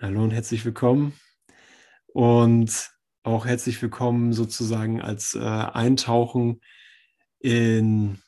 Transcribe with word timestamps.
Hallo 0.00 0.24
und 0.24 0.32
herzlich 0.32 0.64
willkommen. 0.64 1.14
Und 2.08 2.90
auch 3.22 3.46
herzlich 3.46 3.80
willkommen 3.80 4.32
sozusagen 4.32 5.00
als 5.00 5.34
äh, 5.34 5.38
Eintauchen 5.38 6.60
in 7.38 8.18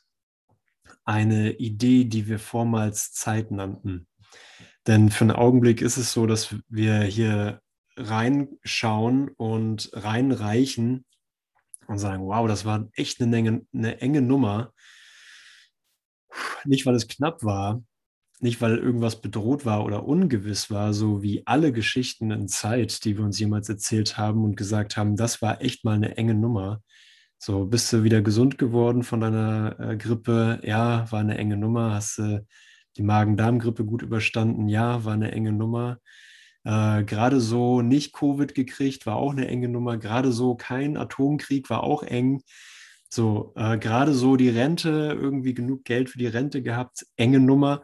eine 1.04 1.54
Idee, 1.54 2.04
die 2.04 2.28
wir 2.28 2.38
vormals 2.38 3.12
Zeit 3.12 3.50
nannten. 3.50 4.06
Denn 4.86 5.10
für 5.10 5.24
einen 5.24 5.32
Augenblick 5.32 5.82
ist 5.82 5.96
es 5.96 6.12
so, 6.12 6.26
dass 6.26 6.54
wir 6.68 7.02
hier 7.02 7.60
reinschauen 7.96 9.30
und 9.30 9.90
reinreichen 9.92 11.04
und 11.88 11.98
sagen, 11.98 12.26
wow, 12.26 12.46
das 12.46 12.64
war 12.64 12.88
echt 12.92 13.20
eine, 13.20 13.28
Menge, 13.28 13.66
eine 13.74 14.00
enge 14.00 14.22
Nummer. 14.22 14.72
Nicht, 16.64 16.86
weil 16.86 16.94
es 16.94 17.08
knapp 17.08 17.42
war, 17.42 17.82
nicht 18.40 18.60
weil 18.60 18.78
irgendwas 18.78 19.20
bedroht 19.20 19.64
war 19.64 19.84
oder 19.84 20.06
ungewiss 20.06 20.70
war, 20.70 20.92
so 20.92 21.22
wie 21.22 21.42
alle 21.46 21.72
Geschichten 21.72 22.30
in 22.30 22.48
Zeit, 22.48 23.04
die 23.04 23.16
wir 23.16 23.24
uns 23.24 23.38
jemals 23.38 23.68
erzählt 23.68 24.18
haben 24.18 24.44
und 24.44 24.56
gesagt 24.56 24.96
haben, 24.96 25.16
das 25.16 25.40
war 25.42 25.62
echt 25.62 25.84
mal 25.84 25.94
eine 25.96 26.16
enge 26.16 26.34
Nummer. 26.34 26.82
So, 27.38 27.66
bist 27.66 27.92
du 27.92 28.02
wieder 28.02 28.22
gesund 28.22 28.58
geworden 28.58 29.02
von 29.02 29.20
deiner 29.20 29.76
äh, 29.78 29.96
Grippe? 29.96 30.60
Ja, 30.62 31.10
war 31.12 31.20
eine 31.20 31.36
enge 31.38 31.56
Nummer. 31.56 31.94
Hast 31.94 32.18
du 32.18 32.46
die 32.96 33.02
Magen-Darm-Grippe 33.02 33.84
gut 33.84 34.02
überstanden? 34.02 34.68
Ja, 34.68 35.04
war 35.04 35.14
eine 35.14 35.32
enge 35.32 35.52
Nummer. 35.52 35.98
Äh, 36.64 37.04
Gerade 37.04 37.40
so 37.40 37.82
nicht 37.82 38.14
Covid 38.14 38.54
gekriegt, 38.54 39.06
war 39.06 39.16
auch 39.16 39.32
eine 39.32 39.48
enge 39.48 39.68
Nummer. 39.68 39.98
Gerade 39.98 40.32
so 40.32 40.56
kein 40.56 40.96
Atomkrieg, 40.96 41.68
war 41.70 41.84
auch 41.84 42.02
eng. 42.02 42.42
So, 43.10 43.52
äh, 43.56 43.78
gerade 43.78 44.14
so 44.14 44.36
die 44.36 44.48
Rente, 44.48 45.16
irgendwie 45.18 45.54
genug 45.54 45.84
Geld 45.84 46.10
für 46.10 46.18
die 46.18 46.26
Rente 46.26 46.62
gehabt, 46.62 47.06
enge 47.16 47.40
Nummer. 47.40 47.82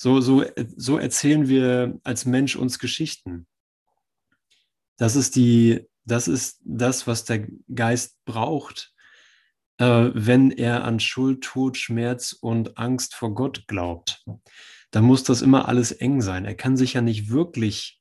So, 0.00 0.20
so, 0.20 0.44
so 0.76 0.96
erzählen 0.96 1.48
wir 1.48 1.98
als 2.04 2.24
Mensch 2.24 2.54
uns 2.54 2.78
Geschichten. 2.78 3.48
Das 4.96 5.16
ist 5.16 5.34
die, 5.34 5.88
das 6.04 6.28
ist 6.28 6.60
das, 6.64 7.08
was 7.08 7.24
der 7.24 7.48
Geist 7.74 8.16
braucht, 8.24 8.94
äh, 9.78 10.10
wenn 10.14 10.52
er 10.52 10.84
an 10.84 11.00
Schuld, 11.00 11.42
Tod, 11.42 11.76
Schmerz 11.76 12.32
und 12.32 12.78
Angst 12.78 13.16
vor 13.16 13.34
Gott 13.34 13.66
glaubt. 13.66 14.24
Dann 14.92 15.02
muss 15.02 15.24
das 15.24 15.42
immer 15.42 15.66
alles 15.66 15.90
eng 15.90 16.22
sein. 16.22 16.44
Er 16.44 16.54
kann 16.54 16.76
sich 16.76 16.92
ja 16.92 17.00
nicht 17.00 17.28
wirklich 17.28 18.00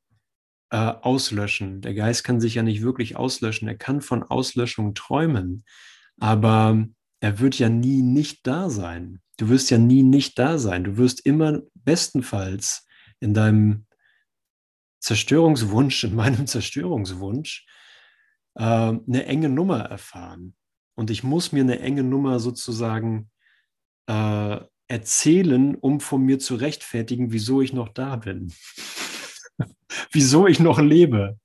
äh, 0.69 0.77
auslöschen. 0.77 1.81
Der 1.81 1.95
Geist 1.95 2.23
kann 2.23 2.39
sich 2.39 2.53
ja 2.55 2.61
nicht 2.61 2.83
wirklich 2.83 3.15
auslöschen. 3.15 3.67
Er 3.67 3.77
kann 3.77 4.01
von 4.01 4.21
Auslöschung 4.21 4.93
träumen, 4.93 5.63
aber 6.19 6.85
er 7.21 7.39
wird 7.39 7.57
ja 7.57 7.69
nie 7.69 8.03
nicht 8.03 8.45
da 8.45 8.69
sein. 8.69 9.19
Du 9.37 9.49
wirst 9.49 9.69
ja 9.69 9.77
nie 9.77 10.03
nicht 10.03 10.37
da 10.39 10.57
sein. 10.57 10.83
Du 10.83 10.97
wirst 10.97 11.25
immer 11.25 11.61
bestenfalls 11.75 12.85
in 13.19 13.33
deinem 13.33 13.85
Zerstörungswunsch, 14.99 16.03
in 16.03 16.15
meinem 16.15 16.47
Zerstörungswunsch, 16.47 17.65
äh, 18.55 18.63
eine 18.63 19.25
enge 19.25 19.49
Nummer 19.49 19.81
erfahren. 19.81 20.55
Und 20.95 21.11
ich 21.11 21.23
muss 21.23 21.51
mir 21.51 21.61
eine 21.61 21.79
enge 21.79 22.03
Nummer 22.03 22.39
sozusagen 22.39 23.29
äh, 24.07 24.59
erzählen, 24.87 25.75
um 25.75 25.99
von 25.99 26.23
mir 26.23 26.39
zu 26.39 26.55
rechtfertigen, 26.55 27.31
wieso 27.31 27.61
ich 27.61 27.73
noch 27.73 27.89
da 27.89 28.15
bin. 28.15 28.51
wieso 30.11 30.47
ich 30.47 30.59
noch 30.59 30.79
lebe. 30.79 31.39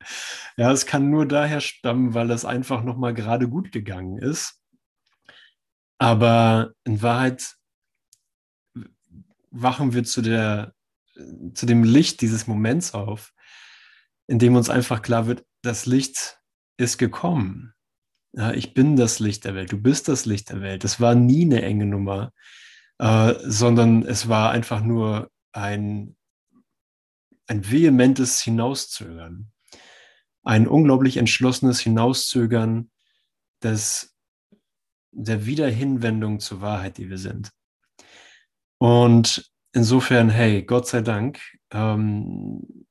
Ja, 0.57 0.73
es 0.73 0.87
kann 0.87 1.11
nur 1.11 1.27
daher 1.27 1.61
stammen, 1.61 2.15
weil 2.15 2.31
es 2.31 2.45
einfach 2.45 2.83
noch 2.85 2.97
mal 2.97 3.13
gerade 3.13 3.49
gut 3.49 3.73
gegangen 3.73 4.19
ist. 4.19 4.63
Aber 5.99 6.73
in 6.85 7.03
Wahrheit 7.03 7.57
wachen 9.53 9.93
wir 9.93 10.03
zu, 10.03 10.23
der, 10.23 10.75
zu 11.55 11.67
dem 11.67 11.85
Licht 11.85 12.21
dieses 12.21 12.47
Moments 12.47 12.95
auf, 12.95 13.33
in 14.27 14.39
dem 14.39 14.57
uns 14.57 14.71
einfach 14.71 15.03
klar 15.03 15.27
wird, 15.27 15.45
das 15.63 15.87
Licht 15.87 16.41
ist 16.79 16.99
gekommen. 16.99 17.75
Ja, 18.33 18.53
ich 18.53 18.73
bin 18.73 18.97
das 18.97 19.19
Licht 19.19 19.45
der 19.45 19.55
Welt, 19.55 19.71
du 19.71 19.81
bist 19.81 20.09
das 20.09 20.25
Licht 20.25 20.51
der 20.51 20.63
Welt. 20.63 20.85
Das 20.85 21.01
war 21.01 21.15
nie 21.15 21.45
eine 21.45 21.63
enge 21.63 21.85
Nummer, 21.85 22.33
äh, 22.99 23.35
sondern 23.45 24.05
es 24.05 24.27
war 24.29 24.51
einfach 24.51 24.83
nur 24.83 25.31
ein, 25.53 26.17
ein 27.47 27.71
vehementes 27.71 28.41
Hinauszögern, 28.41 29.53
ein 30.45 30.67
unglaublich 30.67 31.19
entschlossenes 31.19 31.81
Hinauszögern 31.81 32.91
des, 33.63 34.17
der 35.11 35.45
Wiederhinwendung 35.45 36.41
zur 36.41 36.63
Wahrheit, 36.63 36.97
die 36.97 37.11
wir 37.11 37.19
sind. 37.19 37.53
Und 38.83 39.49
insofern, 39.71 40.29
hey, 40.29 40.65
Gott 40.65 40.89
sei 40.89 41.03
Dank, 41.03 41.41
ähm, 41.71 42.85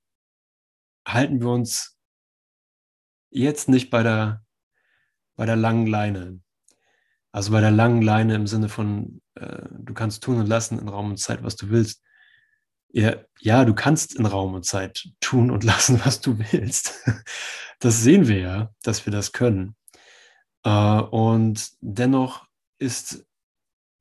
halten 1.05 1.41
wir 1.41 1.49
uns 1.49 1.97
jetzt 3.29 3.67
nicht 3.67 3.89
bei 3.89 4.01
der, 4.01 4.41
bei 5.35 5.45
der 5.45 5.57
langen 5.57 5.87
Leine. 5.87 6.39
Also 7.33 7.51
bei 7.51 7.59
der 7.59 7.71
langen 7.71 8.01
Leine 8.01 8.35
im 8.35 8.47
Sinne 8.47 8.69
von, 8.69 9.21
äh, 9.35 9.63
du 9.69 9.93
kannst 9.93 10.23
tun 10.23 10.39
und 10.39 10.47
lassen 10.47 10.79
in 10.79 10.87
Raum 10.87 11.09
und 11.09 11.17
Zeit, 11.17 11.43
was 11.43 11.57
du 11.57 11.71
willst. 11.71 12.01
Ja, 12.93 13.17
ja, 13.41 13.65
du 13.65 13.73
kannst 13.73 14.15
in 14.15 14.25
Raum 14.25 14.53
und 14.53 14.65
Zeit 14.65 15.09
tun 15.19 15.51
und 15.51 15.63
lassen, 15.65 15.99
was 16.05 16.21
du 16.21 16.39
willst. 16.53 17.05
Das 17.79 18.01
sehen 18.01 18.29
wir 18.29 18.39
ja, 18.39 18.71
dass 18.81 19.05
wir 19.05 19.11
das 19.11 19.33
können. 19.33 19.75
Äh, 20.63 21.01
und 21.01 21.69
dennoch 21.81 22.47
ist 22.79 23.25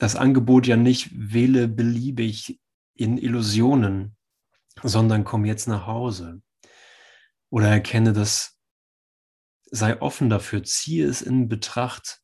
das 0.01 0.17
Angebot 0.17 0.67
ja 0.67 0.79
nicht 0.79 1.11
wähle 1.13 1.69
beliebig 1.69 2.59
in 2.95 3.19
Illusionen, 3.19 4.17
sondern 4.83 5.25
komm 5.25 5.45
jetzt 5.45 5.69
nach 5.69 5.87
Hause. 5.87 6.41
Oder 7.51 7.69
erkenne 7.69 8.15
das, 8.15 8.59
sei 9.71 10.01
offen 10.01 10.31
dafür, 10.31 10.65
ziehe 10.65 11.07
es 11.07 11.21
in 11.21 11.49
Betracht, 11.49 12.23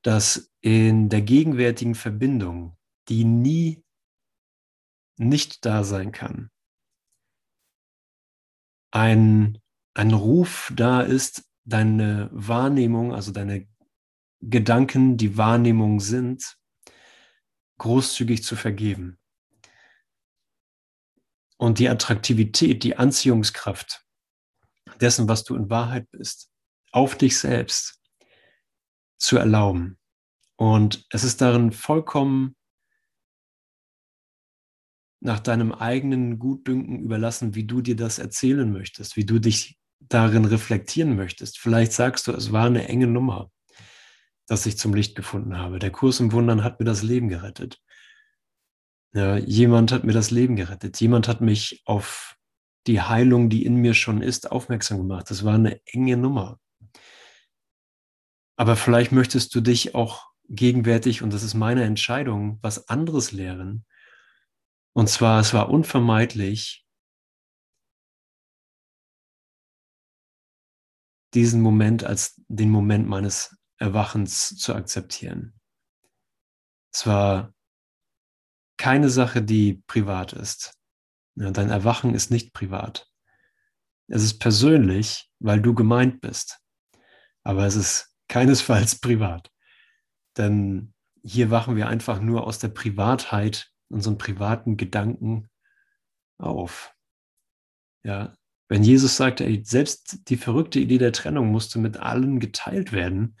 dass 0.00 0.50
in 0.62 1.10
der 1.10 1.20
gegenwärtigen 1.20 1.94
Verbindung, 1.94 2.78
die 3.08 3.24
nie 3.24 3.84
nicht 5.18 5.66
da 5.66 5.84
sein 5.84 6.10
kann, 6.10 6.50
ein, 8.92 9.58
ein 9.92 10.12
Ruf 10.14 10.72
da 10.74 11.02
ist, 11.02 11.44
deine 11.64 12.30
Wahrnehmung, 12.32 13.12
also 13.12 13.30
deine 13.30 13.68
Gedanken, 14.40 15.18
die 15.18 15.36
Wahrnehmung 15.36 16.00
sind, 16.00 16.56
großzügig 17.84 18.42
zu 18.42 18.56
vergeben. 18.56 19.18
Und 21.58 21.78
die 21.78 21.90
Attraktivität, 21.90 22.82
die 22.82 22.96
Anziehungskraft 22.96 24.06
dessen, 25.00 25.28
was 25.28 25.44
du 25.44 25.54
in 25.54 25.68
Wahrheit 25.68 26.10
bist, 26.10 26.50
auf 26.92 27.18
dich 27.18 27.38
selbst 27.38 28.00
zu 29.18 29.36
erlauben. 29.36 29.98
Und 30.56 31.06
es 31.10 31.24
ist 31.24 31.42
darin 31.42 31.72
vollkommen 31.72 32.56
nach 35.20 35.40
deinem 35.40 35.72
eigenen 35.72 36.38
Gutdünken 36.38 37.00
überlassen, 37.00 37.54
wie 37.54 37.64
du 37.64 37.82
dir 37.82 37.96
das 37.96 38.18
erzählen 38.18 38.72
möchtest, 38.72 39.16
wie 39.16 39.26
du 39.26 39.38
dich 39.38 39.78
darin 40.00 40.46
reflektieren 40.46 41.16
möchtest. 41.16 41.58
Vielleicht 41.58 41.92
sagst 41.92 42.28
du, 42.28 42.32
es 42.32 42.50
war 42.50 42.64
eine 42.64 42.88
enge 42.88 43.08
Nummer 43.08 43.50
das 44.46 44.66
ich 44.66 44.78
zum 44.78 44.94
Licht 44.94 45.14
gefunden 45.14 45.58
habe. 45.58 45.78
Der 45.78 45.90
Kurs 45.90 46.20
im 46.20 46.32
Wundern 46.32 46.64
hat 46.64 46.80
mir 46.80 46.86
das 46.86 47.02
Leben 47.02 47.28
gerettet. 47.28 47.80
Ja, 49.14 49.36
jemand 49.36 49.92
hat 49.92 50.04
mir 50.04 50.12
das 50.12 50.30
Leben 50.30 50.56
gerettet. 50.56 51.00
Jemand 51.00 51.28
hat 51.28 51.40
mich 51.40 51.82
auf 51.84 52.36
die 52.86 53.00
Heilung, 53.00 53.48
die 53.48 53.64
in 53.64 53.76
mir 53.76 53.94
schon 53.94 54.20
ist, 54.20 54.50
aufmerksam 54.50 54.98
gemacht. 54.98 55.30
Das 55.30 55.44
war 55.44 55.54
eine 55.54 55.80
enge 55.86 56.16
Nummer. 56.16 56.58
Aber 58.56 58.76
vielleicht 58.76 59.12
möchtest 59.12 59.54
du 59.54 59.60
dich 59.60 59.94
auch 59.94 60.30
gegenwärtig, 60.48 61.22
und 61.22 61.32
das 61.32 61.42
ist 61.42 61.54
meine 61.54 61.84
Entscheidung, 61.84 62.58
was 62.62 62.88
anderes 62.88 63.32
lehren. 63.32 63.86
Und 64.92 65.08
zwar, 65.08 65.40
es 65.40 65.54
war 65.54 65.70
unvermeidlich, 65.70 66.84
diesen 71.34 71.62
Moment 71.62 72.04
als 72.04 72.40
den 72.46 72.70
Moment 72.70 73.08
meines 73.08 73.56
Erwachens 73.84 74.56
zu 74.56 74.74
akzeptieren. 74.74 75.52
Es 76.90 77.06
war 77.06 77.52
keine 78.78 79.10
Sache, 79.10 79.42
die 79.42 79.82
privat 79.86 80.32
ist. 80.32 80.72
dein 81.34 81.68
Erwachen 81.68 82.14
ist 82.14 82.30
nicht 82.30 82.54
privat. 82.54 83.10
Es 84.08 84.22
ist 84.22 84.38
persönlich, 84.38 85.30
weil 85.38 85.60
du 85.60 85.74
gemeint 85.74 86.22
bist. 86.22 86.60
Aber 87.42 87.66
es 87.66 87.76
ist 87.76 88.16
keinesfalls 88.28 89.00
privat. 89.00 89.50
Denn 90.38 90.94
hier 91.22 91.50
wachen 91.50 91.76
wir 91.76 91.86
einfach 91.88 92.20
nur 92.20 92.46
aus 92.46 92.58
der 92.58 92.68
Privatheit, 92.68 93.70
unseren 93.90 94.16
privaten 94.16 94.78
Gedanken 94.78 95.50
auf. 96.38 96.94
Ja, 98.02 98.34
wenn 98.68 98.82
Jesus 98.82 99.18
sagte, 99.18 99.62
selbst 99.64 100.30
die 100.30 100.38
verrückte 100.38 100.80
Idee 100.80 100.98
der 100.98 101.12
Trennung 101.12 101.48
musste 101.48 101.78
mit 101.78 101.98
allen 101.98 102.40
geteilt 102.40 102.92
werden, 102.92 103.36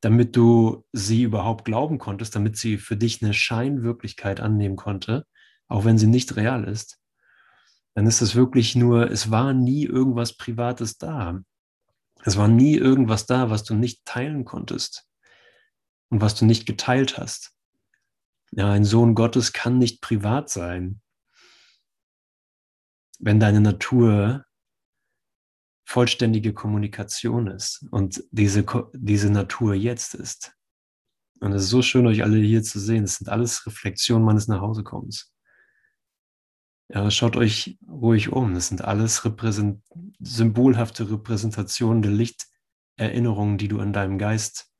damit 0.00 0.36
du 0.36 0.84
sie 0.92 1.22
überhaupt 1.22 1.64
glauben 1.64 1.98
konntest, 1.98 2.34
damit 2.34 2.56
sie 2.56 2.78
für 2.78 2.96
dich 2.96 3.22
eine 3.22 3.34
Scheinwirklichkeit 3.34 4.40
annehmen 4.40 4.76
konnte, 4.76 5.26
auch 5.66 5.84
wenn 5.84 5.98
sie 5.98 6.06
nicht 6.06 6.36
real 6.36 6.64
ist, 6.64 6.98
dann 7.94 8.06
ist 8.06 8.20
es 8.20 8.34
wirklich 8.34 8.76
nur, 8.76 9.10
es 9.10 9.30
war 9.30 9.52
nie 9.52 9.84
irgendwas 9.84 10.36
Privates 10.36 10.98
da. 10.98 11.40
Es 12.24 12.36
war 12.36 12.48
nie 12.48 12.76
irgendwas 12.76 13.26
da, 13.26 13.50
was 13.50 13.64
du 13.64 13.74
nicht 13.74 14.04
teilen 14.04 14.44
konntest 14.44 15.08
und 16.08 16.20
was 16.20 16.34
du 16.34 16.44
nicht 16.44 16.66
geteilt 16.66 17.18
hast. 17.18 17.54
Ja, 18.52 18.70
ein 18.70 18.84
Sohn 18.84 19.14
Gottes 19.14 19.52
kann 19.52 19.78
nicht 19.78 20.00
privat 20.00 20.48
sein, 20.48 21.00
wenn 23.18 23.40
deine 23.40 23.60
Natur 23.60 24.44
vollständige 25.88 26.52
Kommunikation 26.52 27.46
ist 27.46 27.86
und 27.90 28.22
diese, 28.30 28.62
diese 28.92 29.30
Natur 29.30 29.72
jetzt 29.72 30.14
ist. 30.14 30.52
Und 31.40 31.52
es 31.52 31.62
ist 31.62 31.70
so 31.70 31.80
schön, 31.80 32.06
euch 32.06 32.22
alle 32.22 32.36
hier 32.36 32.62
zu 32.62 32.78
sehen. 32.78 33.04
Es 33.04 33.16
sind 33.16 33.30
alles 33.30 33.66
Reflexionen 33.66 34.22
meines 34.22 34.48
Nachhausekommens. 34.48 35.32
Ja, 36.90 37.10
schaut 37.10 37.36
euch 37.36 37.78
ruhig 37.88 38.30
um. 38.30 38.52
Das 38.52 38.68
sind 38.68 38.82
alles 38.82 39.24
repräsent 39.24 39.82
symbolhafte 40.18 41.10
Repräsentationen 41.10 42.02
der 42.02 42.12
Lichterinnerungen, 42.12 43.56
die 43.56 43.68
du 43.68 43.80
in 43.80 43.94
deinem 43.94 44.18
Geist 44.18 44.70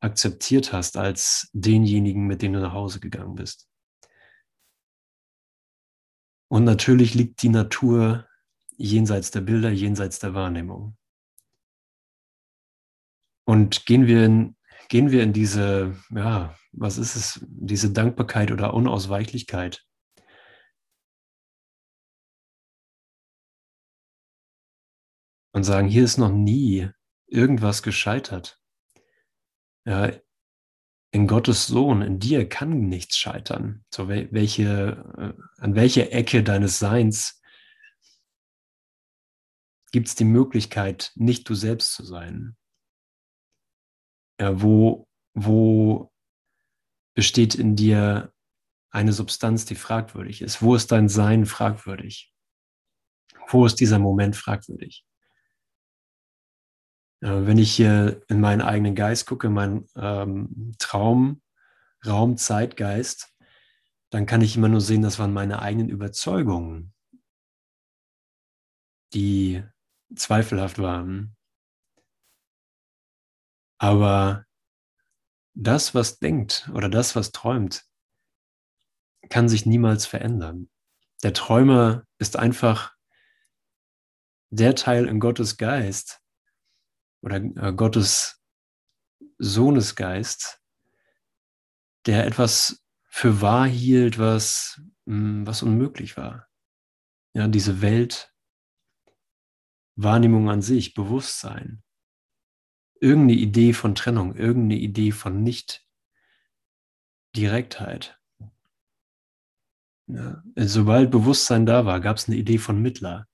akzeptiert 0.00 0.74
hast 0.74 0.98
als 0.98 1.48
denjenigen, 1.54 2.26
mit 2.26 2.42
dem 2.42 2.52
du 2.52 2.60
nach 2.60 2.74
Hause 2.74 3.00
gegangen 3.00 3.34
bist. 3.34 3.66
Und 6.48 6.64
natürlich 6.64 7.14
liegt 7.14 7.40
die 7.40 7.48
Natur 7.48 8.28
jenseits 8.76 9.30
der 9.30 9.40
Bilder, 9.40 9.70
jenseits 9.70 10.18
der 10.18 10.34
Wahrnehmung. 10.34 10.96
Und 13.46 13.86
gehen 13.86 14.06
wir 14.06 14.24
in, 14.24 14.56
gehen 14.88 15.10
wir 15.10 15.22
in 15.22 15.32
diese, 15.32 15.94
ja, 16.10 16.54
was 16.72 16.98
ist 16.98 17.16
es, 17.16 17.46
diese 17.46 17.92
Dankbarkeit 17.92 18.50
oder 18.50 18.74
Unausweichlichkeit 18.74 19.84
und 25.52 25.62
sagen, 25.62 25.88
hier 25.88 26.04
ist 26.04 26.18
noch 26.18 26.32
nie 26.32 26.88
irgendwas 27.26 27.82
gescheitert. 27.82 28.60
Ja, 29.86 30.12
in 31.12 31.28
Gottes 31.28 31.68
Sohn, 31.68 32.02
in 32.02 32.18
dir 32.18 32.48
kann 32.48 32.88
nichts 32.88 33.16
scheitern. 33.16 33.84
So 33.88 34.08
welche, 34.08 35.04
äh, 35.16 35.62
an 35.62 35.76
welcher 35.76 36.12
Ecke 36.12 36.42
deines 36.42 36.80
Seins 36.80 37.40
gibt 39.94 40.08
es 40.08 40.16
die 40.16 40.24
Möglichkeit, 40.24 41.12
nicht 41.14 41.48
du 41.48 41.54
selbst 41.54 41.94
zu 41.94 42.04
sein? 42.04 42.56
Ja, 44.40 44.60
wo, 44.60 45.06
wo 45.34 46.12
besteht 47.14 47.54
in 47.54 47.76
dir 47.76 48.32
eine 48.90 49.12
Substanz, 49.12 49.66
die 49.66 49.76
fragwürdig 49.76 50.42
ist? 50.42 50.62
Wo 50.62 50.74
ist 50.74 50.90
dein 50.90 51.08
Sein 51.08 51.46
fragwürdig? 51.46 52.34
Wo 53.46 53.64
ist 53.66 53.76
dieser 53.76 54.00
Moment 54.00 54.34
fragwürdig? 54.34 55.06
Äh, 57.20 57.46
wenn 57.46 57.58
ich 57.58 57.72
hier 57.72 58.20
in 58.26 58.40
meinen 58.40 58.62
eigenen 58.62 58.96
Geist 58.96 59.28
gucke, 59.28 59.48
meinen 59.48 59.86
ähm, 59.94 60.74
Traum, 60.80 61.40
Raum, 62.04 62.36
Zeitgeist, 62.36 63.32
dann 64.10 64.26
kann 64.26 64.40
ich 64.40 64.56
immer 64.56 64.68
nur 64.68 64.80
sehen, 64.80 65.02
das 65.02 65.20
waren 65.20 65.32
meine 65.32 65.62
eigenen 65.62 65.88
Überzeugungen, 65.88 66.92
die 69.12 69.62
zweifelhaft 70.16 70.78
waren. 70.78 71.36
Aber 73.78 74.46
das, 75.54 75.94
was 75.94 76.18
denkt 76.18 76.70
oder 76.72 76.88
das, 76.88 77.16
was 77.16 77.32
träumt, 77.32 77.84
kann 79.28 79.48
sich 79.48 79.66
niemals 79.66 80.06
verändern. 80.06 80.68
Der 81.22 81.32
Träumer 81.32 82.06
ist 82.18 82.36
einfach 82.36 82.94
der 84.50 84.74
Teil 84.74 85.06
in 85.06 85.20
Gottes 85.20 85.56
Geist, 85.56 86.24
oder 87.24 87.36
äh, 87.36 87.72
Gottes 87.72 88.42
Sohnesgeist, 89.38 90.60
der 92.06 92.26
etwas 92.26 92.84
für 93.08 93.40
wahr 93.40 93.66
hielt, 93.66 94.18
was, 94.18 94.80
hm, 95.06 95.46
was 95.46 95.62
unmöglich 95.62 96.16
war. 96.16 96.48
Ja, 97.32 97.48
diese 97.48 97.80
Welt, 97.80 98.33
Wahrnehmung 99.96 100.50
an 100.50 100.62
sich, 100.62 100.94
Bewusstsein, 100.94 101.82
irgendeine 103.00 103.40
Idee 103.40 103.72
von 103.72 103.94
Trennung, 103.94 104.34
irgendeine 104.34 104.80
Idee 104.80 105.12
von 105.12 105.42
Nicht-Direktheit. 105.42 108.18
Ja, 110.06 110.42
sobald 110.56 111.10
Bewusstsein 111.10 111.66
da 111.66 111.86
war, 111.86 112.00
gab 112.00 112.18
es 112.18 112.28
eine 112.28 112.36
Idee 112.36 112.58
von 112.58 112.82
Mittler, 112.82 113.26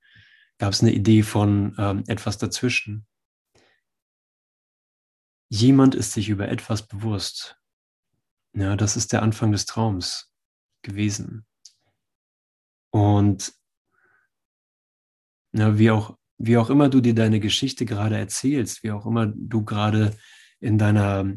gab 0.58 0.72
es 0.72 0.82
eine 0.82 0.92
Idee 0.92 1.22
von 1.22 1.74
ähm, 1.78 2.04
etwas 2.06 2.38
dazwischen. 2.38 3.06
Jemand 5.48 5.96
ist 5.96 6.12
sich 6.12 6.28
über 6.28 6.48
etwas 6.48 6.86
bewusst. 6.86 7.60
Ja, 8.52 8.76
das 8.76 8.96
ist 8.96 9.12
der 9.12 9.22
Anfang 9.22 9.50
des 9.50 9.66
Traums 9.66 10.32
gewesen. 10.82 11.44
Und 12.90 13.52
ja, 15.52 15.78
wie, 15.78 15.90
auch, 15.90 16.19
wie 16.42 16.56
auch 16.56 16.70
immer 16.70 16.88
du 16.88 17.02
dir 17.02 17.14
deine 17.14 17.38
Geschichte 17.38 17.84
gerade 17.84 18.16
erzählst, 18.16 18.82
wie 18.82 18.92
auch 18.92 19.04
immer 19.04 19.26
du 19.26 19.62
gerade 19.62 20.16
in 20.58 20.78
deiner 20.78 21.30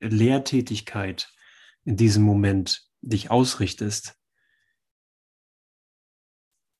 Lehrtätigkeit 0.00 1.32
in 1.84 1.96
diesem 1.96 2.22
Moment 2.22 2.86
dich 3.02 3.30
ausrichtest, 3.30 4.16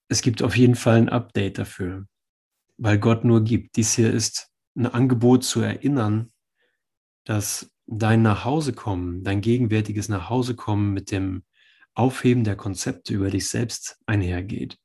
es 0.09 0.23
gibt 0.23 0.43
auf 0.43 0.56
jeden 0.56 0.76
Fall 0.76 0.99
ein 0.99 1.09
Update 1.09 1.59
dafür, 1.59 2.06
weil 2.76 2.99
Gott 2.99 3.25
nur 3.25 3.43
gibt. 3.43 3.76
Dies 3.76 3.94
hier 3.94 4.12
ist 4.12 4.50
ein 4.76 4.87
Angebot 4.87 5.43
zu 5.43 5.61
erinnern, 5.61 6.31
dass 7.25 7.73
dein 7.87 8.23
Nachhausekommen, 8.23 9.25
dein 9.25 9.41
gegenwärtiges 9.41 10.09
Nachhausekommen 10.09 10.93
mit 10.93 11.11
dem 11.11 11.43
Aufheben 11.94 12.44
der 12.44 12.55
Konzepte 12.55 13.15
über 13.15 13.31
dich 13.31 13.49
selbst 13.49 13.99
einhergeht. 14.06 14.79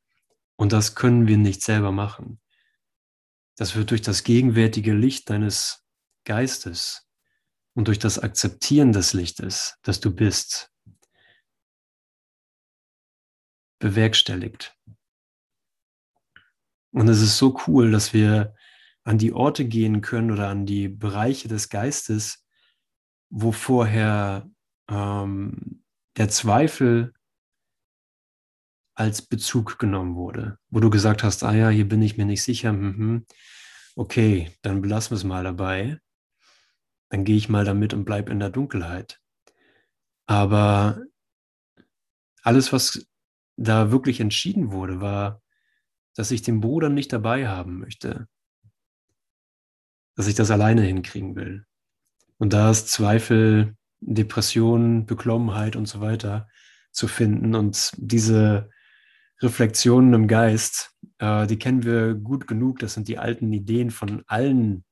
Und 0.55 0.73
das 0.73 0.95
können 0.95 1.27
wir 1.27 1.37
nicht 1.37 1.61
selber 1.61 1.91
machen. 1.91 2.39
Das 3.59 3.75
wird 3.75 3.91
durch 3.91 4.01
das 4.01 4.23
gegenwärtige 4.23 4.93
Licht 4.93 5.29
deines 5.29 5.85
Geistes 6.23 7.09
und 7.73 7.89
durch 7.89 7.99
das 7.99 8.17
Akzeptieren 8.17 8.93
des 8.93 9.11
Lichtes, 9.11 9.77
das 9.83 9.99
du 9.99 10.15
bist, 10.15 10.71
bewerkstelligt. 13.79 14.77
Und 16.91 17.09
es 17.09 17.21
ist 17.21 17.37
so 17.37 17.59
cool, 17.67 17.91
dass 17.91 18.13
wir 18.13 18.55
an 19.03 19.17
die 19.17 19.33
Orte 19.33 19.65
gehen 19.65 19.99
können 19.99 20.31
oder 20.31 20.47
an 20.47 20.65
die 20.65 20.87
Bereiche 20.87 21.49
des 21.49 21.67
Geistes, 21.67 22.45
wo 23.29 23.51
vorher 23.51 24.49
ähm, 24.89 25.83
der 26.15 26.29
Zweifel 26.29 27.13
als 28.99 29.21
Bezug 29.21 29.79
genommen 29.79 30.15
wurde, 30.15 30.59
wo 30.69 30.79
du 30.79 30.89
gesagt 30.89 31.23
hast, 31.23 31.43
ah 31.43 31.53
ja, 31.53 31.67
hier 31.67 31.89
bin 31.89 32.01
ich 32.01 32.17
mir 32.17 32.25
nicht 32.25 32.43
sicher, 32.43 32.71
mhm. 32.71 33.25
Okay, 33.99 34.49
dann 34.61 34.81
belassen 34.81 35.11
wir 35.11 35.17
es 35.17 35.25
mal 35.25 35.43
dabei, 35.43 35.99
dann 37.09 37.25
gehe 37.25 37.35
ich 37.35 37.49
mal 37.49 37.65
damit 37.65 37.93
und 37.93 38.05
bleibe 38.05 38.31
in 38.31 38.39
der 38.39 38.49
Dunkelheit. 38.49 39.19
Aber 40.25 41.03
alles, 42.41 42.71
was 42.71 43.05
da 43.57 43.91
wirklich 43.91 44.21
entschieden 44.21 44.71
wurde, 44.71 45.01
war, 45.01 45.41
dass 46.15 46.31
ich 46.31 46.41
den 46.41 46.61
Bruder 46.61 46.87
nicht 46.87 47.11
dabei 47.11 47.49
haben 47.49 47.79
möchte, 47.79 48.29
dass 50.15 50.27
ich 50.27 50.35
das 50.35 50.49
alleine 50.49 50.83
hinkriegen 50.83 51.35
will. 51.35 51.65
Und 52.37 52.53
da 52.53 52.71
ist 52.71 52.87
Zweifel, 52.87 53.75
Depression, 53.99 55.07
Beklommenheit 55.07 55.75
und 55.75 55.87
so 55.87 55.99
weiter 55.99 56.47
zu 56.93 57.09
finden. 57.09 57.53
Und 57.53 57.91
diese 57.97 58.69
Reflexionen 59.41 60.13
im 60.13 60.27
Geist, 60.27 60.95
äh, 61.19 61.47
die 61.47 61.57
kennen 61.57 61.83
wir 61.83 62.15
gut 62.15 62.47
genug. 62.47 62.79
Das 62.79 62.93
sind 62.93 63.07
die 63.07 63.17
alten 63.17 63.51
Ideen 63.53 63.89
von 63.91 64.23
allen 64.27 64.83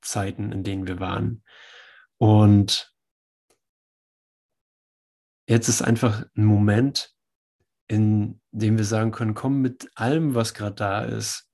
Zeiten, 0.00 0.52
in 0.52 0.62
denen 0.62 0.86
wir 0.86 1.00
waren. 1.00 1.42
Und 2.18 2.94
jetzt 5.48 5.68
ist 5.68 5.82
einfach 5.82 6.24
ein 6.36 6.44
Moment, 6.44 7.14
in 7.88 8.40
dem 8.50 8.78
wir 8.78 8.84
sagen 8.84 9.12
können, 9.12 9.34
komm 9.34 9.60
mit 9.60 9.90
allem, 9.94 10.34
was 10.34 10.54
gerade 10.54 10.74
da 10.74 11.04
ist, 11.04 11.48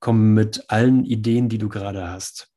komm 0.00 0.34
mit 0.34 0.70
allen 0.70 1.04
Ideen, 1.04 1.48
die 1.48 1.58
du 1.58 1.68
gerade 1.68 2.08
hast. 2.08 2.50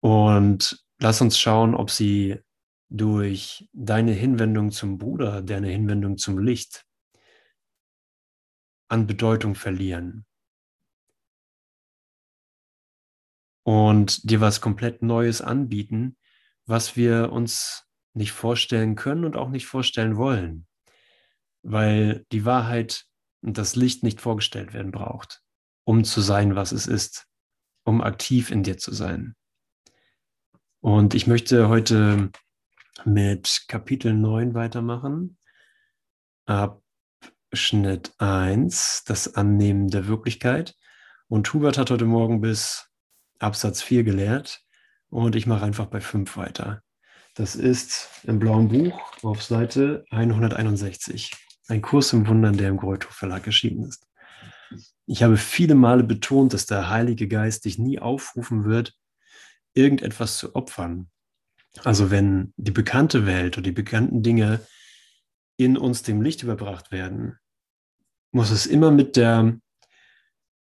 Und 0.00 0.84
lass 1.00 1.20
uns 1.20 1.38
schauen, 1.38 1.74
ob 1.74 1.90
sie 1.90 2.40
durch 2.90 3.68
deine 3.72 4.12
Hinwendung 4.12 4.70
zum 4.70 4.98
Bruder, 4.98 5.42
deine 5.42 5.68
Hinwendung 5.68 6.16
zum 6.16 6.38
Licht 6.38 6.83
an 8.94 9.08
Bedeutung 9.08 9.56
verlieren. 9.56 10.24
Und 13.64 14.30
dir 14.30 14.40
was 14.40 14.60
komplett 14.60 15.02
Neues 15.02 15.42
anbieten, 15.42 16.16
was 16.64 16.96
wir 16.96 17.32
uns 17.32 17.88
nicht 18.14 18.30
vorstellen 18.30 18.94
können 18.94 19.24
und 19.24 19.36
auch 19.36 19.48
nicht 19.48 19.66
vorstellen 19.66 20.16
wollen. 20.16 20.68
Weil 21.62 22.24
die 22.30 22.44
Wahrheit 22.44 23.06
und 23.42 23.58
das 23.58 23.74
Licht 23.74 24.04
nicht 24.04 24.20
vorgestellt 24.20 24.72
werden 24.74 24.92
braucht, 24.92 25.42
um 25.84 26.04
zu 26.04 26.20
sein, 26.20 26.54
was 26.54 26.70
es 26.70 26.86
ist, 26.86 27.26
um 27.84 28.00
aktiv 28.00 28.50
in 28.50 28.62
dir 28.62 28.78
zu 28.78 28.94
sein. 28.94 29.34
Und 30.80 31.14
ich 31.14 31.26
möchte 31.26 31.68
heute 31.68 32.30
mit 33.04 33.64
Kapitel 33.66 34.14
9 34.14 34.54
weitermachen. 34.54 35.36
Abschnitt 37.54 38.12
1, 38.18 39.04
das 39.06 39.36
Annehmen 39.36 39.86
der 39.86 40.08
Wirklichkeit. 40.08 40.74
Und 41.28 41.52
Hubert 41.52 41.78
hat 41.78 41.92
heute 41.92 42.04
Morgen 42.04 42.40
bis 42.40 42.90
Absatz 43.38 43.80
4 43.80 44.02
gelehrt 44.02 44.64
und 45.08 45.36
ich 45.36 45.46
mache 45.46 45.64
einfach 45.64 45.86
bei 45.86 46.00
5 46.00 46.36
weiter. 46.36 46.82
Das 47.36 47.54
ist 47.54 48.08
im 48.24 48.40
blauen 48.40 48.70
Buch 48.70 49.00
auf 49.22 49.40
Seite 49.40 50.04
161. 50.10 51.30
Ein 51.68 51.80
Kurs 51.80 52.12
im 52.12 52.26
Wundern, 52.26 52.56
der 52.56 52.70
im 52.70 52.76
Greuthof 52.76 53.12
Verlag 53.12 53.46
erschienen 53.46 53.84
ist. 53.84 54.04
Ich 55.06 55.22
habe 55.22 55.36
viele 55.36 55.76
Male 55.76 56.02
betont, 56.02 56.54
dass 56.54 56.66
der 56.66 56.90
Heilige 56.90 57.28
Geist 57.28 57.66
dich 57.66 57.78
nie 57.78 58.00
aufrufen 58.00 58.64
wird, 58.64 58.96
irgendetwas 59.74 60.38
zu 60.38 60.56
opfern. 60.56 61.08
Also 61.84 62.10
wenn 62.10 62.52
die 62.56 62.72
bekannte 62.72 63.26
Welt 63.26 63.56
oder 63.56 63.62
die 63.62 63.70
bekannten 63.70 64.24
Dinge 64.24 64.58
in 65.56 65.78
uns 65.78 66.02
dem 66.02 66.20
Licht 66.20 66.42
überbracht 66.42 66.90
werden, 66.90 67.38
muss 68.34 68.50
es 68.50 68.66
immer 68.66 68.90
mit 68.90 69.16
der 69.16 69.60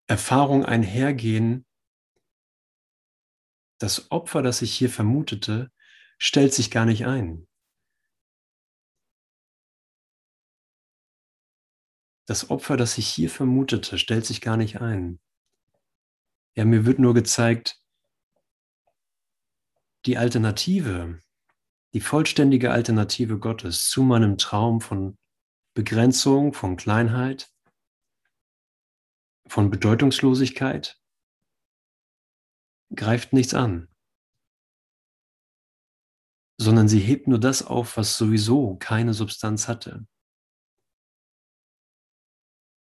Erfahrung 0.08 0.66
einhergehen, 0.66 1.66
das 3.80 4.12
Opfer, 4.12 4.42
das 4.42 4.62
ich 4.62 4.74
hier 4.74 4.90
vermutete, 4.90 5.72
stellt 6.18 6.54
sich 6.54 6.70
gar 6.70 6.86
nicht 6.86 7.06
ein. 7.06 7.48
Das 12.28 12.50
Opfer, 12.50 12.76
das 12.76 12.98
ich 12.98 13.08
hier 13.08 13.30
vermutete, 13.30 13.98
stellt 13.98 14.26
sich 14.26 14.42
gar 14.42 14.58
nicht 14.58 14.82
ein. 14.82 15.20
Ja, 16.56 16.66
mir 16.66 16.86
wird 16.86 17.00
nur 17.00 17.14
gezeigt, 17.14 17.82
die 20.06 20.18
Alternative, 20.18 21.22
die 21.94 22.02
vollständige 22.02 22.72
Alternative 22.72 23.40
Gottes 23.40 23.90
zu 23.90 24.04
meinem 24.04 24.38
Traum 24.38 24.82
von 24.82 25.18
Begrenzung, 25.74 26.54
von 26.54 26.76
Kleinheit, 26.76 27.51
von 29.52 29.70
Bedeutungslosigkeit, 29.70 30.98
greift 32.96 33.34
nichts 33.34 33.54
an, 33.54 33.90
sondern 36.58 36.88
sie 36.88 37.02
hebt 37.02 37.28
nur 37.28 37.38
das 37.38 37.62
auf, 37.62 37.98
was 37.98 38.18
sowieso 38.18 38.78
keine 38.78 39.14
Substanz 39.14 39.68
hatte. 39.68 40.08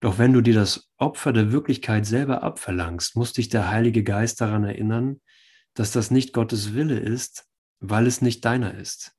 Doch 0.01 0.17
wenn 0.17 0.33
du 0.33 0.41
dir 0.41 0.55
das 0.55 0.91
Opfer 0.97 1.35
der 1.35 1.53
Wirklichkeit 1.53 2.07
selber 2.07 2.43
abverlangst, 2.43 3.15
muss 3.15 3.35
dich 3.35 3.51
der 3.51 3.69
Heilige 3.69 4.03
Geist 4.03 4.41
daran 4.41 4.65
erinnern, 4.65 5.21
dass 5.75 5.93
das 5.93 6.11
nicht 6.11 6.33
Gottes 6.33 6.73
Wille 6.73 6.99
ist, 6.99 7.47
weil 7.81 8.07
es 8.07 8.23
nicht 8.23 8.43
deiner 8.43 8.73
ist. 8.73 9.15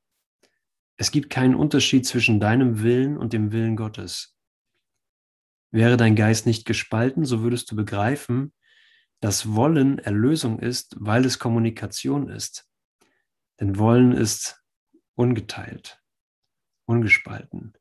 Es 0.98 1.12
gibt 1.12 1.30
keinen 1.30 1.54
Unterschied 1.54 2.08
zwischen 2.08 2.40
deinem 2.40 2.82
Willen 2.82 3.18
und 3.18 3.34
dem 3.34 3.52
Willen 3.52 3.75
Gottes. 3.75 4.35
Wäre 5.75 5.98
dein 5.98 6.15
Geist 6.15 6.46
nicht 6.46 6.63
gespalten, 6.63 7.25
so 7.25 7.44
würdest 7.44 7.70
du 7.70 7.75
begreifen, 7.75 8.53
dass 9.20 9.55
Wollen 9.55 10.00
Erlösung 10.00 10.60
ist, 10.60 10.96
weil 10.98 11.25
es 11.25 11.38
Kommunikation 11.38 12.29
ist. 12.29 12.65
Denn 13.60 13.77
Wollen 13.77 14.13
ist 14.13 14.63
ungeteilt, 15.15 16.01
ungespalten. 16.86 17.74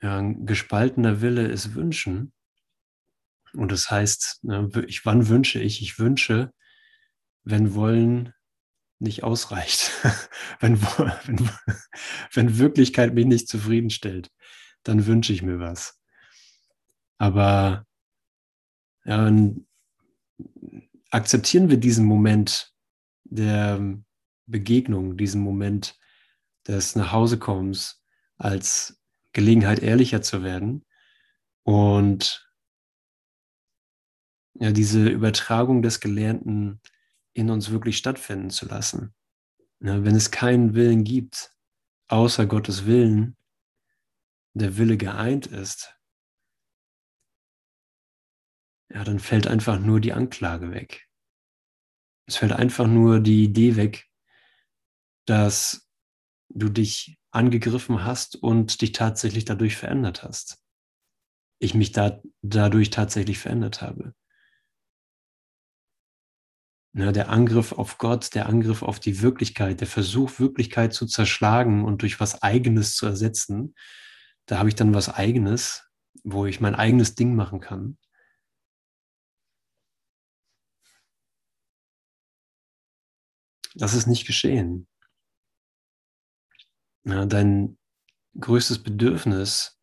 Ja, 0.00 0.16
ein 0.16 0.46
gespaltener 0.46 1.20
Wille 1.20 1.46
ist 1.46 1.74
Wünschen. 1.74 2.32
Und 3.52 3.70
das 3.70 3.90
heißt, 3.90 4.44
ne, 4.44 4.70
ich, 4.86 5.04
wann 5.04 5.28
wünsche 5.28 5.60
ich? 5.60 5.82
Ich 5.82 5.98
wünsche, 5.98 6.54
wenn 7.44 7.74
Wollen 7.74 8.32
nicht 8.98 9.24
ausreicht, 9.24 9.92
wenn, 10.60 10.80
wenn, 11.26 11.50
wenn 12.32 12.58
Wirklichkeit 12.58 13.12
mich 13.12 13.26
nicht 13.26 13.46
zufriedenstellt, 13.46 14.30
dann 14.88 15.04
wünsche 15.04 15.34
ich 15.34 15.42
mir 15.42 15.60
was. 15.60 16.00
Aber 17.18 17.86
ja, 19.04 19.30
akzeptieren 21.10 21.68
wir 21.68 21.76
diesen 21.76 22.06
Moment 22.06 22.72
der 23.24 23.98
Begegnung, 24.46 25.18
diesen 25.18 25.42
Moment 25.42 25.98
des 26.66 26.96
Nachhausekommens 26.96 28.02
als 28.38 28.98
Gelegenheit, 29.32 29.80
ehrlicher 29.80 30.22
zu 30.22 30.42
werden 30.42 30.86
und 31.64 32.50
ja, 34.54 34.72
diese 34.72 35.06
Übertragung 35.06 35.82
des 35.82 36.00
Gelernten 36.00 36.80
in 37.34 37.50
uns 37.50 37.70
wirklich 37.70 37.98
stattfinden 37.98 38.50
zu 38.50 38.66
lassen. 38.66 39.14
Ja, 39.80 40.02
wenn 40.02 40.16
es 40.16 40.30
keinen 40.30 40.74
Willen 40.74 41.04
gibt, 41.04 41.52
außer 42.08 42.46
Gottes 42.46 42.86
Willen, 42.86 43.37
der 44.54 44.76
Wille 44.76 44.96
geeint 44.96 45.46
ist, 45.46 45.98
ja, 48.90 49.04
dann 49.04 49.18
fällt 49.18 49.46
einfach 49.46 49.78
nur 49.78 50.00
die 50.00 50.12
Anklage 50.12 50.72
weg. 50.72 51.06
Es 52.26 52.36
fällt 52.36 52.52
einfach 52.52 52.86
nur 52.86 53.20
die 53.20 53.44
Idee 53.44 53.76
weg, 53.76 54.06
dass 55.26 55.88
du 56.48 56.68
dich 56.68 57.18
angegriffen 57.30 58.04
hast 58.04 58.36
und 58.36 58.80
dich 58.80 58.92
tatsächlich 58.92 59.44
dadurch 59.44 59.76
verändert 59.76 60.22
hast. 60.22 60.62
Ich 61.60 61.74
mich 61.74 61.92
da, 61.92 62.22
dadurch 62.42 62.90
tatsächlich 62.90 63.38
verändert 63.38 63.82
habe. 63.82 64.14
Ja, 66.94 67.12
der 67.12 67.28
Angriff 67.28 67.72
auf 67.72 67.98
Gott, 67.98 68.34
der 68.34 68.46
Angriff 68.46 68.82
auf 68.82 68.98
die 68.98 69.20
Wirklichkeit, 69.20 69.80
der 69.80 69.86
Versuch, 69.86 70.38
Wirklichkeit 70.38 70.94
zu 70.94 71.06
zerschlagen 71.06 71.84
und 71.84 72.02
durch 72.02 72.18
was 72.18 72.42
Eigenes 72.42 72.96
zu 72.96 73.06
ersetzen, 73.06 73.74
da 74.48 74.58
habe 74.58 74.70
ich 74.70 74.74
dann 74.74 74.94
was 74.94 75.10
Eigenes, 75.10 75.86
wo 76.24 76.46
ich 76.46 76.60
mein 76.60 76.74
eigenes 76.74 77.14
Ding 77.14 77.36
machen 77.36 77.60
kann. 77.60 77.98
Das 83.74 83.92
ist 83.92 84.06
nicht 84.06 84.26
geschehen. 84.26 84.88
Ja, 87.04 87.26
dein 87.26 87.78
größtes 88.40 88.82
Bedürfnis, 88.82 89.78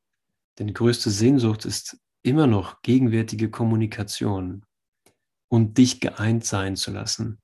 deine 0.56 0.74
größte 0.74 1.12
Sehnsucht 1.12 1.66
ist 1.66 1.98
immer 2.24 2.48
noch 2.48 2.82
gegenwärtige 2.82 3.52
Kommunikation 3.52 4.66
und 5.48 5.78
dich 5.78 6.02
geeint 6.02 6.44
sein 6.44 6.76
zu 6.76 6.92
lassen. 6.92 7.40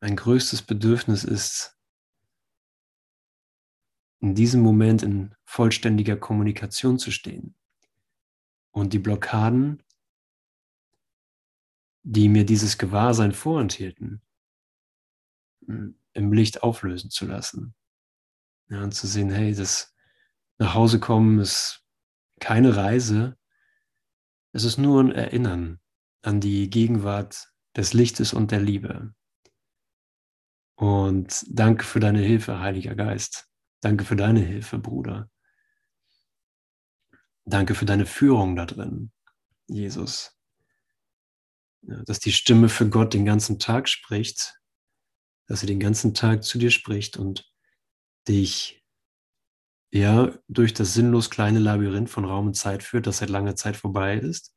Mein 0.00 0.16
größtes 0.16 0.62
Bedürfnis 0.62 1.22
ist, 1.22 1.79
in 4.20 4.34
diesem 4.34 4.60
Moment 4.60 5.02
in 5.02 5.34
vollständiger 5.44 6.16
Kommunikation 6.16 6.98
zu 6.98 7.10
stehen 7.10 7.54
und 8.70 8.92
die 8.92 8.98
Blockaden, 8.98 9.82
die 12.02 12.28
mir 12.28 12.44
dieses 12.44 12.78
Gewahrsein 12.78 13.32
vorenthielten, 13.32 14.22
im 15.66 16.32
Licht 16.32 16.62
auflösen 16.62 17.10
zu 17.10 17.26
lassen. 17.26 17.74
Ja, 18.68 18.82
und 18.82 18.92
zu 18.92 19.06
sehen, 19.06 19.30
hey, 19.30 19.54
das 19.54 19.94
nach 20.58 20.74
Hause 20.74 21.00
kommen 21.00 21.38
ist 21.38 21.84
keine 22.40 22.76
Reise, 22.76 23.36
es 24.52 24.64
ist 24.64 24.78
nur 24.78 25.02
ein 25.02 25.12
Erinnern 25.12 25.80
an 26.22 26.40
die 26.40 26.70
Gegenwart 26.70 27.52
des 27.76 27.92
Lichtes 27.92 28.32
und 28.32 28.50
der 28.50 28.60
Liebe. 28.60 29.14
Und 30.74 31.44
danke 31.48 31.84
für 31.84 32.00
deine 32.00 32.20
Hilfe, 32.20 32.60
Heiliger 32.60 32.94
Geist. 32.94 33.49
Danke 33.80 34.04
für 34.04 34.16
deine 34.16 34.40
Hilfe, 34.40 34.78
Bruder. 34.78 35.30
Danke 37.44 37.74
für 37.74 37.86
deine 37.86 38.06
Führung 38.06 38.56
da 38.56 38.66
drin, 38.66 39.10
Jesus. 39.66 40.36
Ja, 41.82 42.02
dass 42.04 42.20
die 42.20 42.32
Stimme 42.32 42.68
für 42.68 42.88
Gott 42.88 43.14
den 43.14 43.24
ganzen 43.24 43.58
Tag 43.58 43.88
spricht 43.88 44.60
dass 45.50 45.58
sie 45.58 45.66
den 45.66 45.80
ganzen 45.80 46.14
Tag 46.14 46.44
zu 46.44 46.58
dir 46.58 46.70
spricht 46.70 47.16
und 47.16 47.52
dich 48.28 48.84
ja 49.90 50.32
durch 50.46 50.74
das 50.74 50.94
sinnlos 50.94 51.28
kleine 51.28 51.58
Labyrinth 51.58 52.08
von 52.08 52.24
Raum 52.24 52.46
und 52.46 52.54
Zeit 52.54 52.84
führt, 52.84 53.08
das 53.08 53.18
seit 53.18 53.30
langer 53.30 53.56
Zeit 53.56 53.76
vorbei 53.76 54.16
ist, 54.16 54.54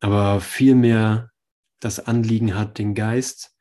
aber 0.00 0.40
vielmehr 0.40 1.30
das 1.80 2.00
Anliegen 2.00 2.54
hat, 2.54 2.78
den 2.78 2.94
Geist 2.94 3.54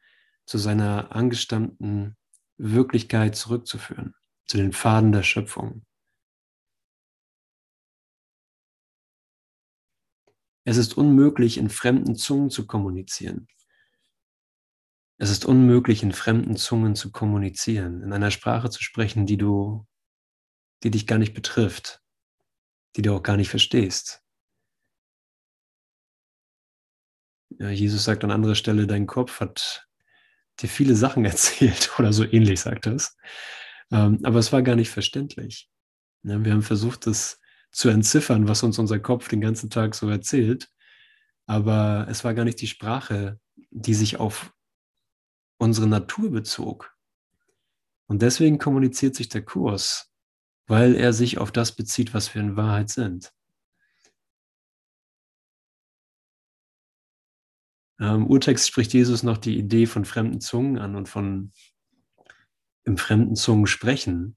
zu 0.45 0.57
seiner 0.57 1.13
angestammten 1.13 2.15
Wirklichkeit 2.55 3.35
zurückzuführen, 3.35 4.15
zu 4.47 4.57
den 4.57 4.73
Pfaden 4.73 5.11
der 5.11 5.23
Schöpfung. 5.23 5.83
Es 10.65 10.77
ist 10.77 10.97
unmöglich, 10.97 11.57
in 11.57 11.69
fremden 11.69 12.15
Zungen 12.15 12.49
zu 12.49 12.67
kommunizieren. 12.67 13.47
Es 15.17 15.29
ist 15.29 15.45
unmöglich, 15.45 16.03
in 16.03 16.11
fremden 16.11 16.57
Zungen 16.57 16.95
zu 16.95 17.11
kommunizieren, 17.11 18.03
in 18.03 18.13
einer 18.13 18.31
Sprache 18.31 18.69
zu 18.69 18.83
sprechen, 18.83 19.25
die 19.25 19.37
du 19.37 19.87
die 20.83 20.91
dich 20.91 21.07
gar 21.07 21.17
nicht 21.17 21.33
betrifft, 21.33 22.01
die 22.95 23.01
du 23.01 23.15
auch 23.15 23.23
gar 23.23 23.37
nicht 23.37 23.49
verstehst. 23.49 24.23
Ja, 27.59 27.69
Jesus 27.69 28.03
sagt 28.03 28.23
an 28.23 28.31
anderer 28.31 28.55
Stelle, 28.55 28.85
dein 28.85 29.07
Kopf 29.07 29.39
hat 29.39 29.87
dir 30.59 30.69
viele 30.69 30.95
Sachen 30.95 31.25
erzählt 31.25 31.91
oder 31.97 32.13
so 32.13 32.23
ähnlich 32.23 32.59
sagt 32.59 32.85
er 32.85 32.93
es. 32.93 33.17
Ähm, 33.91 34.19
aber 34.23 34.39
es 34.39 34.51
war 34.51 34.61
gar 34.61 34.75
nicht 34.75 34.89
verständlich. 34.89 35.69
Ja, 36.23 36.43
wir 36.43 36.51
haben 36.51 36.61
versucht, 36.61 37.07
das 37.07 37.39
zu 37.71 37.89
entziffern, 37.89 38.47
was 38.47 38.63
uns 38.63 38.79
unser 38.79 38.99
Kopf 38.99 39.27
den 39.27 39.41
ganzen 39.41 39.69
Tag 39.69 39.95
so 39.95 40.09
erzählt. 40.09 40.69
Aber 41.45 42.07
es 42.09 42.23
war 42.23 42.33
gar 42.33 42.43
nicht 42.43 42.59
die 42.61 42.67
Sprache, 42.67 43.39
die 43.71 43.93
sich 43.93 44.17
auf 44.17 44.53
unsere 45.57 45.87
Natur 45.87 46.31
bezog. 46.31 46.95
Und 48.07 48.21
deswegen 48.21 48.57
kommuniziert 48.57 49.15
sich 49.15 49.29
der 49.29 49.43
Kurs, 49.43 50.11
weil 50.65 50.95
er 50.95 51.13
sich 51.13 51.37
auf 51.37 51.51
das 51.51 51.75
bezieht, 51.75 52.13
was 52.13 52.33
wir 52.33 52.41
in 52.41 52.55
Wahrheit 52.55 52.89
sind. 52.89 53.33
Im 57.99 58.27
Urtext 58.27 58.67
spricht 58.67 58.93
Jesus 58.93 59.23
noch 59.23 59.37
die 59.37 59.57
Idee 59.57 59.87
von 59.87 60.05
fremden 60.05 60.39
Zungen 60.39 60.77
an 60.77 60.95
und 60.95 61.09
von 61.09 61.51
im 62.87 62.97
fremden 62.97 63.35
Zungen 63.35 63.67
sprechen. 63.67 64.35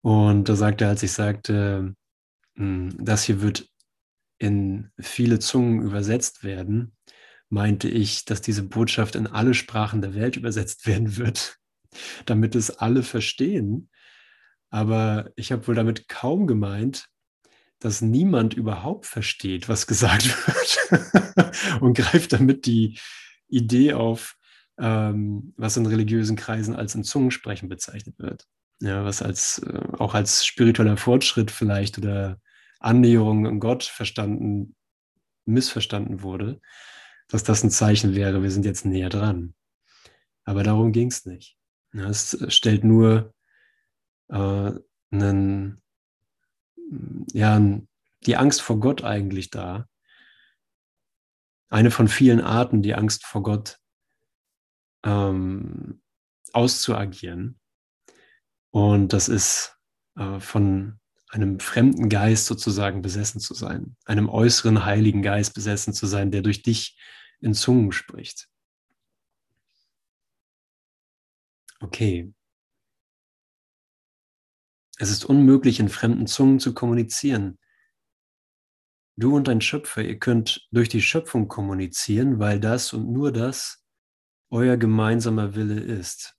Und 0.00 0.48
da 0.48 0.56
sagt 0.56 0.80
er, 0.80 0.88
als 0.88 1.02
ich 1.02 1.12
sagte, 1.12 1.94
hm, 2.54 2.96
das 2.98 3.24
hier 3.24 3.42
wird 3.42 3.68
in 4.38 4.90
viele 4.98 5.38
Zungen 5.38 5.82
übersetzt 5.82 6.42
werden, 6.42 6.96
meinte 7.48 7.88
ich, 7.88 8.24
dass 8.24 8.40
diese 8.40 8.62
Botschaft 8.62 9.14
in 9.14 9.26
alle 9.26 9.54
Sprachen 9.54 10.00
der 10.00 10.14
Welt 10.14 10.36
übersetzt 10.36 10.86
werden 10.86 11.16
wird, 11.16 11.58
damit 12.24 12.54
es 12.54 12.70
alle 12.70 13.02
verstehen. 13.02 13.90
Aber 14.70 15.30
ich 15.36 15.52
habe 15.52 15.66
wohl 15.66 15.74
damit 15.74 16.08
kaum 16.08 16.46
gemeint, 16.46 17.08
dass 17.78 18.00
niemand 18.00 18.54
überhaupt 18.54 19.06
versteht, 19.06 19.68
was 19.68 19.88
gesagt 19.88 20.24
wird 20.46 21.82
und 21.82 21.94
greift 21.94 22.32
damit 22.32 22.66
die 22.66 22.98
Idee 23.48 23.94
auf, 23.94 24.36
ähm, 24.82 25.54
was 25.56 25.76
in 25.76 25.86
religiösen 25.86 26.34
Kreisen 26.34 26.74
als 26.74 26.96
in 26.96 27.04
Zungensprechen 27.04 27.68
bezeichnet 27.68 28.18
wird. 28.18 28.48
Ja, 28.80 29.04
was 29.04 29.22
als 29.22 29.60
äh, 29.60 29.80
auch 29.98 30.14
als 30.14 30.44
spiritueller 30.44 30.96
Fortschritt 30.96 31.52
vielleicht 31.52 31.98
oder 31.98 32.40
Annäherung 32.80 33.46
an 33.46 33.60
Gott 33.60 33.84
verstanden, 33.84 34.74
missverstanden 35.44 36.22
wurde, 36.22 36.60
dass 37.28 37.44
das 37.44 37.62
ein 37.62 37.70
Zeichen 37.70 38.16
wäre, 38.16 38.42
wir 38.42 38.50
sind 38.50 38.64
jetzt 38.64 38.84
näher 38.84 39.08
dran. 39.08 39.54
Aber 40.44 40.64
darum 40.64 40.90
ging 40.90 41.08
es 41.08 41.24
nicht. 41.26 41.56
Ja, 41.92 42.08
es 42.08 42.44
stellt 42.48 42.82
nur 42.82 43.32
äh, 44.28 44.72
einen 45.12 45.80
ja, 47.32 47.60
die 48.26 48.36
Angst 48.36 48.62
vor 48.62 48.80
Gott 48.80 49.04
eigentlich 49.04 49.50
da. 49.50 49.86
Eine 51.70 51.92
von 51.92 52.08
vielen 52.08 52.40
Arten, 52.40 52.82
die 52.82 52.94
Angst 52.94 53.24
vor 53.24 53.44
Gott 53.44 53.78
ähm, 55.04 56.02
auszuagieren. 56.52 57.58
Und 58.70 59.12
das 59.12 59.28
ist 59.28 59.76
äh, 60.16 60.40
von 60.40 60.98
einem 61.28 61.60
fremden 61.60 62.08
Geist 62.08 62.46
sozusagen 62.46 63.02
besessen 63.02 63.40
zu 63.40 63.54
sein, 63.54 63.96
einem 64.04 64.28
äußeren 64.28 64.84
heiligen 64.84 65.22
Geist 65.22 65.54
besessen 65.54 65.94
zu 65.94 66.06
sein, 66.06 66.30
der 66.30 66.42
durch 66.42 66.62
dich 66.62 66.98
in 67.40 67.54
Zungen 67.54 67.92
spricht. 67.92 68.48
Okay, 71.80 72.32
es 74.98 75.10
ist 75.10 75.24
unmöglich, 75.24 75.80
in 75.80 75.88
fremden 75.88 76.28
Zungen 76.28 76.60
zu 76.60 76.74
kommunizieren. 76.74 77.58
Du 79.16 79.34
und 79.34 79.48
dein 79.48 79.60
Schöpfer, 79.60 80.02
ihr 80.02 80.18
könnt 80.18 80.68
durch 80.70 80.88
die 80.88 81.02
Schöpfung 81.02 81.48
kommunizieren, 81.48 82.38
weil 82.38 82.60
das 82.60 82.92
und 82.92 83.10
nur 83.10 83.32
das 83.32 83.81
euer 84.52 84.76
gemeinsamer 84.76 85.54
Wille 85.54 85.80
ist. 85.80 86.36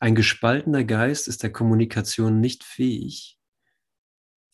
Ein 0.00 0.16
gespaltener 0.16 0.82
Geist 0.82 1.28
ist 1.28 1.44
der 1.44 1.52
Kommunikation 1.52 2.40
nicht 2.40 2.64
fähig, 2.64 3.38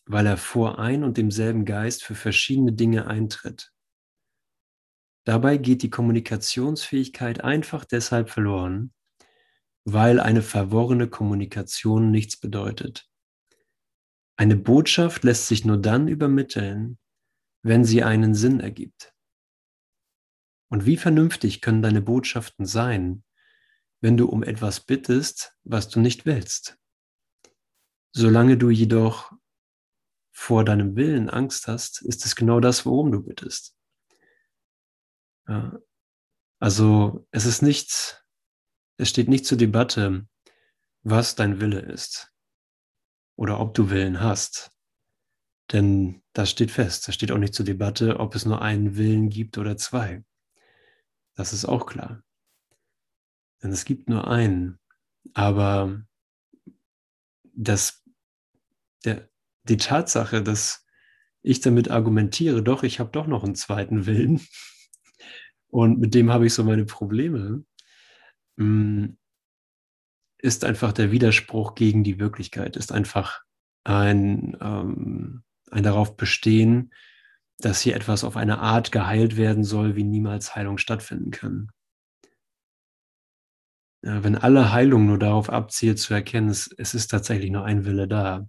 weil 0.04 0.26
er 0.26 0.37
vor 0.37 0.78
ein 0.78 1.02
und 1.02 1.16
demselben 1.16 1.64
Geist 1.64 2.04
für 2.04 2.14
verschiedene 2.14 2.74
Dinge 2.74 3.06
eintritt. 3.06 3.72
Dabei 5.24 5.56
geht 5.56 5.83
die 5.83 5.90
Kommunikationsfähigkeit 5.90 7.42
einfach 7.42 7.87
deshalb 7.87 8.28
verloren, 8.28 8.92
weil 9.85 10.20
eine 10.20 10.42
verworrene 10.42 11.09
Kommunikation 11.09 12.11
nichts 12.11 12.37
bedeutet. 12.37 13.09
Eine 14.37 14.56
Botschaft 14.56 15.24
lässt 15.24 15.46
sich 15.46 15.64
nur 15.64 15.78
dann 15.78 16.06
übermitteln, 16.06 16.98
wenn 17.62 17.85
sie 17.85 18.02
einen 18.02 18.35
Sinn 18.35 18.61
ergibt. 18.61 19.14
Und 20.70 20.87
wie 20.87 20.96
vernünftig 20.96 21.61
können 21.61 21.83
deine 21.83 22.00
Botschaften 22.00 22.64
sein, 22.64 23.24
wenn 24.00 24.16
du 24.16 24.26
um 24.26 24.42
etwas 24.42 24.80
bittest, 24.80 25.54
was 25.62 25.88
du 25.88 26.00
nicht 26.00 26.24
willst? 26.24 26.78
Solange 28.12 28.56
du 28.56 28.70
jedoch 28.70 29.33
vor 30.33 30.64
deinem 30.64 30.96
Willen 30.96 31.28
Angst 31.28 31.68
hast, 31.68 32.00
ist 32.02 32.24
es 32.24 32.35
genau 32.35 32.61
das, 32.61 32.87
worum 32.87 33.12
du 33.12 33.22
bittest. 33.22 33.76
Also 36.59 37.26
es 37.30 37.44
ist 37.44 37.62
nicht 37.62 38.20
es 39.00 39.09
steht 39.09 39.30
nicht 39.30 39.46
zur 39.46 39.56
Debatte, 39.56 40.28
was 41.02 41.35
dein 41.35 41.59
Wille 41.59 41.80
ist 41.80 42.30
oder 43.35 43.59
ob 43.59 43.72
du 43.72 43.88
Willen 43.88 44.20
hast. 44.20 44.70
Denn 45.72 46.22
das 46.35 46.50
steht 46.50 46.70
fest. 46.70 47.09
Es 47.09 47.14
steht 47.14 47.33
auch 47.33 47.38
nicht 47.38 47.54
zur 47.54 47.64
Debatte, 47.64 48.20
ob 48.20 48.35
es 48.35 48.44
nur 48.44 48.61
einen 48.61 48.96
Willen 48.98 49.30
gibt 49.30 49.56
oder 49.56 49.78
zwei. 49.78 50.22
Das 51.40 51.53
ist 51.53 51.64
auch 51.64 51.87
klar. 51.87 52.22
Denn 53.62 53.72
es 53.72 53.85
gibt 53.85 54.09
nur 54.09 54.29
einen. 54.29 54.79
Aber 55.35 56.03
das, 57.55 58.05
der, 59.05 59.29
die 59.64 59.76
Tatsache, 59.76 60.42
dass 60.42 60.87
ich 61.42 61.61
damit 61.61 61.90
argumentiere, 61.90 62.62
doch, 62.62 62.83
ich 62.83 63.00
habe 63.00 63.11
doch 63.11 63.26
noch 63.26 63.44
einen 63.44 63.55
zweiten 63.55 64.07
Willen 64.07 64.46
und 65.68 65.98
mit 65.98 66.14
dem 66.14 66.31
habe 66.31 66.46
ich 66.46 66.55
so 66.55 66.62
meine 66.64 66.85
Probleme, 66.85 67.64
Mm, 68.61 69.16
ist 70.37 70.64
einfach 70.66 70.92
der 70.92 71.11
Widerspruch 71.12 71.74
gegen 71.74 72.05
die 72.05 72.18
Wirklichkeit, 72.18 72.76
ist 72.76 72.92
einfach 72.92 73.42
ein, 73.85 74.57
ähm, 74.61 75.42
ein 75.70 75.83
darauf 75.83 76.16
bestehen, 76.18 76.92
dass 77.64 77.81
hier 77.81 77.96
etwas 77.96 78.25
auf 78.25 78.37
eine 78.37 78.59
Art 78.59 78.92
geheilt 78.92 79.37
werden 79.37 79.64
soll, 79.64 79.96
wie 79.96 80.05
niemals 80.05 80.55
Heilung 80.55 80.79
stattfinden 80.79 81.31
kann. 81.31 81.70
Ja, 84.03 84.25
wenn 84.25 84.37
alle 84.37 84.73
Heilung 84.73 85.07
nur 85.07 85.18
darauf 85.18 85.51
abzielt 85.51 85.99
zu 85.99 86.14
erkennen, 86.14 86.49
es, 86.49 86.70
es 86.79 86.94
ist 86.94 87.09
tatsächlich 87.09 87.51
nur 87.51 87.64
ein 87.64 87.85
Wille 87.85 88.09
da 88.09 88.49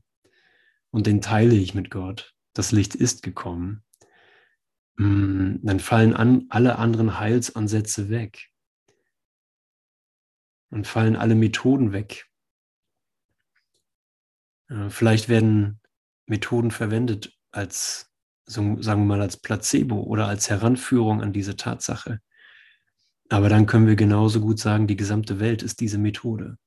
und 0.92 1.08
den 1.08 1.22
teile 1.22 1.56
ich 1.56 1.74
mit 1.74 1.90
Gott, 1.90 2.34
das 2.54 2.72
Licht 2.72 2.96
ist 2.96 3.22
gekommen, 3.22 3.84
mm, 4.98 5.56
dann 5.64 5.80
fallen 5.80 6.14
an, 6.14 6.46
alle 6.50 6.78
anderen 6.78 7.20
Heilsansätze 7.20 8.10
weg. 8.10 8.50
Dann 10.70 10.86
fallen 10.86 11.18
alle 11.18 11.36
Methoden 11.36 11.92
weg. 11.92 12.30
Vielleicht 14.88 15.28
werden 15.28 15.82
Methoden 16.28 16.72
verwendet 16.72 17.38
als, 17.52 18.11
sagen 18.46 18.78
wir 18.84 18.98
mal, 18.98 19.22
als 19.22 19.38
Placebo 19.38 20.02
oder 20.02 20.28
als 20.28 20.50
Heranführung 20.50 21.22
an 21.22 21.34
diese 21.34 21.56
Tatsache. 21.56 22.20
Aber 23.30 23.48
dann 23.48 23.66
können 23.66 23.88
wir 23.88 23.96
genauso 23.96 24.42
gut 24.42 24.60
sagen, 24.60 24.88
die 24.88 24.98
gesamte 24.98 25.40
Welt 25.40 25.64
ist 25.64 25.80
diese 25.80 25.98
Methode. 25.98 26.58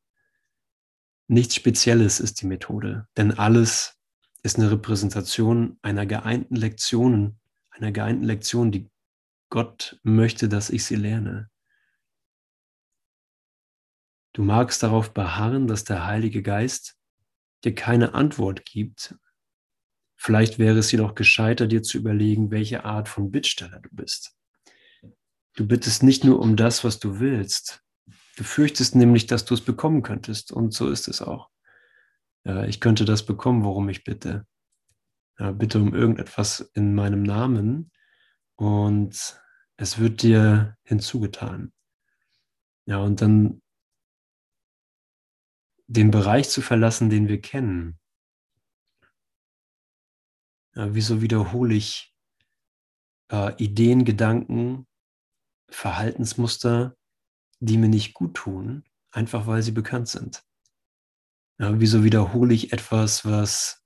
Nichts 1.26 1.54
Spezielles 1.54 2.20
ist 2.20 2.40
die 2.40 2.46
Methode, 2.46 3.06
denn 3.16 3.32
alles 3.32 3.98
ist 4.42 4.58
eine 4.58 4.70
Repräsentation 4.70 5.78
einer 5.82 6.06
geeinten 6.06 6.56
Lektion, 6.56 7.38
einer 7.70 7.92
geeinten 7.92 8.24
Lektion, 8.24 8.72
die 8.72 8.90
Gott 9.50 9.98
möchte, 10.02 10.48
dass 10.48 10.70
ich 10.70 10.84
sie 10.84 10.96
lerne. 10.96 11.50
Du 14.32 14.42
magst 14.42 14.82
darauf 14.82 15.14
beharren, 15.14 15.66
dass 15.66 15.84
der 15.84 16.06
Heilige 16.06 16.42
Geist 16.42 16.98
dir 17.64 17.74
keine 17.74 18.14
Antwort 18.14 18.64
gibt. 18.64 19.14
Vielleicht 20.24 20.58
wäre 20.58 20.78
es 20.78 20.90
jedoch 20.90 21.14
gescheiter, 21.14 21.66
dir 21.66 21.82
zu 21.82 21.98
überlegen, 21.98 22.50
welche 22.50 22.86
Art 22.86 23.10
von 23.10 23.30
Bittsteller 23.30 23.80
du 23.80 23.90
bist. 23.92 24.34
Du 25.54 25.66
bittest 25.68 26.02
nicht 26.02 26.24
nur 26.24 26.40
um 26.40 26.56
das, 26.56 26.82
was 26.82 26.98
du 26.98 27.20
willst. 27.20 27.84
Du 28.38 28.42
fürchtest 28.42 28.94
nämlich, 28.94 29.26
dass 29.26 29.44
du 29.44 29.52
es 29.52 29.60
bekommen 29.60 30.02
könntest. 30.02 30.50
Und 30.50 30.72
so 30.72 30.88
ist 30.88 31.08
es 31.08 31.20
auch. 31.20 31.50
Ich 32.66 32.80
könnte 32.80 33.04
das 33.04 33.26
bekommen, 33.26 33.64
worum 33.64 33.90
ich 33.90 34.02
bitte. 34.02 34.46
Bitte 35.36 35.78
um 35.78 35.94
irgendetwas 35.94 36.70
in 36.72 36.94
meinem 36.94 37.22
Namen 37.22 37.92
und 38.56 39.38
es 39.76 39.98
wird 39.98 40.22
dir 40.22 40.78
hinzugetan. 40.84 41.74
Ja, 42.86 42.96
und 42.98 43.20
dann 43.20 43.60
den 45.86 46.10
Bereich 46.10 46.48
zu 46.48 46.62
verlassen, 46.62 47.10
den 47.10 47.28
wir 47.28 47.42
kennen. 47.42 47.98
Ja, 50.74 50.92
wieso 50.94 51.22
wiederhole 51.22 51.74
ich 51.74 52.14
äh, 53.30 53.54
Ideen, 53.62 54.04
Gedanken, 54.04 54.86
Verhaltensmuster, 55.70 56.96
die 57.60 57.78
mir 57.78 57.88
nicht 57.88 58.14
gut 58.14 58.34
tun, 58.34 58.84
einfach 59.12 59.46
weil 59.46 59.62
sie 59.62 59.72
bekannt 59.72 60.08
sind? 60.08 60.44
Ja, 61.58 61.78
wieso 61.78 62.02
wiederhole 62.02 62.52
ich 62.52 62.72
etwas, 62.72 63.24
was 63.24 63.84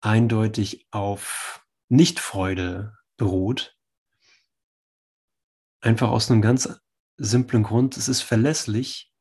eindeutig 0.00 0.88
auf 0.90 1.64
Nichtfreude 1.88 2.96
beruht? 3.16 3.76
Einfach 5.80 6.10
aus 6.10 6.30
einem 6.30 6.42
ganz 6.42 6.80
simplen 7.16 7.62
Grund, 7.62 7.96
es 7.96 8.08
ist 8.08 8.22
verlässlich, 8.22 9.12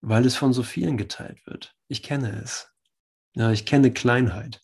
weil 0.00 0.24
es 0.24 0.36
von 0.36 0.54
so 0.54 0.62
vielen 0.62 0.96
geteilt 0.96 1.44
wird. 1.46 1.76
Ich 1.88 2.02
kenne 2.02 2.40
es. 2.40 2.72
Ja, 3.34 3.50
ich 3.50 3.66
kenne 3.66 3.92
Kleinheit. 3.92 4.62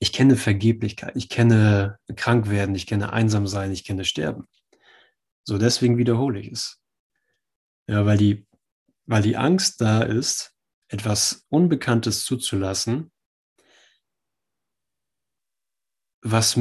Ich 0.00 0.12
kenne 0.12 0.36
Vergeblichkeit, 0.36 1.16
ich 1.16 1.28
kenne 1.28 1.98
Krankwerden, 2.14 2.74
ich 2.74 2.86
kenne 2.86 3.12
Einsamsein, 3.12 3.72
ich 3.72 3.84
kenne 3.84 4.04
Sterben. 4.04 4.46
So 5.44 5.58
deswegen 5.58 5.98
wiederhole 5.98 6.40
ich 6.40 6.52
es. 6.52 6.80
Ja, 7.88 8.06
weil 8.06 8.18
die, 8.18 8.46
weil 9.06 9.22
die 9.22 9.36
Angst 9.36 9.80
da 9.80 10.02
ist, 10.02 10.54
etwas 10.88 11.46
Unbekanntes 11.48 12.24
zuzulassen, 12.24 13.10
was 16.22 16.58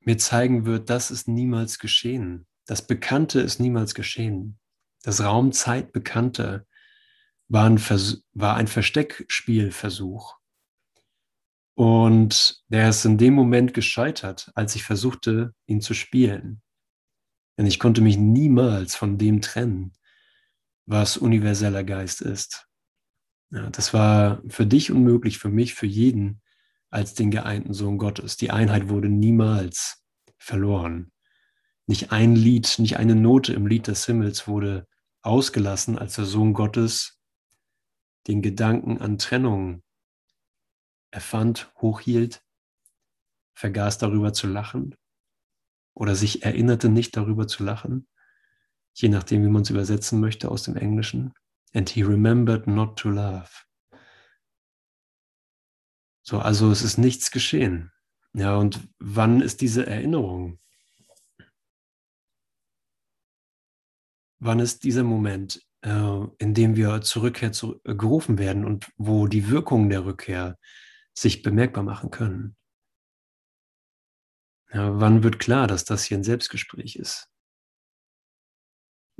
mir 0.00 0.18
zeigen 0.18 0.64
wird, 0.66 0.90
das 0.90 1.10
ist 1.10 1.28
niemals 1.28 1.78
geschehen. 1.78 2.46
Das 2.66 2.86
Bekannte 2.86 3.40
ist 3.40 3.60
niemals 3.60 3.94
geschehen. 3.94 4.58
Das 5.02 5.22
Raum-Zeit-Bekannte 5.22 6.66
war 7.48 7.68
ein, 7.68 7.78
war 7.78 8.56
ein 8.56 8.66
Versteckspielversuch. 8.66 10.37
Und 11.78 12.60
der 12.66 12.88
ist 12.88 13.04
in 13.04 13.18
dem 13.18 13.34
Moment 13.34 13.72
gescheitert, 13.72 14.50
als 14.56 14.74
ich 14.74 14.82
versuchte, 14.82 15.54
ihn 15.66 15.80
zu 15.80 15.94
spielen. 15.94 16.60
Denn 17.56 17.66
ich 17.66 17.78
konnte 17.78 18.00
mich 18.00 18.18
niemals 18.18 18.96
von 18.96 19.16
dem 19.16 19.40
trennen, 19.42 19.92
was 20.86 21.16
universeller 21.16 21.84
Geist 21.84 22.20
ist. 22.20 22.66
Ja, 23.52 23.70
das 23.70 23.94
war 23.94 24.42
für 24.48 24.66
dich 24.66 24.90
unmöglich, 24.90 25.38
für 25.38 25.50
mich, 25.50 25.74
für 25.74 25.86
jeden 25.86 26.42
als 26.90 27.14
den 27.14 27.30
geeinten 27.30 27.72
Sohn 27.72 27.98
Gottes. 27.98 28.36
Die 28.36 28.50
Einheit 28.50 28.88
wurde 28.88 29.08
niemals 29.08 30.02
verloren. 30.36 31.12
Nicht 31.86 32.10
ein 32.10 32.34
Lied, 32.34 32.80
nicht 32.80 32.96
eine 32.96 33.14
Note 33.14 33.52
im 33.52 33.68
Lied 33.68 33.86
des 33.86 34.04
Himmels 34.04 34.48
wurde 34.48 34.88
ausgelassen, 35.22 35.96
als 35.96 36.16
der 36.16 36.24
Sohn 36.24 36.54
Gottes 36.54 37.20
den 38.26 38.42
Gedanken 38.42 38.98
an 38.98 39.16
Trennung 39.18 39.84
erfand, 41.10 41.72
hochhielt, 41.80 42.42
vergaß 43.54 43.98
darüber 43.98 44.32
zu 44.32 44.46
lachen 44.46 44.94
oder 45.94 46.14
sich 46.14 46.44
erinnerte 46.44 46.88
nicht 46.88 47.16
darüber 47.16 47.48
zu 47.48 47.64
lachen, 47.64 48.06
je 48.94 49.08
nachdem, 49.08 49.42
wie 49.44 49.48
man 49.48 49.62
es 49.62 49.70
übersetzen 49.70 50.20
möchte 50.20 50.50
aus 50.50 50.62
dem 50.62 50.76
Englischen. 50.76 51.34
And 51.74 51.88
he 51.88 52.02
remembered 52.02 52.66
not 52.66 52.98
to 52.98 53.10
laugh. 53.10 53.66
So, 56.22 56.38
also 56.38 56.70
es 56.70 56.82
ist 56.82 56.98
nichts 56.98 57.30
geschehen. 57.30 57.90
Ja, 58.34 58.56
und 58.56 58.88
wann 58.98 59.40
ist 59.40 59.60
diese 59.60 59.86
Erinnerung? 59.86 60.60
Wann 64.38 64.60
ist 64.60 64.84
dieser 64.84 65.02
Moment, 65.02 65.66
äh, 65.82 66.24
in 66.38 66.54
dem 66.54 66.76
wir 66.76 67.00
zur 67.00 67.22
Rückkehr 67.22 67.52
zu, 67.52 67.80
äh, 67.84 67.94
gerufen 67.94 68.38
werden 68.38 68.64
und 68.64 68.92
wo 68.96 69.26
die 69.26 69.48
Wirkungen 69.48 69.90
der 69.90 70.04
Rückkehr 70.04 70.58
sich 71.20 71.42
bemerkbar 71.42 71.84
machen 71.84 72.10
können? 72.10 72.56
Ja, 74.72 75.00
wann 75.00 75.22
wird 75.22 75.38
klar, 75.38 75.66
dass 75.66 75.84
das 75.84 76.04
hier 76.04 76.18
ein 76.18 76.24
Selbstgespräch 76.24 76.96
ist? 76.96 77.28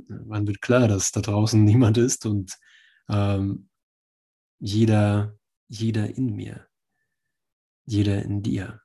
Wann 0.07 0.47
wird 0.47 0.61
klar, 0.61 0.87
dass 0.87 1.11
da 1.11 1.21
draußen 1.21 1.63
niemand 1.65 1.97
ist 1.97 2.25
und 2.25 2.57
ähm, 3.09 3.69
jeder, 4.59 5.37
jeder 5.67 6.15
in 6.15 6.35
mir? 6.35 6.69
jeder 7.89 8.21
in 8.21 8.43
dir. 8.43 8.81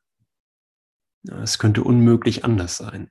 Es 1.42 1.58
könnte 1.58 1.84
unmöglich 1.84 2.44
anders 2.44 2.78
sein. 2.78 3.10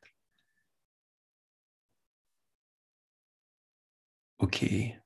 Okay. 4.39 5.02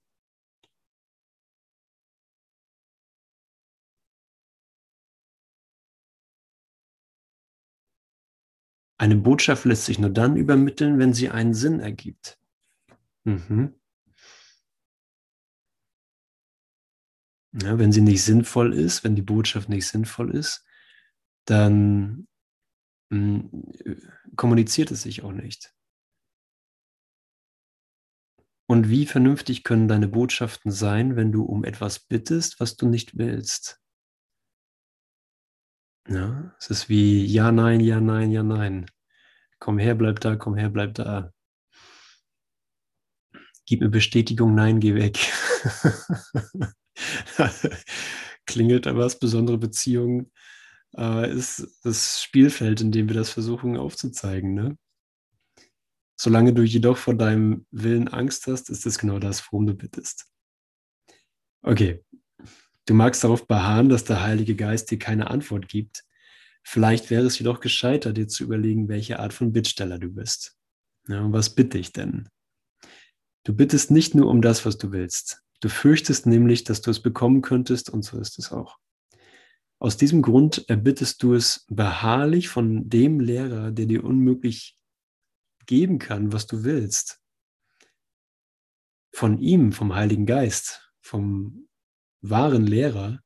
Eine 8.97 9.15
Botschaft 9.15 9.65
lässt 9.65 9.85
sich 9.85 9.99
nur 9.99 10.09
dann 10.09 10.37
übermitteln, 10.37 10.97
wenn 10.97 11.13
sie 11.13 11.29
einen 11.29 11.53
Sinn 11.53 11.79
ergibt. 11.79 12.39
Mhm. 13.25 13.75
Ja, 17.53 17.79
wenn 17.79 17.91
sie 17.91 18.01
nicht 18.01 18.23
sinnvoll 18.23 18.73
ist, 18.73 19.03
wenn 19.03 19.15
die 19.15 19.21
Botschaft 19.21 19.69
nicht 19.69 19.87
sinnvoll 19.87 20.35
ist, 20.35 20.65
dann 21.45 22.27
mh, 23.09 23.49
hm, 23.51 24.03
kommuniziert 24.35 24.91
es 24.91 25.03
sich 25.03 25.23
auch 25.23 25.31
nicht. 25.31 25.73
Und 28.69 28.89
wie 28.89 29.05
vernünftig 29.05 29.63
können 29.63 29.87
deine 29.87 30.09
Botschaften 30.09 30.71
sein, 30.71 31.15
wenn 31.15 31.31
du 31.31 31.43
um 31.43 31.63
etwas 31.63 31.99
bittest, 31.99 32.59
was 32.59 32.75
du 32.75 32.87
nicht 32.87 33.17
willst? 33.17 33.81
Ja, 36.09 36.55
es 36.59 36.69
ist 36.69 36.89
wie 36.89 37.25
ja, 37.25 37.51
nein, 37.51 37.79
ja, 37.79 37.99
nein, 37.99 38.31
ja, 38.31 38.43
nein. 38.43 38.85
Komm 39.59 39.79
her, 39.79 39.95
bleib 39.95 40.19
da, 40.21 40.35
komm 40.35 40.55
her, 40.55 40.69
bleib 40.69 40.93
da. 40.95 41.33
Gib 43.65 43.81
mir 43.81 43.89
Bestätigung, 43.89 44.55
nein, 44.55 44.79
geh 44.79 44.95
weg. 44.95 45.17
Klingelt 48.45 48.85
da 48.85 48.95
was, 48.95 49.19
besondere 49.19 49.57
Beziehungen? 49.57 50.31
äh, 50.97 51.31
ist 51.31 51.67
das 51.83 52.21
Spielfeld, 52.21 52.81
in 52.81 52.91
dem 52.91 53.07
wir 53.07 53.15
das 53.15 53.29
versuchen 53.29 53.77
aufzuzeigen. 53.77 54.53
Ne? 54.53 54.77
Solange 56.19 56.53
du 56.53 56.63
jedoch 56.63 56.97
vor 56.97 57.15
deinem 57.15 57.65
Willen 57.71 58.07
Angst 58.07 58.47
hast, 58.47 58.69
ist 58.69 58.85
das 58.85 58.97
genau 58.97 59.19
das, 59.19 59.51
worum 59.51 59.67
du 59.67 59.73
bittest. 59.75 60.27
Okay, 61.61 62.03
du 62.87 62.93
magst 62.93 63.23
darauf 63.23 63.47
beharren, 63.47 63.89
dass 63.89 64.05
der 64.05 64.23
Heilige 64.23 64.55
Geist 64.55 64.89
dir 64.89 64.97
keine 64.97 65.29
Antwort 65.29 65.67
gibt. 65.67 66.03
Vielleicht 66.63 67.09
wäre 67.11 67.25
es 67.25 67.37
jedoch 67.37 67.59
gescheiter, 67.59 68.11
dir 68.11 68.27
zu 68.27 68.43
überlegen, 68.43 68.89
welche 68.89 69.19
Art 69.19 69.33
von 69.33 69.53
Bittsteller 69.53 69.99
du 69.99 70.09
bist. 70.09 70.57
Ja, 71.07 71.31
was 71.31 71.53
bitte 71.53 71.77
ich 71.77 71.93
denn? 71.93 72.27
Du 73.43 73.53
bittest 73.53 73.91
nicht 73.91 74.15
nur 74.15 74.27
um 74.27 74.41
das, 74.41 74.65
was 74.65 74.77
du 74.77 74.91
willst. 74.91 75.43
Du 75.61 75.69
fürchtest 75.69 76.25
nämlich, 76.25 76.63
dass 76.63 76.81
du 76.81 76.91
es 76.91 77.01
bekommen 77.01 77.41
könntest 77.41 77.89
und 77.89 78.03
so 78.03 78.19
ist 78.19 78.39
es 78.39 78.51
auch. 78.51 78.77
Aus 79.79 79.95
diesem 79.95 80.21
Grund 80.21 80.67
erbittest 80.69 81.21
du 81.23 81.33
es 81.33 81.65
beharrlich 81.69 82.49
von 82.49 82.89
dem 82.89 83.19
Lehrer, 83.19 83.71
der 83.71 83.85
dir 83.85 84.03
unmöglich 84.03 84.77
geben 85.65 85.99
kann, 85.99 86.33
was 86.33 86.47
du 86.47 86.63
willst. 86.63 87.21
Von 89.13 89.39
ihm, 89.39 89.71
vom 89.71 89.95
Heiligen 89.95 90.25
Geist, 90.25 90.91
vom 91.01 91.66
wahren 92.21 92.65
Lehrer, 92.65 93.21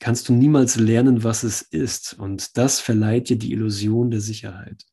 kannst 0.00 0.28
du 0.28 0.32
niemals 0.32 0.76
lernen, 0.76 1.22
was 1.22 1.42
es 1.42 1.62
ist. 1.62 2.14
Und 2.14 2.56
das 2.56 2.80
verleiht 2.80 3.28
dir 3.28 3.38
die 3.38 3.52
Illusion 3.52 4.10
der 4.10 4.20
Sicherheit. 4.20 4.84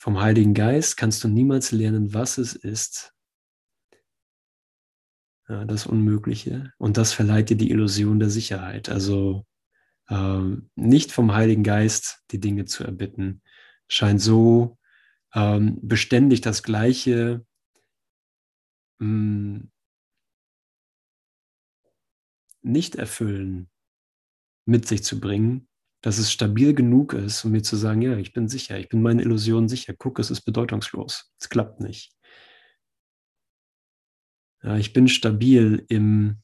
Vom 0.00 0.20
Heiligen 0.20 0.54
Geist 0.54 0.96
kannst 0.96 1.22
du 1.22 1.28
niemals 1.28 1.70
lernen, 1.70 2.12
was 2.12 2.38
es 2.38 2.54
ist, 2.54 3.14
ja, 5.48 5.64
das 5.64 5.86
Unmögliche. 5.86 6.72
Und 6.78 6.96
das 6.96 7.12
verleiht 7.12 7.50
dir 7.50 7.56
die 7.56 7.70
Illusion 7.70 8.18
der 8.18 8.30
Sicherheit. 8.30 8.88
Also 8.88 9.46
ähm, 10.08 10.70
nicht 10.74 11.12
vom 11.12 11.34
Heiligen 11.34 11.62
Geist 11.62 12.22
die 12.30 12.40
Dinge 12.40 12.64
zu 12.64 12.84
erbitten, 12.84 13.42
scheint 13.88 14.20
so 14.20 14.78
ähm, 15.34 15.78
beständig 15.82 16.40
das 16.40 16.62
Gleiche 16.62 17.44
mh, 19.02 19.60
hm, 19.60 19.70
nicht 22.62 22.94
erfüllen 22.94 23.68
mit 24.64 24.86
sich 24.86 25.02
zu 25.02 25.20
bringen, 25.20 25.68
dass 26.02 26.18
es 26.18 26.32
stabil 26.32 26.74
genug 26.74 27.12
ist, 27.12 27.44
um 27.44 27.52
mir 27.52 27.62
zu 27.62 27.76
sagen, 27.76 28.02
ja, 28.02 28.16
ich 28.16 28.32
bin 28.32 28.48
sicher, 28.48 28.78
ich 28.78 28.88
bin 28.88 29.02
meine 29.02 29.22
Illusion 29.22 29.68
sicher. 29.68 29.94
Guck, 29.96 30.18
es 30.18 30.30
ist 30.30 30.42
bedeutungslos. 30.42 31.32
Es 31.38 31.48
klappt 31.48 31.80
nicht. 31.80 32.12
Ja, 34.62 34.76
ich 34.76 34.92
bin 34.92 35.08
stabil 35.08 35.84
im 35.88 36.42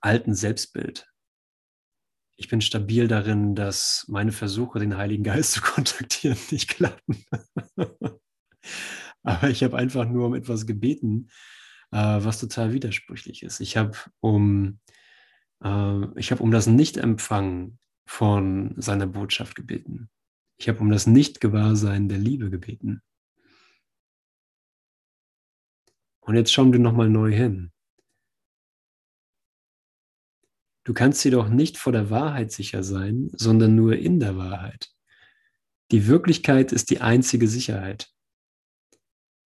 alten 0.00 0.34
Selbstbild. 0.34 1.06
Ich 2.36 2.48
bin 2.48 2.60
stabil 2.60 3.06
darin, 3.06 3.54
dass 3.54 4.06
meine 4.08 4.32
Versuche, 4.32 4.80
den 4.80 4.96
Heiligen 4.96 5.24
Geist 5.24 5.52
zu 5.52 5.60
kontaktieren, 5.62 6.38
nicht 6.50 6.68
klappen. 6.68 7.24
Aber 9.22 9.48
ich 9.48 9.62
habe 9.62 9.76
einfach 9.76 10.06
nur 10.06 10.26
um 10.26 10.34
etwas 10.34 10.66
gebeten, 10.66 11.30
äh, 11.94 12.24
was 12.24 12.40
total 12.40 12.72
widersprüchlich 12.72 13.44
ist. 13.44 13.60
Ich 13.60 13.76
habe 13.76 13.96
um, 14.18 14.80
äh, 15.62 16.18
ich 16.18 16.32
habe 16.32 16.42
um 16.42 16.50
das 16.50 16.66
Nicht-Empfangen 16.66 17.78
von 18.04 18.74
seiner 18.76 19.06
Botschaft 19.06 19.54
gebeten. 19.54 20.10
Ich 20.56 20.68
habe 20.68 20.80
um 20.80 20.90
das 20.90 21.06
Nicht-Gewahrsein 21.06 22.08
der 22.08 22.18
Liebe 22.18 22.50
gebeten. 22.50 23.00
Und 26.20 26.34
jetzt 26.34 26.52
schauen 26.52 26.72
wir 26.72 26.80
nochmal 26.80 27.08
neu 27.08 27.32
hin. 27.32 27.70
Du 30.82 30.94
kannst 30.94 31.24
jedoch 31.24 31.48
nicht 31.48 31.78
vor 31.78 31.92
der 31.92 32.10
Wahrheit 32.10 32.50
sicher 32.50 32.82
sein, 32.82 33.30
sondern 33.32 33.74
nur 33.74 33.96
in 33.96 34.20
der 34.20 34.36
Wahrheit. 34.36 34.90
Die 35.92 36.08
Wirklichkeit 36.08 36.72
ist 36.72 36.90
die 36.90 37.00
einzige 37.00 37.46
Sicherheit. 37.46 38.13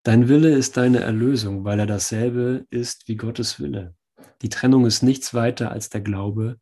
Dein 0.05 0.29
Wille 0.29 0.55
ist 0.55 0.77
deine 0.77 0.99
Erlösung, 0.99 1.65
weil 1.65 1.79
er 1.79 1.87
dasselbe 1.87 2.67
ist 2.69 3.07
wie 3.07 3.15
Gottes 3.15 3.59
Wille. 3.59 3.95
Die 4.43 4.49
Trennung 4.49 4.85
ist 4.85 5.01
nichts 5.01 5.33
weiter 5.33 5.71
als 5.71 5.89
der 5.89 6.01
Glaube, 6.01 6.59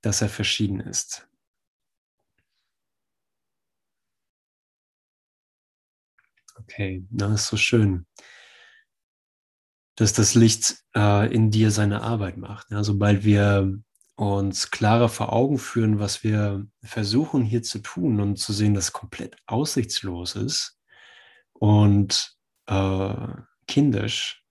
dass 0.00 0.20
er 0.20 0.28
verschieden 0.28 0.80
ist. 0.80 1.28
Okay, 6.56 7.06
das 7.10 7.42
ist 7.42 7.46
so 7.46 7.56
schön, 7.56 8.04
dass 9.94 10.12
das 10.12 10.34
Licht 10.34 10.82
äh, 10.96 11.32
in 11.32 11.52
dir 11.52 11.70
seine 11.70 12.02
Arbeit 12.02 12.36
macht. 12.36 12.72
Ja, 12.72 12.82
sobald 12.82 13.22
wir 13.22 13.78
uns 14.16 14.72
klarer 14.72 15.08
vor 15.08 15.32
Augen 15.32 15.58
führen, 15.58 16.00
was 16.00 16.24
wir 16.24 16.66
versuchen 16.82 17.44
hier 17.44 17.62
zu 17.62 17.78
tun 17.78 18.20
und 18.20 18.38
zu 18.38 18.52
sehen, 18.52 18.74
dass 18.74 18.92
komplett 18.92 19.36
aussichtslos 19.46 20.34
ist 20.34 20.80
und 21.52 22.41
äh, 22.72 23.42
kindisch. 23.66 24.44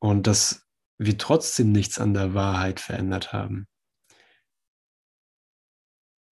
Und 0.00 0.26
dass 0.26 0.66
wir 0.98 1.18
trotzdem 1.18 1.72
nichts 1.72 1.98
an 1.98 2.14
der 2.14 2.34
Wahrheit 2.34 2.80
verändert 2.80 3.32
haben. 3.32 3.68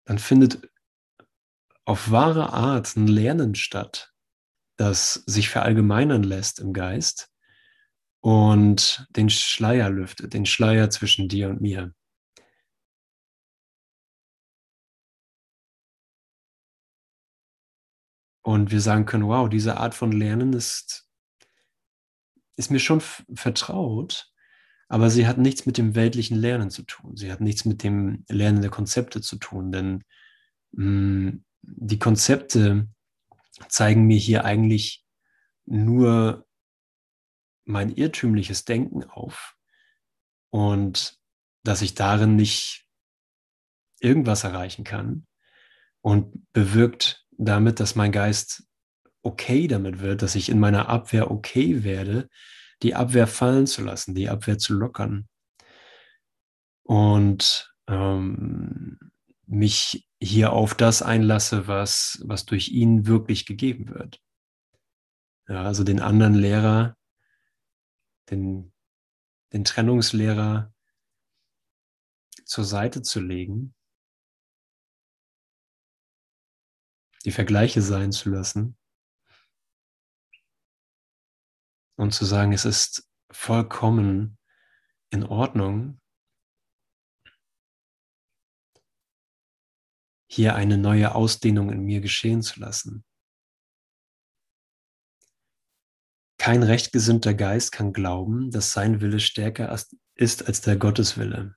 Dann 0.07 0.19
findet 0.19 0.69
auf 1.85 2.11
wahre 2.11 2.53
Art 2.53 2.95
ein 2.95 3.07
Lernen 3.07 3.55
statt, 3.55 4.11
das 4.77 5.23
sich 5.25 5.49
verallgemeinern 5.49 6.23
lässt 6.23 6.59
im 6.59 6.73
Geist 6.73 7.29
und 8.21 9.07
den 9.11 9.29
Schleier 9.29 9.89
lüftet, 9.89 10.33
den 10.33 10.45
Schleier 10.45 10.89
zwischen 10.89 11.27
dir 11.27 11.49
und 11.49 11.61
mir. 11.61 11.93
Und 18.45 18.69
wir 18.69 18.79
sagen 18.79 19.07
können, 19.07 19.27
wow, 19.27 19.49
diese 19.49 19.77
Art 19.77 19.95
von 19.95 20.11
Lernen 20.11 20.53
ist, 20.53 21.09
ist 22.57 22.69
mir 22.69 22.77
schon 22.77 23.01
vertraut, 23.01 24.31
aber 24.87 25.09
sie 25.09 25.25
hat 25.25 25.39
nichts 25.39 25.65
mit 25.65 25.79
dem 25.79 25.95
weltlichen 25.95 26.37
Lernen 26.37 26.69
zu 26.69 26.83
tun. 26.83 27.17
Sie 27.17 27.31
hat 27.31 27.41
nichts 27.41 27.65
mit 27.65 27.81
dem 27.81 28.23
Lernen 28.29 28.61
der 28.61 28.69
Konzepte 28.69 29.19
zu 29.19 29.37
tun, 29.37 29.71
denn 29.71 30.03
mh, 30.73 31.31
mm, 31.31 31.45
die 31.63 31.97
Konzepte 31.97 32.87
zeigen 33.67 34.05
mir 34.05 34.19
hier 34.19 34.45
eigentlich 34.45 35.03
nur 35.65 36.45
mein 37.63 37.89
irrtümliches 37.89 38.63
Denken 38.63 39.05
auf 39.05 39.55
und 40.51 41.19
dass 41.63 41.81
ich 41.81 41.95
darin 41.95 42.35
nicht 42.35 42.87
irgendwas 43.99 44.43
erreichen 44.43 44.83
kann 44.83 45.25
und 46.01 46.53
bewirkt 46.53 47.24
damit, 47.37 47.79
dass 47.79 47.95
mein 47.95 48.11
Geist 48.11 48.63
okay 49.21 49.67
damit 49.67 49.99
wird, 49.99 50.21
dass 50.21 50.35
ich 50.35 50.49
in 50.49 50.59
meiner 50.59 50.89
Abwehr 50.89 51.31
okay 51.31 51.83
werde, 51.83 52.29
die 52.81 52.95
Abwehr 52.95 53.27
fallen 53.27 53.67
zu 53.67 53.83
lassen, 53.83 54.15
die 54.15 54.29
Abwehr 54.29 54.57
zu 54.57 54.73
lockern 54.73 55.27
und 56.83 57.73
ähm, 57.87 58.99
mich 59.47 60.07
hier 60.19 60.53
auf 60.53 60.73
das 60.73 61.01
einlasse, 61.01 61.67
was, 61.67 62.21
was 62.25 62.45
durch 62.45 62.69
ihn 62.69 63.07
wirklich 63.07 63.45
gegeben 63.45 63.89
wird. 63.89 64.19
Ja, 65.47 65.63
also 65.63 65.83
den 65.83 65.99
anderen 65.99 66.33
Lehrer 66.33 66.95
den, 68.29 68.73
den 69.53 69.63
Trennungslehrer 69.63 70.73
zur 72.43 72.63
Seite 72.63 73.01
zu 73.01 73.19
legen, 73.19 73.74
die 77.25 77.31
Vergleiche 77.31 77.81
sein 77.81 78.11
zu 78.11 78.29
lassen 78.29 78.77
und 81.97 82.13
zu 82.13 82.23
sagen, 82.23 82.53
es 82.53 82.65
ist 82.65 83.09
vollkommen 83.31 84.37
in 85.09 85.23
Ordnung, 85.23 85.99
hier 90.27 90.55
eine 90.55 90.77
neue 90.77 91.15
Ausdehnung 91.15 91.71
in 91.71 91.81
mir 91.81 92.01
geschehen 92.01 92.41
zu 92.41 92.59
lassen. 92.59 93.05
Kein 96.37 96.61
rechtgesinnter 96.61 97.33
Geist 97.33 97.71
kann 97.71 97.91
glauben, 97.91 98.51
dass 98.51 98.71
sein 98.71 99.01
Wille 99.01 99.19
stärker 99.19 99.75
ist 100.15 100.47
als 100.47 100.61
der 100.61 100.77
Gotteswille. 100.77 101.55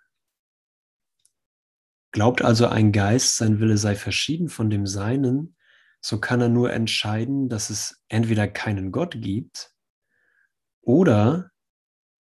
Glaubt 2.13 2.41
also 2.41 2.69
ein 2.69 2.93
Geist, 2.93 3.37
sein 3.37 3.61
Wille 3.61 3.77
sei 3.77 3.97
verschieden 3.97 4.49
von 4.49 4.71
dem 4.71 4.87
Seinen, 4.87 5.58
so 6.01 6.21
kann 6.21 6.41
er 6.41 6.49
nur 6.49 6.73
entscheiden, 6.73 7.49
dass 7.49 7.71
es 7.71 8.03
entweder 8.09 8.49
keinen 8.49 8.93
Gott 8.93 9.15
gibt 9.21 9.73
oder 10.81 11.51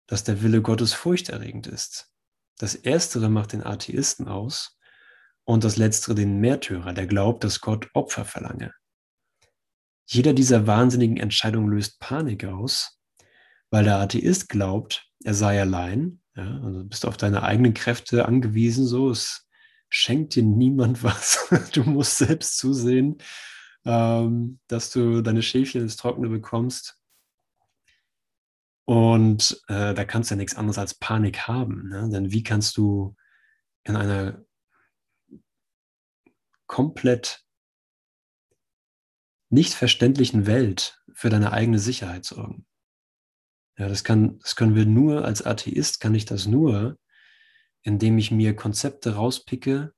dass 0.06 0.24
der 0.24 0.42
Wille 0.42 0.62
Gottes 0.62 0.94
furchterregend 0.94 1.66
ist. 1.66 2.10
Das 2.58 2.74
Erstere 2.74 3.28
macht 3.28 3.52
den 3.52 3.62
Atheisten 3.62 4.26
aus 4.26 4.78
und 5.44 5.64
das 5.64 5.76
Letztere 5.76 6.14
den 6.14 6.40
Märtyrer, 6.40 6.92
der 6.92 7.06
glaubt, 7.06 7.44
dass 7.44 7.60
Gott 7.60 7.88
Opfer 7.94 8.24
verlange. 8.24 8.72
Jeder 10.06 10.32
dieser 10.32 10.66
wahnsinnigen 10.66 11.18
Entscheidungen 11.18 11.68
löst 11.68 12.00
Panik 12.00 12.44
aus, 12.44 12.98
weil 13.70 13.84
der 13.84 13.98
Atheist 13.98 14.48
glaubt, 14.48 15.06
er 15.24 15.34
sei 15.34 15.60
allein. 15.60 16.20
Ja, 16.34 16.60
also 16.62 16.84
bist 16.84 17.04
auf 17.04 17.16
deine 17.16 17.42
eigenen 17.42 17.74
Kräfte 17.74 18.26
angewiesen. 18.26 18.86
So, 18.86 19.10
es 19.10 19.46
schenkt 19.88 20.34
dir 20.34 20.42
niemand 20.42 21.02
was. 21.02 21.48
Du 21.72 21.84
musst 21.84 22.18
selbst 22.18 22.58
zusehen, 22.58 23.18
ähm, 23.84 24.60
dass 24.68 24.90
du 24.90 25.22
deine 25.22 25.42
Schäfchen 25.42 25.82
ins 25.82 25.96
Trockene 25.96 26.28
bekommst. 26.28 27.00
Und 28.84 29.62
äh, 29.68 29.94
da 29.94 30.04
kannst 30.04 30.30
du 30.30 30.34
ja 30.34 30.38
nichts 30.38 30.56
anderes 30.56 30.78
als 30.78 30.94
Panik 30.94 31.46
haben. 31.46 31.88
Ne? 31.88 32.08
Denn 32.10 32.32
wie 32.32 32.42
kannst 32.42 32.76
du 32.76 33.14
in 33.84 33.96
einer 33.96 34.42
komplett 36.66 37.44
nicht 39.50 39.74
verständlichen 39.74 40.46
Welt 40.46 41.02
für 41.12 41.30
deine 41.30 41.52
eigene 41.52 41.78
Sicherheit 41.78 42.24
sorgen. 42.24 42.66
Ja, 43.78 43.88
das 43.88 44.04
kann, 44.04 44.38
das 44.40 44.56
können 44.56 44.74
wir 44.74 44.86
nur, 44.86 45.24
als 45.24 45.44
Atheist 45.44 46.00
kann 46.00 46.14
ich 46.14 46.26
das 46.26 46.46
nur, 46.46 46.98
indem 47.82 48.18
ich 48.18 48.30
mir 48.30 48.54
Konzepte 48.54 49.14
rauspicke, 49.14 49.94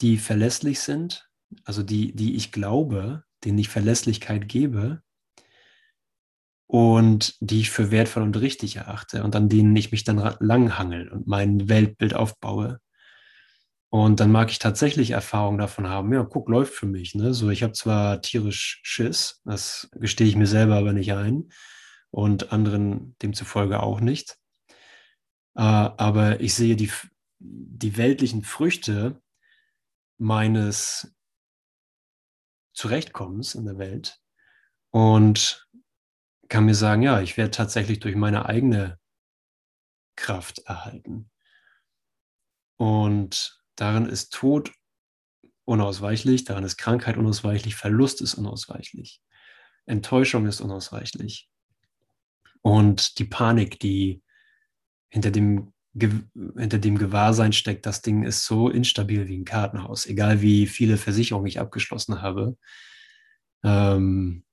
die 0.00 0.18
verlässlich 0.18 0.80
sind, 0.80 1.29
also 1.64 1.82
die, 1.82 2.14
die 2.14 2.36
ich 2.36 2.52
glaube, 2.52 3.24
denen 3.44 3.58
ich 3.58 3.68
Verlässlichkeit 3.68 4.48
gebe 4.48 5.02
und 6.66 7.34
die 7.40 7.60
ich 7.60 7.70
für 7.70 7.90
wertvoll 7.90 8.22
und 8.22 8.36
richtig 8.40 8.76
erachte 8.76 9.24
und 9.24 9.34
an 9.34 9.48
denen 9.48 9.74
ich 9.74 9.90
mich 9.92 10.04
dann 10.04 10.36
langhangel 10.40 11.08
und 11.08 11.26
mein 11.26 11.68
Weltbild 11.68 12.14
aufbaue 12.14 12.80
und 13.92 14.20
dann 14.20 14.30
mag 14.30 14.52
ich 14.52 14.60
tatsächlich 14.60 15.10
Erfahrung 15.10 15.58
davon 15.58 15.88
haben, 15.88 16.12
ja, 16.12 16.22
guck, 16.22 16.48
läuft 16.48 16.74
für 16.74 16.86
mich. 16.86 17.16
Ne? 17.16 17.34
So, 17.34 17.50
ich 17.50 17.64
habe 17.64 17.72
zwar 17.72 18.22
tierisch 18.22 18.80
Schiss, 18.84 19.42
das 19.44 19.90
gestehe 19.94 20.28
ich 20.28 20.36
mir 20.36 20.46
selber 20.46 20.76
aber 20.76 20.92
nicht 20.92 21.12
ein 21.12 21.50
und 22.10 22.52
anderen 22.52 23.16
demzufolge 23.20 23.82
auch 23.82 24.00
nicht. 24.00 24.38
Äh, 25.56 25.62
aber 25.62 26.40
ich 26.40 26.54
sehe 26.54 26.76
die, 26.76 26.92
die 27.40 27.96
weltlichen 27.96 28.44
Früchte 28.44 29.20
meines 30.18 31.12
Zurechtkommens 32.80 33.54
in 33.54 33.64
der 33.64 33.78
Welt 33.78 34.20
und 34.90 35.68
kann 36.48 36.64
mir 36.64 36.74
sagen, 36.74 37.02
ja, 37.02 37.20
ich 37.20 37.36
werde 37.36 37.52
tatsächlich 37.52 38.00
durch 38.00 38.16
meine 38.16 38.46
eigene 38.46 38.98
Kraft 40.16 40.60
erhalten. 40.66 41.30
Und 42.76 43.60
Darin 43.80 44.04
ist 44.04 44.34
Tod 44.34 44.72
unausweichlich, 45.64 46.44
darin 46.44 46.64
ist 46.64 46.76
Krankheit 46.76 47.16
unausweichlich, 47.16 47.76
Verlust 47.76 48.20
ist 48.20 48.34
unausweichlich, 48.34 49.22
Enttäuschung 49.86 50.44
ist 50.44 50.60
unausweichlich. 50.60 51.48
Und 52.60 53.18
die 53.18 53.24
Panik, 53.24 53.80
die 53.80 54.22
hinter 55.08 55.30
dem 55.30 55.72
hinter 55.92 56.78
dem 56.78 56.98
Gewahrsein 56.98 57.52
steckt, 57.52 57.84
das 57.84 58.02
Ding 58.02 58.22
ist 58.22 58.44
so 58.44 58.68
instabil 58.68 59.26
wie 59.26 59.36
ein 59.36 59.44
Kartenhaus, 59.44 60.06
egal 60.06 60.40
wie 60.40 60.66
viele 60.66 60.96
Versicherungen 60.96 61.48
ich 61.48 61.58
abgeschlossen 61.58 62.22
habe. 62.22 62.56
Ähm, 63.64 64.44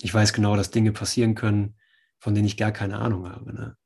ich 0.00 0.12
weiß 0.12 0.32
genau, 0.32 0.56
dass 0.56 0.70
Dinge 0.70 0.92
passieren 0.92 1.34
können, 1.34 1.76
von 2.18 2.34
denen 2.34 2.46
ich 2.46 2.56
gar 2.56 2.72
keine 2.72 2.98
Ahnung 2.98 3.28
habe. 3.28 3.52
Ne? 3.52 3.76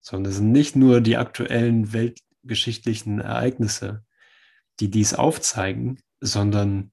Sondern 0.00 0.30
es 0.30 0.38
sind 0.38 0.52
nicht 0.52 0.76
nur 0.76 1.00
die 1.00 1.16
aktuellen 1.16 1.92
weltgeschichtlichen 1.92 3.20
Ereignisse, 3.20 4.04
die 4.80 4.90
dies 4.90 5.14
aufzeigen, 5.14 6.00
sondern 6.20 6.92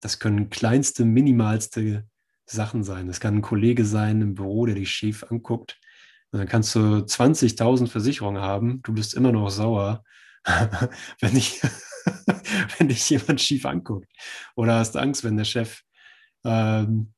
das 0.00 0.18
können 0.18 0.50
kleinste, 0.50 1.04
minimalste 1.04 2.08
Sachen 2.46 2.82
sein. 2.82 3.08
Es 3.08 3.20
kann 3.20 3.36
ein 3.36 3.42
Kollege 3.42 3.84
sein 3.84 4.20
im 4.22 4.34
Büro, 4.34 4.66
der 4.66 4.74
dich 4.74 4.90
schief 4.90 5.24
anguckt. 5.30 5.78
Und 6.32 6.38
dann 6.38 6.48
kannst 6.48 6.74
du 6.74 6.80
20.000 6.80 7.88
Versicherungen 7.88 8.40
haben. 8.40 8.82
Du 8.82 8.92
bist 8.92 9.14
immer 9.14 9.32
noch 9.32 9.50
sauer, 9.50 10.04
wenn, 11.20 11.34
dich, 11.34 11.60
wenn 12.78 12.88
dich 12.88 13.08
jemand 13.10 13.40
schief 13.40 13.66
anguckt. 13.66 14.08
Oder 14.54 14.76
hast 14.76 14.96
Angst, 14.96 15.24
wenn 15.24 15.36
der 15.36 15.44
Chef 15.44 15.82
ähm, 16.44 17.12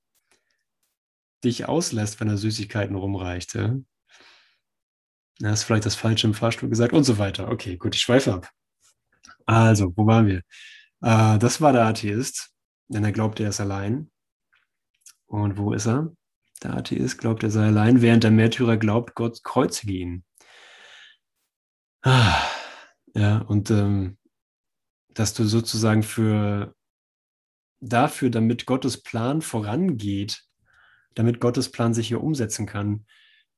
dich 1.44 1.66
auslässt, 1.66 2.20
wenn 2.20 2.28
er 2.28 2.38
Süßigkeiten 2.38 2.96
rumreicht. 2.96 3.54
Ja? 3.54 3.76
Das 5.40 5.60
ist 5.60 5.64
vielleicht 5.64 5.86
das 5.86 5.96
Falsche 5.96 6.26
im 6.26 6.34
Fahrstuhl 6.34 6.68
gesagt 6.68 6.92
und 6.92 7.04
so 7.04 7.18
weiter. 7.18 7.50
Okay, 7.50 7.76
gut, 7.76 7.94
ich 7.94 8.00
schweife 8.00 8.32
ab. 8.32 8.48
Also, 9.44 9.92
wo 9.96 10.06
waren 10.06 10.26
wir? 10.26 10.42
Äh, 11.02 11.38
das 11.38 11.60
war 11.60 11.72
der 11.72 11.84
Atheist, 11.84 12.50
denn 12.88 13.04
er 13.04 13.12
glaubt, 13.12 13.40
er 13.40 13.48
ist 13.48 13.60
allein. 13.60 14.10
Und 15.26 15.56
wo 15.58 15.72
ist 15.72 15.86
er? 15.86 16.12
Der 16.62 16.74
Atheist 16.74 17.18
glaubt, 17.18 17.42
er 17.42 17.50
sei 17.50 17.66
allein, 17.66 18.02
während 18.02 18.24
der 18.24 18.30
Märtyrer 18.30 18.76
glaubt, 18.76 19.14
Gott 19.14 19.42
kreuzige 19.42 19.92
ihn. 19.92 20.24
Ah, 22.02 22.42
ja, 23.14 23.38
und 23.38 23.70
ähm, 23.70 24.18
dass 25.08 25.34
du 25.34 25.44
sozusagen 25.44 26.02
für 26.02 26.74
dafür, 27.80 28.30
damit 28.30 28.66
Gottes 28.66 29.02
Plan 29.02 29.42
vorangeht, 29.42 30.44
damit 31.14 31.40
Gottes 31.40 31.70
Plan 31.70 31.94
sich 31.94 32.08
hier 32.08 32.22
umsetzen 32.22 32.66
kann, 32.66 33.06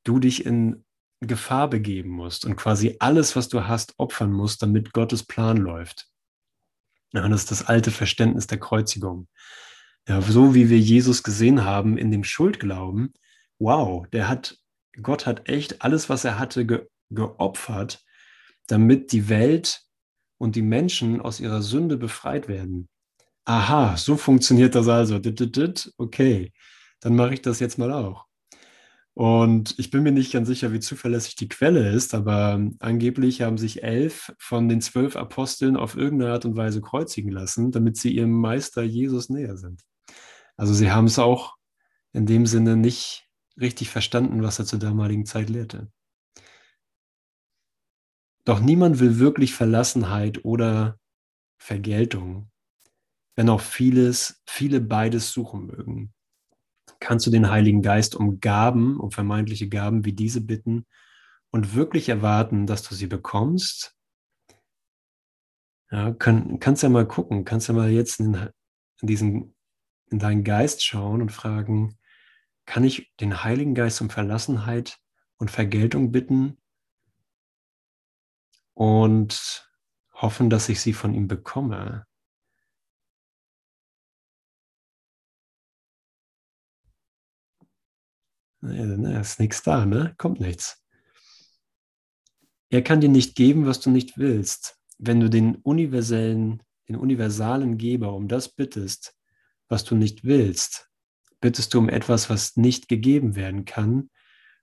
du 0.02 0.18
dich 0.18 0.44
in 0.44 0.84
Gefahr 1.20 1.68
begeben 1.68 2.10
musst 2.10 2.44
und 2.44 2.56
quasi 2.56 2.96
alles, 2.98 3.36
was 3.36 3.48
du 3.48 3.66
hast, 3.66 3.94
opfern 3.98 4.32
musst, 4.32 4.62
damit 4.62 4.92
Gottes 4.92 5.24
Plan 5.24 5.56
läuft. 5.56 6.08
Ja, 7.12 7.28
das 7.28 7.42
ist 7.42 7.50
das 7.50 7.66
alte 7.66 7.90
Verständnis 7.90 8.46
der 8.46 8.58
Kreuzigung. 8.58 9.28
Ja, 10.08 10.20
so 10.20 10.54
wie 10.54 10.68
wir 10.68 10.78
Jesus 10.78 11.22
gesehen 11.22 11.64
haben 11.64 11.96
in 11.96 12.10
dem 12.10 12.24
Schuldglauben, 12.24 13.14
wow, 13.58 14.06
der 14.08 14.28
hat, 14.28 14.58
Gott 15.02 15.26
hat 15.26 15.48
echt 15.48 15.82
alles, 15.82 16.08
was 16.08 16.24
er 16.24 16.38
hatte, 16.38 16.66
ge, 16.66 16.86
geopfert, 17.10 18.04
damit 18.66 19.12
die 19.12 19.28
Welt 19.28 19.82
und 20.38 20.56
die 20.56 20.62
Menschen 20.62 21.20
aus 21.20 21.40
ihrer 21.40 21.62
Sünde 21.62 21.96
befreit 21.96 22.48
werden. 22.48 22.88
Aha, 23.46 23.96
so 23.96 24.16
funktioniert 24.16 24.74
das 24.74 24.88
also. 24.88 25.20
Okay, 25.98 26.52
dann 27.00 27.16
mache 27.16 27.34
ich 27.34 27.42
das 27.42 27.60
jetzt 27.60 27.78
mal 27.78 27.92
auch. 27.92 28.26
Und 29.14 29.78
ich 29.78 29.90
bin 29.90 30.02
mir 30.02 30.10
nicht 30.12 30.32
ganz 30.32 30.48
sicher, 30.48 30.72
wie 30.72 30.80
zuverlässig 30.80 31.36
die 31.36 31.48
Quelle 31.48 31.88
ist, 31.90 32.14
aber 32.14 32.60
angeblich 32.80 33.42
haben 33.42 33.58
sich 33.58 33.84
elf 33.84 34.34
von 34.38 34.68
den 34.68 34.80
zwölf 34.80 35.14
Aposteln 35.14 35.76
auf 35.76 35.96
irgendeine 35.96 36.32
Art 36.32 36.44
und 36.44 36.56
Weise 36.56 36.80
kreuzigen 36.80 37.30
lassen, 37.30 37.70
damit 37.70 37.96
sie 37.96 38.12
ihrem 38.12 38.32
Meister 38.32 38.82
Jesus 38.82 39.28
näher 39.28 39.56
sind. 39.56 39.82
Also 40.56 40.72
sie 40.72 40.90
haben 40.90 41.06
es 41.06 41.18
auch 41.18 41.56
in 42.12 42.26
dem 42.26 42.46
Sinne 42.46 42.76
nicht 42.76 43.28
richtig 43.60 43.90
verstanden, 43.90 44.42
was 44.42 44.58
er 44.58 44.66
zur 44.66 44.78
damaligen 44.78 45.26
Zeit 45.26 45.50
lehrte. 45.50 45.90
Doch 48.44 48.60
niemand 48.60 49.00
will 49.00 49.18
wirklich 49.18 49.54
Verlassenheit 49.54 50.44
oder 50.44 50.98
Vergeltung, 51.58 52.50
wenn 53.36 53.48
auch 53.48 53.60
vieles, 53.60 54.42
viele 54.46 54.80
beides 54.80 55.32
suchen 55.32 55.66
mögen 55.66 56.14
kannst 57.04 57.26
du 57.26 57.30
den 57.30 57.50
Heiligen 57.50 57.82
Geist 57.82 58.14
um 58.14 58.40
Gaben, 58.40 58.98
um 58.98 59.10
vermeintliche 59.10 59.68
Gaben 59.68 60.04
wie 60.04 60.12
diese 60.12 60.40
bitten 60.40 60.86
und 61.50 61.74
wirklich 61.74 62.08
erwarten, 62.08 62.66
dass 62.66 62.82
du 62.82 62.94
sie 62.94 63.06
bekommst? 63.06 63.94
Ja, 65.90 66.12
kann, 66.12 66.58
kannst 66.58 66.82
ja 66.82 66.88
mal 66.88 67.06
gucken, 67.06 67.44
kannst 67.44 67.68
ja 67.68 67.74
mal 67.74 67.90
jetzt 67.90 68.20
in, 68.20 68.34
in, 69.02 69.06
diesen, 69.06 69.53
in 70.10 70.18
deinen 70.18 70.44
Geist 70.44 70.84
schauen 70.84 71.22
und 71.22 71.30
fragen, 71.30 71.98
kann 72.66 72.84
ich 72.84 73.14
den 73.20 73.44
Heiligen 73.44 73.74
Geist 73.74 74.00
um 74.00 74.10
Verlassenheit 74.10 74.98
und 75.36 75.50
Vergeltung 75.50 76.12
bitten 76.12 76.58
und 78.74 79.70
hoffen, 80.12 80.50
dass 80.50 80.68
ich 80.68 80.80
sie 80.80 80.92
von 80.92 81.14
ihm 81.14 81.28
bekomme? 81.28 82.06
Ne, 88.62 89.20
ist 89.20 89.40
nichts 89.40 89.62
da, 89.62 89.84
ne? 89.84 90.14
Kommt 90.16 90.40
nichts. 90.40 90.82
Er 92.70 92.82
kann 92.82 93.00
dir 93.00 93.10
nicht 93.10 93.36
geben, 93.36 93.66
was 93.66 93.80
du 93.80 93.90
nicht 93.90 94.16
willst. 94.16 94.80
Wenn 94.98 95.20
du 95.20 95.28
den 95.28 95.56
universellen, 95.56 96.62
den 96.88 96.96
universalen 96.96 97.76
Geber 97.76 98.14
um 98.14 98.26
das 98.26 98.48
bittest, 98.48 99.14
was 99.68 99.84
du 99.84 99.94
nicht 99.94 100.24
willst, 100.24 100.90
bittest 101.40 101.74
du 101.74 101.78
um 101.78 101.88
etwas, 101.88 102.30
was 102.30 102.56
nicht 102.56 102.88
gegeben 102.88 103.36
werden 103.36 103.64
kann, 103.64 104.10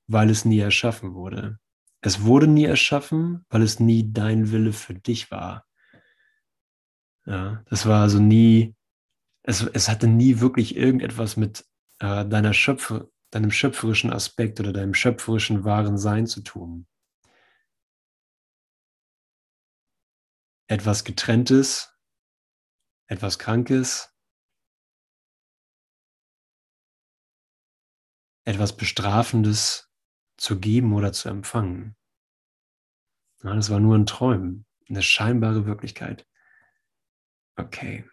weil 0.07 0.29
es 0.29 0.45
nie 0.45 0.59
erschaffen 0.59 1.13
wurde. 1.13 1.59
Es 2.01 2.23
wurde 2.23 2.47
nie 2.47 2.65
erschaffen, 2.65 3.45
weil 3.49 3.61
es 3.61 3.79
nie 3.79 4.11
dein 4.11 4.51
Wille 4.51 4.73
für 4.73 4.95
dich 4.95 5.29
war. 5.29 5.65
Ja, 7.25 7.63
das 7.69 7.85
war 7.85 8.01
also 8.01 8.19
nie, 8.19 8.75
es, 9.43 9.61
es 9.61 9.89
hatte 9.89 10.07
nie 10.07 10.39
wirklich 10.39 10.75
irgendetwas 10.75 11.37
mit 11.37 11.65
äh, 11.99 12.25
deiner 12.25 12.53
Schöpfe, 12.53 13.11
deinem 13.29 13.51
schöpferischen 13.51 14.11
Aspekt 14.11 14.59
oder 14.59 14.73
deinem 14.73 14.93
schöpferischen 14.93 15.63
wahren 15.63 15.97
Sein 15.97 16.25
zu 16.25 16.41
tun. 16.41 16.87
Etwas 20.67 21.03
Getrenntes, 21.03 21.95
etwas 23.07 23.37
Krankes, 23.37 24.10
etwas 28.45 28.75
Bestrafendes 28.75 29.89
zu 30.37 30.59
geben 30.59 30.93
oder 30.93 31.13
zu 31.13 31.29
empfangen. 31.29 31.95
Ja, 33.43 33.55
das 33.55 33.69
war 33.69 33.79
nur 33.79 33.95
ein 33.97 34.05
Träumen, 34.05 34.65
eine 34.89 35.03
scheinbare 35.03 35.65
Wirklichkeit. 35.65 36.25
Okay. 37.55 38.05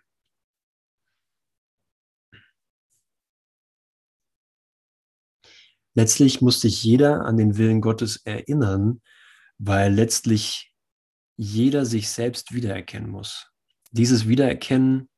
letztlich 5.99 6.41
muss 6.41 6.61
sich 6.61 6.85
jeder 6.85 7.25
an 7.25 7.37
den 7.37 7.59
Willen 7.59 7.81
Gottes 7.81 8.25
erinnern, 8.25 9.01
weil 9.59 9.93
letztlich 9.93 10.73
jeder 11.37 11.85
sich 11.85 12.09
selbst 12.09 12.55
wiedererkennen 12.55 13.11
muss. 13.11 13.51
Dieses 13.91 14.29
Wiedererkennen 14.29 15.09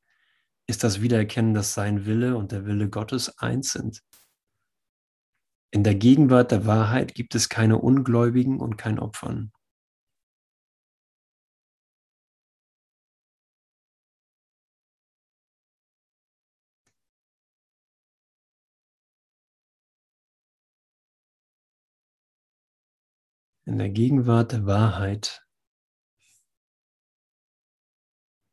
ist 0.65 0.83
das 0.83 0.99
Wiedererkennen, 1.01 1.53
dass 1.53 1.75
sein 1.75 2.07
Wille 2.07 2.35
und 2.35 2.51
der 2.51 2.65
Wille 2.65 2.89
Gottes 2.89 3.37
eins 3.37 3.73
sind. 3.73 4.01
In 5.73 5.85
der 5.85 5.95
Gegenwart 5.95 6.51
der 6.51 6.65
Wahrheit 6.65 7.15
gibt 7.15 7.33
es 7.33 7.47
keine 7.47 7.77
Ungläubigen 7.77 8.59
und 8.59 8.75
kein 8.75 8.99
Opfern. 8.99 9.53
In 23.65 23.77
der 23.77 23.89
Gegenwart 23.89 24.51
der 24.51 24.65
Wahrheit 24.65 25.47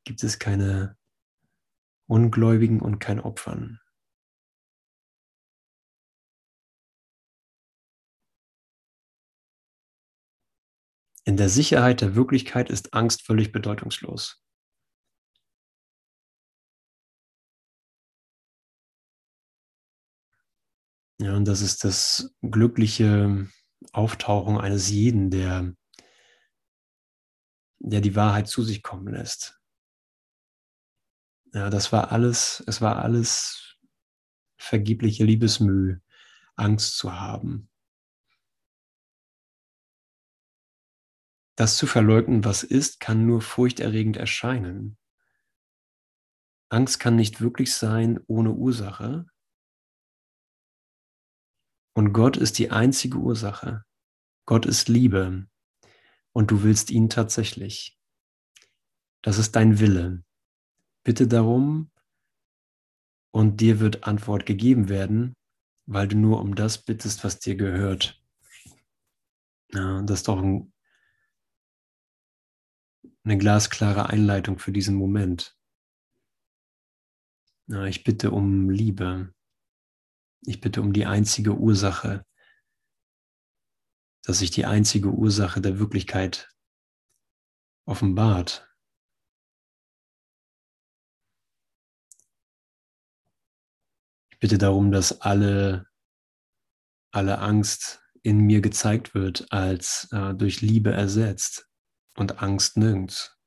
gibt 0.04 0.22
es 0.22 0.38
keine 0.38 0.96
Ungläubigen 2.06 2.80
und 2.80 3.00
kein 3.00 3.18
Opfern. 3.18 3.80
In 11.28 11.36
der 11.36 11.50
Sicherheit 11.50 12.00
der 12.00 12.14
Wirklichkeit 12.14 12.70
ist 12.70 12.94
Angst 12.94 13.26
völlig 13.26 13.52
bedeutungslos. 13.52 14.42
Ja, 21.20 21.36
und 21.36 21.44
das 21.44 21.60
ist 21.60 21.84
das 21.84 22.34
glückliche 22.40 23.46
Auftauchung 23.92 24.58
eines 24.58 24.88
jeden, 24.88 25.30
der, 25.30 25.74
der 27.80 28.00
die 28.00 28.16
Wahrheit 28.16 28.48
zu 28.48 28.62
sich 28.62 28.82
kommen 28.82 29.08
lässt. 29.12 29.60
Ja, 31.52 31.68
das 31.68 31.92
war 31.92 32.10
alles, 32.10 32.64
es 32.66 32.80
war 32.80 33.02
alles 33.02 33.76
vergebliche 34.56 35.24
Liebesmüh, 35.24 36.00
Angst 36.56 36.96
zu 36.96 37.20
haben. 37.20 37.67
Das 41.58 41.76
zu 41.76 41.88
verleugnen, 41.88 42.44
was 42.44 42.62
ist, 42.62 43.00
kann 43.00 43.26
nur 43.26 43.42
furchterregend 43.42 44.16
erscheinen. 44.16 44.96
Angst 46.68 47.00
kann 47.00 47.16
nicht 47.16 47.40
wirklich 47.40 47.74
sein 47.74 48.20
ohne 48.28 48.52
Ursache. 48.52 49.26
Und 51.94 52.12
Gott 52.12 52.36
ist 52.36 52.60
die 52.60 52.70
einzige 52.70 53.18
Ursache. 53.18 53.84
Gott 54.46 54.66
ist 54.66 54.88
Liebe 54.88 55.48
und 56.30 56.52
du 56.52 56.62
willst 56.62 56.92
ihn 56.92 57.10
tatsächlich. 57.10 57.98
Das 59.22 59.36
ist 59.36 59.56
dein 59.56 59.80
Wille. 59.80 60.22
Bitte 61.02 61.26
darum 61.26 61.90
und 63.32 63.60
dir 63.60 63.80
wird 63.80 64.04
Antwort 64.04 64.46
gegeben 64.46 64.88
werden, 64.88 65.34
weil 65.86 66.06
du 66.06 66.16
nur 66.16 66.40
um 66.40 66.54
das 66.54 66.84
bittest, 66.84 67.24
was 67.24 67.40
dir 67.40 67.56
gehört. 67.56 68.22
Ja, 69.72 70.02
das 70.02 70.20
ist 70.20 70.28
doch 70.28 70.40
ein, 70.40 70.72
eine 73.28 73.36
glasklare 73.36 74.08
Einleitung 74.08 74.58
für 74.58 74.72
diesen 74.72 74.96
Moment. 74.96 75.54
Ich 77.86 78.02
bitte 78.02 78.30
um 78.30 78.70
Liebe. 78.70 79.34
Ich 80.46 80.62
bitte 80.62 80.80
um 80.80 80.94
die 80.94 81.04
einzige 81.04 81.54
Ursache, 81.54 82.24
dass 84.22 84.38
sich 84.38 84.50
die 84.50 84.64
einzige 84.64 85.10
Ursache 85.10 85.60
der 85.60 85.78
Wirklichkeit 85.78 86.48
offenbart. 87.86 88.66
Ich 94.30 94.38
bitte 94.38 94.56
darum, 94.56 94.90
dass 94.90 95.20
alle, 95.20 95.86
alle 97.12 97.40
Angst 97.40 98.02
in 98.22 98.38
mir 98.38 98.62
gezeigt 98.62 99.14
wird, 99.14 99.52
als 99.52 100.08
äh, 100.12 100.32
durch 100.34 100.62
Liebe 100.62 100.92
ersetzt 100.92 101.67
und 102.20 102.42
Angst 102.42 102.76
nirgends. 102.76 103.38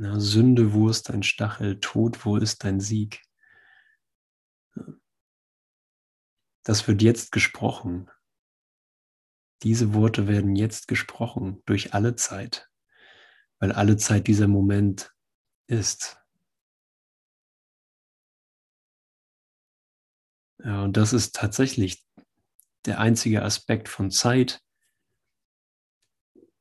Na, 0.00 0.20
Sünde, 0.20 0.72
wo 0.74 0.88
ist 0.88 1.08
dein 1.08 1.24
Stachel? 1.24 1.80
Tod, 1.80 2.24
wo 2.24 2.36
ist 2.36 2.62
dein 2.62 2.78
Sieg? 2.78 3.24
Das 6.62 6.86
wird 6.86 7.02
jetzt 7.02 7.32
gesprochen. 7.32 8.08
Diese 9.64 9.94
Worte 9.94 10.28
werden 10.28 10.54
jetzt 10.54 10.86
gesprochen 10.86 11.62
durch 11.66 11.94
alle 11.94 12.14
Zeit, 12.14 12.70
weil 13.58 13.72
alle 13.72 13.96
Zeit 13.96 14.28
dieser 14.28 14.46
Moment 14.46 15.12
ist. 15.66 16.20
Und 20.58 20.96
das 20.96 21.12
ist 21.12 21.34
tatsächlich 21.34 22.04
der 22.86 22.98
einzige 23.00 23.42
Aspekt 23.42 23.88
von 23.88 24.10
Zeit, 24.10 24.60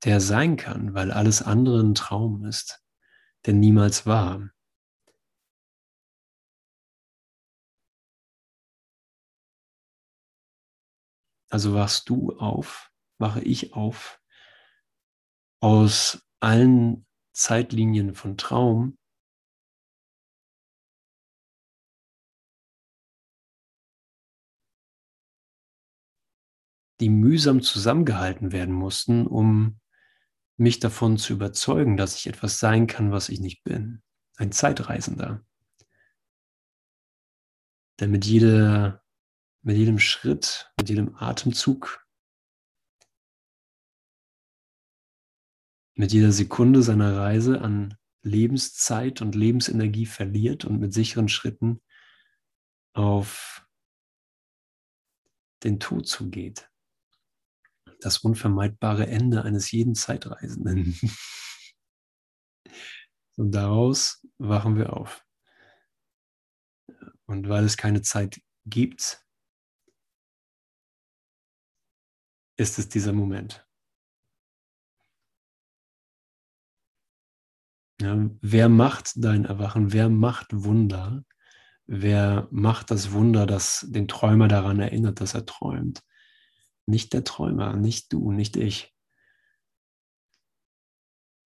der 0.03 0.21
sein 0.21 0.57
kann, 0.57 0.93
weil 0.93 1.11
alles 1.11 1.41
andere 1.41 1.81
ein 1.81 1.95
Traum 1.95 2.45
ist 2.45 2.83
der 3.47 3.53
niemals 3.53 4.05
war. 4.05 4.49
Also 11.49 11.73
wachst 11.73 12.09
du 12.09 12.37
auf, 12.37 12.91
wache 13.19 13.41
ich 13.41 13.73
auf 13.73 14.19
aus 15.61 16.21
allen 16.39 17.07
Zeitlinien 17.31 18.13
von 18.13 18.37
Traum, 18.37 18.96
die 26.99 27.09
mühsam 27.09 27.61
zusammengehalten 27.61 28.51
werden 28.51 28.73
mussten, 28.73 29.27
um 29.27 29.79
mich 30.57 30.79
davon 30.79 31.17
zu 31.17 31.33
überzeugen, 31.33 31.97
dass 31.97 32.15
ich 32.15 32.27
etwas 32.27 32.59
sein 32.59 32.87
kann, 32.87 33.11
was 33.11 33.29
ich 33.29 33.39
nicht 33.39 33.63
bin. 33.63 34.01
Ein 34.37 34.51
Zeitreisender. 34.51 35.45
Der 37.99 38.07
mit, 38.07 38.25
jeder, 38.25 39.03
mit 39.61 39.77
jedem 39.77 39.99
Schritt, 39.99 40.71
mit 40.79 40.89
jedem 40.89 41.15
Atemzug, 41.15 42.05
mit 45.95 46.11
jeder 46.11 46.31
Sekunde 46.31 46.83
seiner 46.83 47.17
Reise 47.17 47.61
an 47.61 47.95
Lebenszeit 48.21 49.21
und 49.21 49.35
Lebensenergie 49.35 50.05
verliert 50.05 50.65
und 50.65 50.79
mit 50.79 50.93
sicheren 50.93 51.29
Schritten 51.29 51.81
auf 52.93 53.67
den 55.63 55.79
Tod 55.79 56.07
zugeht 56.07 56.69
das 57.99 58.19
unvermeidbare 58.19 59.07
Ende 59.07 59.43
eines 59.43 59.71
jeden 59.71 59.95
Zeitreisenden. 59.95 60.97
Und 63.37 63.51
daraus 63.51 64.25
wachen 64.37 64.77
wir 64.77 64.93
auf. 64.93 65.23
Und 67.25 67.49
weil 67.49 67.65
es 67.65 67.77
keine 67.77 68.01
Zeit 68.01 68.41
gibt, 68.65 69.23
ist 72.57 72.79
es 72.79 72.89
dieser 72.89 73.13
Moment. 73.13 73.67
Ja, 78.01 78.29
wer 78.41 78.69
macht 78.69 79.13
dein 79.15 79.45
Erwachen? 79.45 79.91
Wer 79.91 80.09
macht 80.09 80.47
Wunder? 80.51 81.23
Wer 81.87 82.47
macht 82.51 82.91
das 82.91 83.11
Wunder, 83.11 83.45
das 83.45 83.85
den 83.89 84.07
Träumer 84.07 84.47
daran 84.47 84.79
erinnert, 84.79 85.19
dass 85.21 85.33
er 85.33 85.45
träumt? 85.45 86.03
Nicht 86.87 87.13
der 87.13 87.23
Träumer, 87.23 87.75
nicht 87.75 88.11
du, 88.13 88.31
nicht 88.31 88.55
ich. 88.55 88.95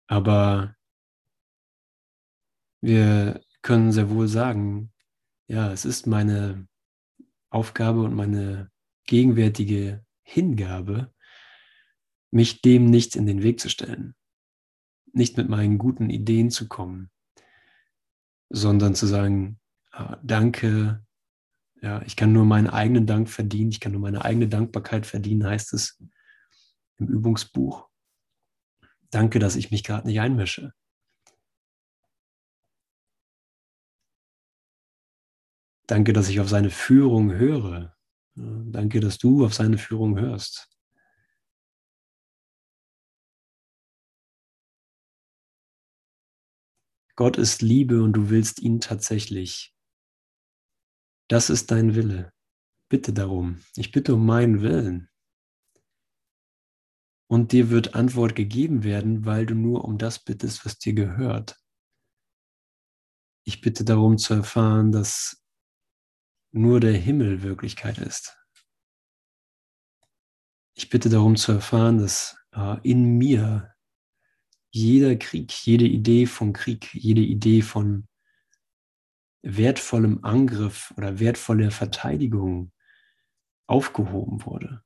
Aber 0.07 0.75
wir 2.81 3.41
können 3.61 3.91
sehr 3.91 4.09
wohl 4.09 4.27
sagen, 4.27 4.91
ja, 5.47 5.71
es 5.71 5.85
ist 5.85 6.07
meine 6.07 6.67
Aufgabe 7.49 8.01
und 8.03 8.15
meine 8.15 8.71
gegenwärtige 9.05 10.05
Hingabe, 10.23 11.13
mich 12.31 12.61
dem 12.61 12.85
nicht 12.89 13.15
in 13.15 13.25
den 13.25 13.41
Weg 13.41 13.59
zu 13.59 13.69
stellen, 13.69 14.15
nicht 15.13 15.37
mit 15.37 15.49
meinen 15.49 15.77
guten 15.77 16.09
Ideen 16.09 16.51
zu 16.51 16.67
kommen, 16.67 17.09
sondern 18.49 18.93
zu 18.93 19.07
sagen, 19.07 19.59
ah, 19.91 20.17
danke, 20.23 21.05
ja, 21.81 22.01
ich 22.03 22.15
kann 22.15 22.33
nur 22.33 22.45
meinen 22.45 22.67
eigenen 22.67 23.05
Dank 23.05 23.29
verdienen, 23.29 23.71
ich 23.71 23.79
kann 23.79 23.91
nur 23.93 24.01
meine 24.01 24.25
eigene 24.25 24.47
Dankbarkeit 24.47 25.05
verdienen, 25.05 25.45
heißt 25.45 25.73
es 25.73 26.01
im 26.97 27.07
Übungsbuch. 27.07 27.87
Danke, 29.11 29.39
dass 29.39 29.55
ich 29.55 29.71
mich 29.71 29.83
gerade 29.83 30.07
nicht 30.07 30.19
einmische. 30.19 30.73
Danke, 35.87 36.13
dass 36.13 36.29
ich 36.29 36.39
auf 36.39 36.49
seine 36.49 36.69
Führung 36.69 37.31
höre. 37.31 37.95
Danke, 38.35 38.99
dass 38.99 39.17
du 39.17 39.43
auf 39.43 39.53
seine 39.53 39.77
Führung 39.77 40.19
hörst. 40.19 40.69
Gott 47.15 47.37
ist 47.37 47.61
Liebe 47.61 48.01
und 48.03 48.13
du 48.13 48.29
willst 48.29 48.61
ihn 48.61 48.79
tatsächlich 48.79 49.75
das 51.29 51.49
ist 51.49 51.71
dein 51.71 51.95
Wille. 51.95 52.33
Bitte 52.89 53.13
darum. 53.13 53.61
Ich 53.75 53.91
bitte 53.91 54.15
um 54.15 54.25
meinen 54.25 54.61
Willen. 54.61 55.09
Und 57.29 57.51
dir 57.51 57.69
wird 57.69 57.93
Antwort 57.93 58.35
gegeben 58.35 58.83
werden, 58.83 59.25
weil 59.25 59.45
du 59.45 59.53
nur 59.53 59.85
um 59.85 59.99
das 59.99 60.23
bittest, 60.23 60.65
was 60.65 60.79
dir 60.79 60.93
gehört. 60.93 61.61
Ich 63.45 63.61
bitte 63.61 63.85
darum 63.85 64.17
zu 64.17 64.33
erfahren, 64.33 64.91
dass 64.91 65.45
nur 66.51 66.79
der 66.79 66.93
Himmel 66.93 67.43
Wirklichkeit 67.43 67.99
ist. 67.99 68.35
Ich 70.75 70.89
bitte 70.89 71.09
darum 71.09 71.35
zu 71.35 71.51
erfahren, 71.51 71.99
dass 71.99 72.37
äh, 72.53 72.77
in 72.81 73.19
mir 73.19 73.75
jeder 74.71 75.15
Krieg, 75.15 75.51
jede 75.65 75.85
Idee 75.85 76.25
von 76.25 76.53
Krieg, 76.53 76.91
jede 76.93 77.21
Idee 77.21 77.61
von 77.61 78.08
wertvollem 79.41 80.23
Angriff 80.23 80.93
oder 80.97 81.19
wertvoller 81.19 81.71
Verteidigung 81.71 82.71
aufgehoben 83.67 84.45
wurde. 84.45 84.83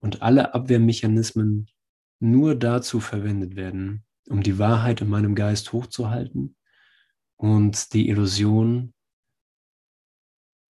Und 0.00 0.22
alle 0.22 0.54
Abwehrmechanismen 0.54 1.70
nur 2.20 2.54
dazu 2.54 3.00
verwendet 3.00 3.56
werden, 3.56 4.04
um 4.28 4.42
die 4.42 4.58
Wahrheit 4.58 5.00
in 5.00 5.08
meinem 5.08 5.34
Geist 5.34 5.72
hochzuhalten 5.72 6.56
und 7.36 7.92
die 7.92 8.08
Illusion 8.08 8.94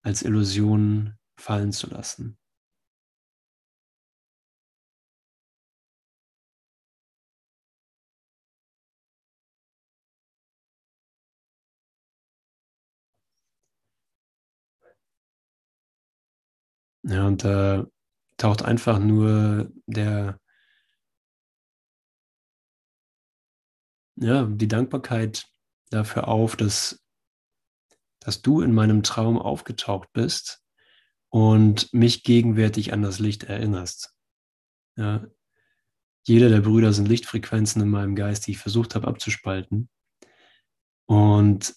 als 0.03 0.23
Illusion 0.23 1.19
fallen 1.37 1.73
zu 1.73 1.89
lassen. 1.89 2.39
Ja, 17.07 17.27
und 17.27 17.45
da 17.45 17.87
taucht 18.39 18.63
einfach 18.63 18.99
nur 18.99 19.71
der, 19.87 20.41
ja, 24.17 24.45
die 24.47 24.69
Dankbarkeit 24.69 25.47
dafür 25.91 26.29
auf, 26.29 26.57
dass, 26.57 27.05
dass 28.21 28.41
du 28.41 28.63
in 28.63 28.73
meinem 28.73 29.03
Traum 29.03 29.39
aufgetaucht 29.39 30.13
bist 30.13 30.65
und 31.29 31.93
mich 31.93 32.23
gegenwärtig 32.23 32.93
an 32.95 33.03
das 33.03 33.19
Licht 33.19 33.45
erinnerst. 33.45 34.15
Ja, 34.97 35.27
jeder 36.27 36.49
der 36.49 36.63
Brüder 36.63 36.95
sind 36.95 37.07
Lichtfrequenzen 37.07 37.83
in 37.83 37.91
meinem 37.91 38.15
Geist, 38.17 38.47
die 38.47 38.53
ich 38.53 38.59
versucht 38.59 38.95
habe 38.95 39.07
abzuspalten. 39.09 39.91
Und 41.07 41.75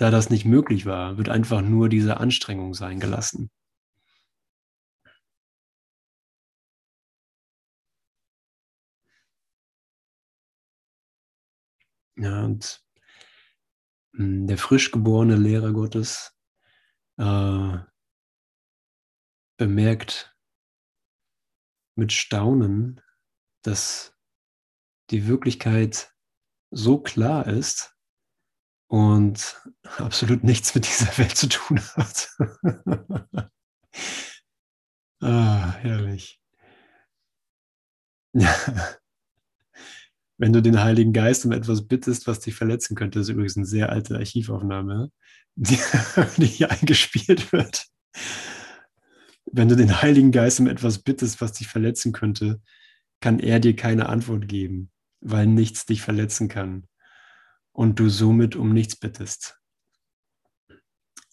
da 0.00 0.10
das 0.10 0.30
nicht 0.30 0.46
möglich 0.46 0.86
war, 0.86 1.18
wird 1.18 1.28
einfach 1.28 1.60
nur 1.60 1.90
diese 1.90 2.16
Anstrengung 2.18 2.72
sein 2.72 3.00
gelassen. 3.00 3.50
Ja, 12.16 12.44
und 12.44 12.82
hm, 14.14 14.46
der 14.46 14.56
frisch 14.56 14.90
geborene 14.90 15.36
Lehrer 15.36 15.72
Gottes 15.72 16.34
äh, 17.18 17.78
bemerkt 19.58 20.34
mit 21.94 22.12
Staunen, 22.12 23.02
dass 23.62 24.16
die 25.10 25.26
Wirklichkeit 25.26 26.14
so 26.70 27.02
klar 27.02 27.46
ist 27.46 27.99
und 28.90 29.62
absolut 29.98 30.42
nichts 30.42 30.74
mit 30.74 30.84
dieser 30.84 31.16
Welt 31.16 31.36
zu 31.36 31.48
tun 31.48 31.80
hat. 31.94 32.28
ah, 35.20 35.72
herrlich. 35.74 36.40
Wenn 40.38 40.52
du 40.52 40.60
den 40.60 40.82
Heiligen 40.82 41.12
Geist 41.12 41.44
um 41.44 41.52
etwas 41.52 41.86
bittest, 41.86 42.26
was 42.26 42.40
dich 42.40 42.56
verletzen 42.56 42.96
könnte, 42.96 43.20
das 43.20 43.28
ist 43.28 43.32
übrigens 43.32 43.56
eine 43.56 43.66
sehr 43.66 43.90
alte 43.90 44.16
Archivaufnahme, 44.16 45.12
die, 45.54 45.78
die 46.38 46.46
hier 46.46 46.72
eingespielt 46.72 47.52
wird. 47.52 47.86
Wenn 49.44 49.68
du 49.68 49.76
den 49.76 50.02
Heiligen 50.02 50.32
Geist 50.32 50.58
um 50.58 50.66
etwas 50.66 50.98
bittest, 50.98 51.40
was 51.40 51.52
dich 51.52 51.68
verletzen 51.68 52.10
könnte, 52.12 52.60
kann 53.20 53.38
er 53.38 53.60
dir 53.60 53.76
keine 53.76 54.08
Antwort 54.08 54.48
geben, 54.48 54.90
weil 55.20 55.46
nichts 55.46 55.86
dich 55.86 56.02
verletzen 56.02 56.48
kann 56.48 56.88
und 57.72 57.98
du 57.98 58.08
somit 58.08 58.56
um 58.56 58.72
nichts 58.72 58.96
bittest. 58.96 59.60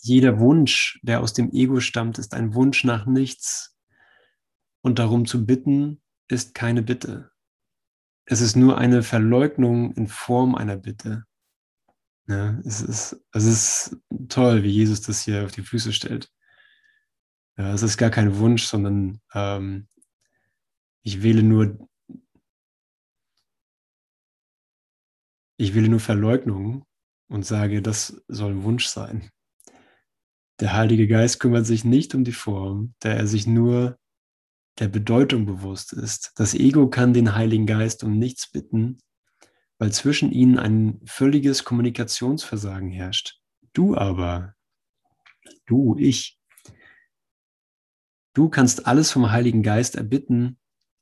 Jeder 0.01 0.39
Wunsch, 0.39 0.99
der 1.03 1.21
aus 1.21 1.33
dem 1.33 1.51
Ego 1.51 1.79
stammt, 1.79 2.17
ist 2.19 2.33
ein 2.33 2.53
Wunsch 2.53 2.83
nach 2.83 3.05
nichts. 3.05 3.75
Und 4.81 4.99
darum 4.99 5.25
zu 5.25 5.45
bitten, 5.45 6.01
ist 6.27 6.53
keine 6.53 6.81
Bitte. 6.81 7.31
Es 8.25 8.41
ist 8.41 8.55
nur 8.55 8.77
eine 8.77 9.03
Verleugnung 9.03 9.93
in 9.95 10.07
Form 10.07 10.55
einer 10.55 10.77
Bitte. 10.77 11.25
Ja, 12.27 12.59
es, 12.65 12.81
ist, 12.81 13.21
es 13.31 13.45
ist 13.45 13.97
toll, 14.27 14.63
wie 14.63 14.69
Jesus 14.69 15.01
das 15.01 15.21
hier 15.21 15.45
auf 15.45 15.51
die 15.51 15.61
Füße 15.61 15.93
stellt. 15.93 16.29
Ja, 17.57 17.73
es 17.73 17.83
ist 17.83 17.97
gar 17.97 18.09
kein 18.09 18.37
Wunsch, 18.37 18.65
sondern 18.65 19.21
ähm, 19.33 19.87
ich 21.03 21.23
wähle 21.23 21.41
nur, 21.41 21.89
ich 25.57 25.73
wähle 25.73 25.89
nur 25.89 25.99
Verleugnung 25.99 26.85
und 27.29 27.45
sage, 27.45 27.81
das 27.81 28.21
soll 28.27 28.63
Wunsch 28.63 28.85
sein. 28.85 29.29
Der 30.59 30.73
Heilige 30.73 31.07
Geist 31.07 31.39
kümmert 31.39 31.65
sich 31.65 31.83
nicht 31.83 32.15
um 32.15 32.23
die 32.23 32.31
Form, 32.31 32.93
da 32.99 33.09
er 33.09 33.27
sich 33.27 33.45
nur 33.45 33.97
der 34.79 34.87
Bedeutung 34.87 35.45
bewusst 35.45 35.93
ist. 35.93 36.31
Das 36.35 36.53
Ego 36.53 36.89
kann 36.89 37.13
den 37.13 37.35
Heiligen 37.35 37.65
Geist 37.65 38.03
um 38.03 38.17
nichts 38.17 38.51
bitten, 38.51 38.99
weil 39.79 39.91
zwischen 39.91 40.31
ihnen 40.31 40.57
ein 40.57 41.01
völliges 41.05 41.63
Kommunikationsversagen 41.63 42.89
herrscht. 42.89 43.39
Du 43.73 43.95
aber, 43.95 44.53
du, 45.65 45.95
ich, 45.99 46.39
du 48.33 48.49
kannst 48.49 48.87
alles 48.87 49.11
vom 49.11 49.31
Heiligen 49.31 49.63
Geist 49.63 49.95
erbitten, 49.95 50.59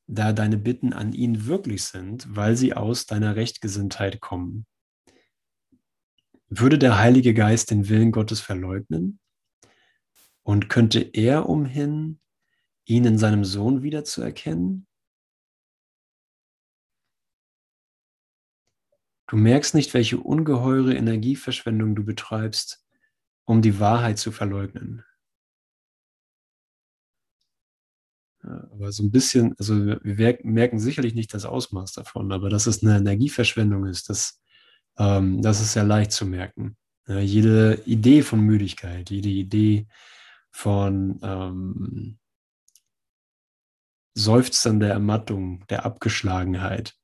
da 0.07 0.33
deine 0.33 0.57
Bitten 0.57 0.93
an 0.93 1.13
ihn 1.13 1.45
wirklich 1.47 1.83
sind, 1.83 2.35
weil 2.35 2.55
sie 2.55 2.73
aus 2.73 3.05
deiner 3.05 3.35
Rechtgesinntheit 3.35 4.21
kommen. 4.21 4.65
Würde 6.47 6.77
der 6.77 6.99
Heilige 6.99 7.33
Geist 7.33 7.71
den 7.71 7.89
Willen 7.89 8.11
Gottes 8.11 8.39
verleugnen? 8.39 9.19
Und 10.43 10.69
könnte 10.69 10.99
er 10.99 11.49
umhin 11.49 12.19
ihn 12.85 13.05
in 13.05 13.17
seinem 13.17 13.43
Sohn 13.43 13.81
wiederzuerkennen? 13.81 14.85
Du 19.27 19.37
merkst 19.37 19.73
nicht, 19.73 19.95
welche 19.95 20.19
ungeheure 20.19 20.93
Energieverschwendung 20.93 21.95
du 21.95 22.05
betreibst, 22.05 22.85
um 23.45 23.63
die 23.63 23.79
Wahrheit 23.79 24.19
zu 24.19 24.31
verleugnen. 24.31 25.03
Aber 28.45 28.91
so 28.91 29.03
ein 29.03 29.11
bisschen, 29.11 29.55
also 29.57 29.75
wir 30.03 30.39
merken 30.43 30.79
sicherlich 30.79 31.15
nicht 31.15 31.33
das 31.33 31.45
Ausmaß 31.45 31.93
davon, 31.93 32.31
aber 32.31 32.49
dass 32.49 32.67
es 32.67 32.83
eine 32.83 32.97
Energieverschwendung 32.97 33.85
ist, 33.85 34.09
das, 34.09 34.41
ähm, 34.97 35.41
das 35.41 35.61
ist 35.61 35.73
sehr 35.73 35.83
leicht 35.83 36.11
zu 36.11 36.25
merken. 36.25 36.77
Ja, 37.07 37.19
jede 37.19 37.81
Idee 37.85 38.23
von 38.23 38.39
Müdigkeit, 38.39 39.09
jede 39.09 39.29
Idee 39.29 39.87
von 40.51 41.19
ähm, 41.21 42.17
Seufzern 44.13 44.79
der 44.79 44.91
Ermattung, 44.91 45.65
der 45.67 45.85
Abgeschlagenheit, 45.85 46.95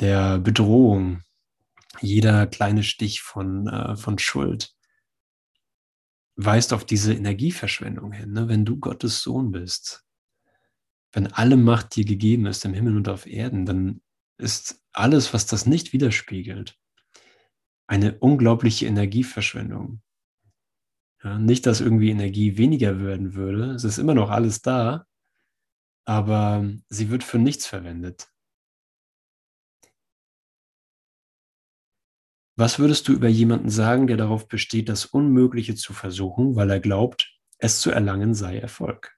der 0.00 0.38
Bedrohung, 0.38 1.22
jeder 2.00 2.46
kleine 2.46 2.82
Stich 2.82 3.22
von, 3.22 3.66
äh, 3.66 3.96
von 3.96 4.18
Schuld 4.18 4.76
weist 6.36 6.72
auf 6.72 6.84
diese 6.84 7.14
Energieverschwendung 7.14 8.12
hin. 8.12 8.32
Ne? 8.32 8.48
Wenn 8.48 8.64
du 8.64 8.78
Gottes 8.78 9.22
Sohn 9.22 9.50
bist, 9.50 10.05
wenn 11.16 11.32
alle 11.32 11.56
Macht 11.56 11.96
dir 11.96 12.04
gegeben 12.04 12.44
ist 12.44 12.66
im 12.66 12.74
Himmel 12.74 12.94
und 12.94 13.08
auf 13.08 13.26
Erden, 13.26 13.64
dann 13.64 14.02
ist 14.38 14.84
alles, 14.92 15.32
was 15.32 15.46
das 15.46 15.64
nicht 15.64 15.94
widerspiegelt, 15.94 16.78
eine 17.86 18.18
unglaubliche 18.18 18.84
Energieverschwendung. 18.84 20.02
Ja, 21.24 21.38
nicht, 21.38 21.64
dass 21.64 21.80
irgendwie 21.80 22.10
Energie 22.10 22.58
weniger 22.58 23.00
werden 23.00 23.34
würde, 23.34 23.70
es 23.70 23.84
ist 23.84 23.96
immer 23.96 24.12
noch 24.12 24.28
alles 24.28 24.60
da, 24.60 25.06
aber 26.04 26.70
sie 26.90 27.08
wird 27.08 27.24
für 27.24 27.38
nichts 27.38 27.66
verwendet. 27.66 28.30
Was 32.58 32.78
würdest 32.78 33.08
du 33.08 33.14
über 33.14 33.28
jemanden 33.28 33.70
sagen, 33.70 34.06
der 34.06 34.18
darauf 34.18 34.48
besteht, 34.48 34.90
das 34.90 35.06
Unmögliche 35.06 35.76
zu 35.76 35.94
versuchen, 35.94 36.56
weil 36.56 36.70
er 36.70 36.80
glaubt, 36.80 37.40
es 37.56 37.80
zu 37.80 37.90
erlangen 37.90 38.34
sei 38.34 38.58
Erfolg? 38.58 39.15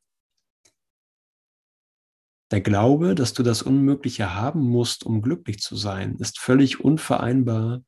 Der 2.51 2.63
Glaube, 2.63 3.15
dass 3.15 3.35
du 3.35 3.43
das 3.43 3.63
Unmögliche 3.63 4.35
haben 4.35 4.61
musst, 4.61 5.05
um 5.05 5.21
glücklich 5.21 5.59
zu 5.59 5.77
sein, 5.77 6.17
ist 6.17 6.39
völlig 6.39 6.81
unvereinbar 6.81 7.83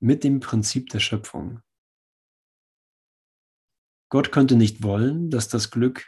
mit 0.00 0.24
dem 0.24 0.40
Prinzip 0.40 0.88
der 0.88 1.00
Schöpfung. 1.00 1.60
Gott 4.10 4.32
könnte 4.32 4.56
nicht 4.56 4.82
wollen, 4.82 5.28
dass 5.28 5.48
das 5.48 5.70
Glück 5.70 6.06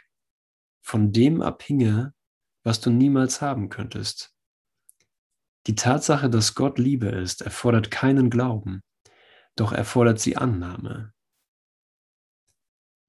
von 0.81 1.11
dem 1.11 1.41
abhinge, 1.41 2.13
was 2.63 2.79
du 2.79 2.89
niemals 2.89 3.41
haben 3.41 3.69
könntest. 3.69 4.33
Die 5.67 5.75
Tatsache, 5.75 6.29
dass 6.29 6.55
Gott 6.55 6.79
Liebe 6.79 7.09
ist, 7.09 7.41
erfordert 7.41 7.91
keinen 7.91 8.29
Glauben, 8.29 8.81
doch 9.55 9.71
erfordert 9.71 10.19
sie 10.19 10.37
Annahme. 10.37 11.13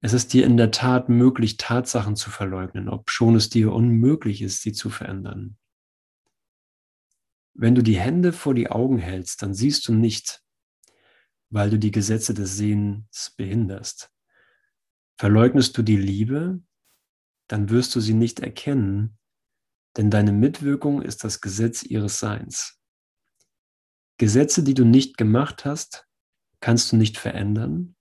Es 0.01 0.13
ist 0.13 0.31
dir 0.33 0.45
in 0.45 0.55
der 0.55 0.71
Tat 0.71 1.09
möglich, 1.09 1.57
Tatsachen 1.57 2.15
zu 2.15 2.29
verleugnen, 2.29 2.87
obschon 2.87 3.35
es 3.35 3.49
dir 3.49 3.73
unmöglich 3.73 4.41
ist, 4.41 4.61
sie 4.61 4.71
zu 4.71 4.89
verändern. 4.89 5.57
Wenn 7.53 7.75
du 7.75 7.83
die 7.83 7.99
Hände 7.99 8.31
vor 8.31 8.53
die 8.53 8.69
Augen 8.69 8.99
hältst, 8.99 9.41
dann 9.41 9.53
siehst 9.53 9.87
du 9.87 9.93
nicht, 9.93 10.41
weil 11.49 11.69
du 11.69 11.77
die 11.77 11.91
Gesetze 11.91 12.33
des 12.33 12.55
Sehens 12.55 13.33
behinderst. 13.35 14.11
Verleugnest 15.17 15.77
du 15.77 15.81
die 15.81 15.97
Liebe, 15.97 16.61
dann 17.49 17.69
wirst 17.69 17.93
du 17.95 17.99
sie 17.99 18.13
nicht 18.13 18.39
erkennen, 18.39 19.17
denn 19.97 20.09
deine 20.09 20.31
Mitwirkung 20.31 21.01
ist 21.01 21.25
das 21.25 21.41
Gesetz 21.41 21.83
ihres 21.83 22.19
Seins. 22.19 22.79
Gesetze, 24.17 24.63
die 24.63 24.75
du 24.75 24.85
nicht 24.85 25.17
gemacht 25.17 25.65
hast, 25.65 26.07
kannst 26.61 26.91
du 26.91 26.95
nicht 26.95 27.17
verändern. 27.17 27.97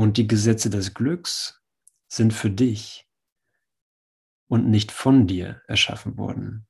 Und 0.00 0.16
die 0.16 0.26
Gesetze 0.26 0.70
des 0.70 0.94
Glücks 0.94 1.60
sind 2.08 2.32
für 2.32 2.48
dich 2.48 3.06
und 4.48 4.66
nicht 4.70 4.92
von 4.92 5.26
dir 5.26 5.60
erschaffen 5.68 6.16
worden. 6.16 6.66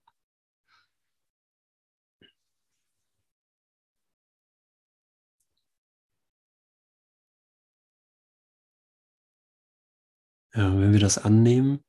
Ja, 10.52 10.76
wenn 10.76 10.92
wir 10.92 10.98
das 10.98 11.16
annehmen 11.16 11.84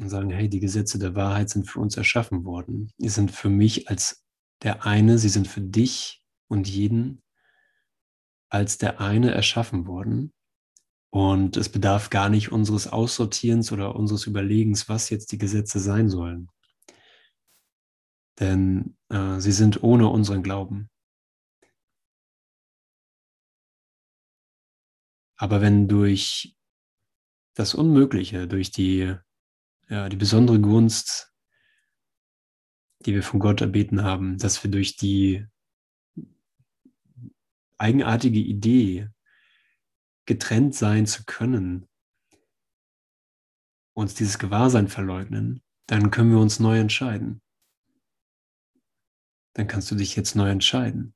und 0.00 0.08
sagen, 0.08 0.30
hey, 0.30 0.48
die 0.48 0.60
Gesetze 0.60 0.98
der 0.98 1.14
Wahrheit 1.14 1.50
sind 1.50 1.68
für 1.70 1.78
uns 1.78 1.98
erschaffen 1.98 2.46
worden. 2.46 2.90
Die 2.96 3.10
sind 3.10 3.32
für 3.32 3.50
mich 3.50 3.90
als 3.90 4.24
der 4.62 4.86
eine, 4.86 5.18
sie 5.18 5.28
sind 5.28 5.46
für 5.46 5.60
dich 5.60 6.24
und 6.48 6.66
jeden 6.66 7.22
als 8.52 8.76
der 8.76 9.00
eine 9.00 9.32
erschaffen 9.32 9.86
worden. 9.86 10.32
Und 11.10 11.56
es 11.56 11.70
bedarf 11.70 12.10
gar 12.10 12.28
nicht 12.28 12.52
unseres 12.52 12.86
Aussortierens 12.86 13.72
oder 13.72 13.96
unseres 13.96 14.26
Überlegens, 14.26 14.88
was 14.90 15.08
jetzt 15.08 15.32
die 15.32 15.38
Gesetze 15.38 15.80
sein 15.80 16.10
sollen. 16.10 16.48
Denn 18.38 18.96
äh, 19.08 19.40
sie 19.40 19.52
sind 19.52 19.82
ohne 19.82 20.08
unseren 20.08 20.42
Glauben. 20.42 20.90
Aber 25.36 25.60
wenn 25.60 25.88
durch 25.88 26.54
das 27.54 27.74
Unmögliche, 27.74 28.46
durch 28.46 28.70
die, 28.70 29.14
ja, 29.88 30.08
die 30.08 30.16
besondere 30.16 30.60
Gunst, 30.60 31.32
die 33.06 33.14
wir 33.14 33.22
von 33.22 33.40
Gott 33.40 33.60
erbeten 33.62 34.02
haben, 34.02 34.38
dass 34.38 34.62
wir 34.62 34.70
durch 34.70 34.96
die 34.96 35.46
eigenartige 37.82 38.38
Idee 38.38 39.08
getrennt 40.24 40.74
sein 40.74 41.06
zu 41.06 41.24
können, 41.24 41.88
uns 43.94 44.14
dieses 44.14 44.38
Gewahrsein 44.38 44.88
verleugnen, 44.88 45.62
dann 45.86 46.10
können 46.10 46.30
wir 46.30 46.38
uns 46.38 46.60
neu 46.60 46.78
entscheiden. 46.78 47.42
Dann 49.54 49.66
kannst 49.66 49.90
du 49.90 49.96
dich 49.96 50.16
jetzt 50.16 50.34
neu 50.34 50.48
entscheiden 50.48 51.14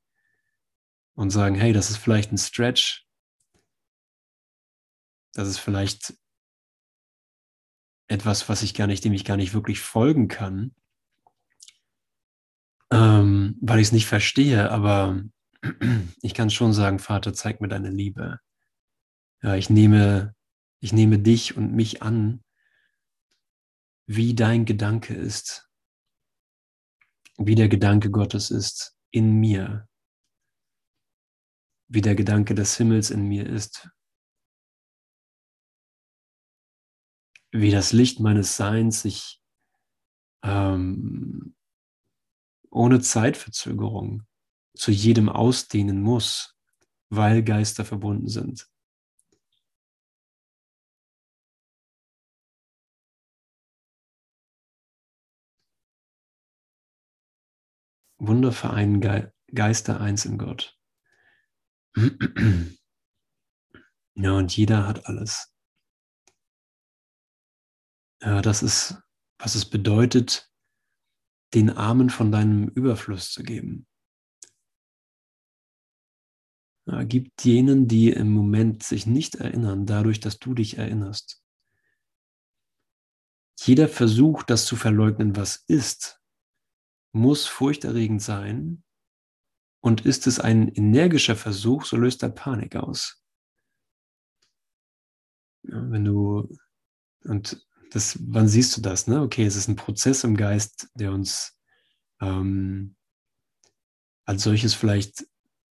und 1.15 1.31
sagen, 1.31 1.55
hey, 1.55 1.73
das 1.73 1.89
ist 1.89 1.97
vielleicht 1.97 2.33
ein 2.33 2.39
Stretch, 2.39 3.07
das 5.33 5.49
ist 5.49 5.59
vielleicht 5.59 6.15
etwas, 8.09 8.49
was 8.49 8.63
ich 8.63 8.75
gar 8.75 8.87
nicht, 8.87 9.05
dem 9.05 9.13
ich 9.13 9.25
gar 9.25 9.37
nicht 9.37 9.55
wirklich 9.55 9.81
folgen 9.81 10.29
kann, 10.29 10.75
ähm, 12.91 13.57
weil 13.61 13.81
ich 13.81 13.89
es 13.89 13.93
nicht 13.93 14.07
verstehe, 14.07 14.71
aber 14.71 15.23
ich 16.23 16.35
kann 16.35 16.51
schon 16.51 16.73
sagen, 16.73 16.99
Vater, 16.99 17.33
zeig 17.35 17.61
mir 17.61 17.69
deine 17.69 17.91
Liebe. 17.91 18.41
Ja, 19.43 19.55
ich 19.55 19.71
nehme, 19.71 20.35
ich 20.81 20.93
nehme 20.93 21.19
dich 21.19 21.57
und 21.57 21.73
mich 21.73 22.03
an, 22.03 22.43
wie 24.07 24.35
dein 24.35 24.65
Gedanke 24.65 25.15
ist, 25.15 25.69
wie 27.39 27.55
der 27.55 27.69
Gedanke 27.69 28.11
Gottes 28.11 28.51
ist 28.51 28.97
in 29.11 29.39
mir, 29.41 29.89
wie 31.89 32.01
der 32.01 32.15
Gedanke 32.15 32.55
des 32.55 32.77
Himmels 32.77 33.11
in 33.11 33.29
mir 33.29 33.47
ist, 33.47 33.89
wie 37.53 37.71
das 37.71 37.93
Licht 37.93 38.21
meines 38.21 38.57
Seins 38.57 39.03
sich 39.03 39.41
ähm, 40.43 41.55
ohne 42.71 43.01
Zeitverzögerung 43.01 44.27
zu 44.77 44.91
jedem 44.91 45.29
ausdehnen 45.29 46.01
muss, 46.01 46.57
weil 47.09 47.43
Geister 47.43 47.85
verbunden 47.85 48.29
sind. 48.29 48.69
Wunder 58.19 58.53
vereinen 58.53 59.01
Ge 59.01 59.31
Geister 59.55 60.01
eins 60.01 60.25
in 60.25 60.39
Gott. 60.39 60.79
Ja, 64.19 64.33
und 64.33 64.57
jeder 64.57 64.87
hat 64.87 65.05
alles. 65.05 65.53
Ja, 68.23 68.41
das 68.41 68.63
ist, 68.63 68.97
was 69.37 69.55
es 69.55 69.69
bedeutet, 69.69 70.51
den 71.53 71.69
Armen 71.69 72.09
von 72.09 72.33
deinem 72.33 72.69
Überfluss 72.69 73.31
zu 73.31 73.43
geben. 73.43 73.87
Ja, 76.87 77.03
gib 77.03 77.33
jenen, 77.43 77.89
die 77.89 78.11
im 78.11 78.33
Moment 78.33 78.85
sich 78.85 79.07
nicht 79.07 79.35
erinnern, 79.37 79.87
dadurch, 79.87 80.21
dass 80.21 80.39
du 80.39 80.55
dich 80.55 80.79
erinnerst. 80.79 81.43
Jeder 83.59 83.89
Versuch, 83.89 84.45
das 84.45 84.67
zu 84.67 84.77
verleugnen, 84.77 85.35
was 85.35 85.57
ist, 85.67 86.21
muss 87.13 87.47
furchterregend 87.47 88.23
sein. 88.23 88.85
Und 89.81 90.07
ist 90.07 90.27
es 90.27 90.39
ein 90.39 90.69
energischer 90.69 91.37
Versuch, 91.37 91.85
so 91.85 91.97
löst 91.97 92.23
er 92.23 92.29
Panik 92.29 92.77
aus. 92.77 93.23
Ja, 95.63 95.91
wenn 95.91 96.05
du, 96.05 96.49
und 97.25 97.67
das, 97.91 98.19
wann 98.21 98.47
siehst 98.47 98.77
du 98.77 98.81
das? 98.81 99.07
Ne? 99.07 99.23
Okay, 99.23 99.45
es 99.45 99.57
ist 99.57 99.69
ein 99.69 99.77
Prozess 99.77 100.23
im 100.23 100.37
Geist, 100.37 100.89
der 100.95 101.13
uns 101.13 101.59
ähm, 102.21 102.97
als 104.25 104.43
solches 104.43 104.75
vielleicht 104.75 105.27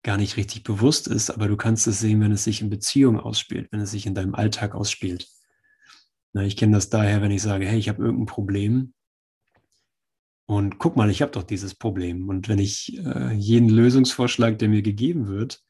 gar 0.02 0.16
nicht 0.16 0.36
richtig 0.36 0.62
bewusst 0.62 1.08
ist, 1.08 1.30
aber 1.30 1.48
du 1.48 1.56
kannst 1.56 1.86
es 1.86 2.00
sehen, 2.00 2.20
wenn 2.20 2.32
es 2.32 2.44
sich 2.44 2.62
in 2.62 2.70
Beziehung 2.70 3.20
ausspielt, 3.20 3.68
wenn 3.70 3.80
es 3.80 3.90
sich 3.90 4.06
in 4.06 4.14
deinem 4.14 4.34
Alltag 4.34 4.74
ausspielt. 4.74 5.28
Na, 6.32 6.42
ich 6.42 6.56
kenne 6.56 6.72
das 6.72 6.90
daher, 6.90 7.22
wenn 7.22 7.30
ich 7.30 7.42
sage, 7.42 7.66
hey, 7.66 7.78
ich 7.78 7.88
habe 7.88 8.02
irgendein 8.02 8.26
Problem 8.26 8.94
und 10.46 10.78
guck 10.78 10.96
mal, 10.96 11.10
ich 11.10 11.22
habe 11.22 11.32
doch 11.32 11.42
dieses 11.42 11.74
Problem. 11.74 12.28
Und 12.28 12.48
wenn 12.48 12.58
ich 12.58 12.98
äh, 13.04 13.32
jeden 13.34 13.68
Lösungsvorschlag, 13.68 14.58
der 14.58 14.68
mir 14.68 14.82
gegeben 14.82 15.28
wird, 15.28 15.62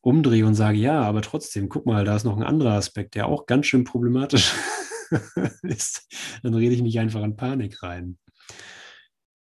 umdrehe 0.00 0.46
und 0.46 0.54
sage, 0.54 0.78
ja, 0.78 1.02
aber 1.02 1.20
trotzdem, 1.20 1.68
guck 1.68 1.84
mal, 1.84 2.04
da 2.04 2.14
ist 2.14 2.24
noch 2.24 2.36
ein 2.36 2.42
anderer 2.42 2.72
Aspekt, 2.72 3.14
der 3.14 3.26
auch 3.26 3.46
ganz 3.46 3.66
schön 3.66 3.84
problematisch 3.84 4.54
ist, 5.62 6.08
dann 6.42 6.54
rede 6.54 6.74
ich 6.74 6.82
mich 6.82 6.98
einfach 6.98 7.22
an 7.22 7.36
Panik 7.36 7.82
rein. 7.82 8.18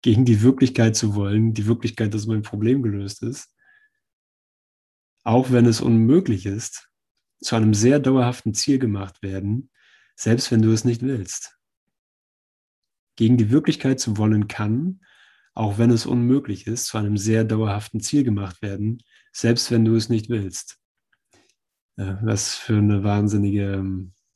Gegen 0.02 0.24
die 0.24 0.42
Wirklichkeit 0.42 0.96
zu 0.96 1.14
wollen, 1.14 1.52
die 1.52 1.66
Wirklichkeit, 1.66 2.14
dass 2.14 2.26
mein 2.26 2.42
Problem 2.42 2.82
gelöst 2.82 3.22
ist, 3.22 3.54
auch 5.24 5.50
wenn 5.50 5.66
es 5.66 5.80
unmöglich 5.80 6.46
ist, 6.46 6.88
zu 7.40 7.56
einem 7.56 7.74
sehr 7.74 8.00
dauerhaften 8.00 8.54
Ziel 8.54 8.78
gemacht 8.78 9.22
werden, 9.22 9.70
selbst 10.16 10.50
wenn 10.50 10.62
du 10.62 10.72
es 10.72 10.84
nicht 10.84 11.02
willst 11.02 11.60
gegen 13.20 13.36
die 13.36 13.50
Wirklichkeit 13.50 14.00
zu 14.00 14.16
wollen 14.16 14.48
kann, 14.48 15.00
auch 15.52 15.76
wenn 15.76 15.90
es 15.90 16.06
unmöglich 16.06 16.66
ist, 16.66 16.86
zu 16.86 16.96
einem 16.96 17.18
sehr 17.18 17.44
dauerhaften 17.44 18.00
Ziel 18.00 18.24
gemacht 18.24 18.62
werden, 18.62 19.02
selbst 19.30 19.70
wenn 19.70 19.84
du 19.84 19.94
es 19.94 20.08
nicht 20.08 20.30
willst. 20.30 20.78
was 21.96 22.54
für 22.54 22.78
eine 22.78 23.04
wahnsinnige, 23.04 23.84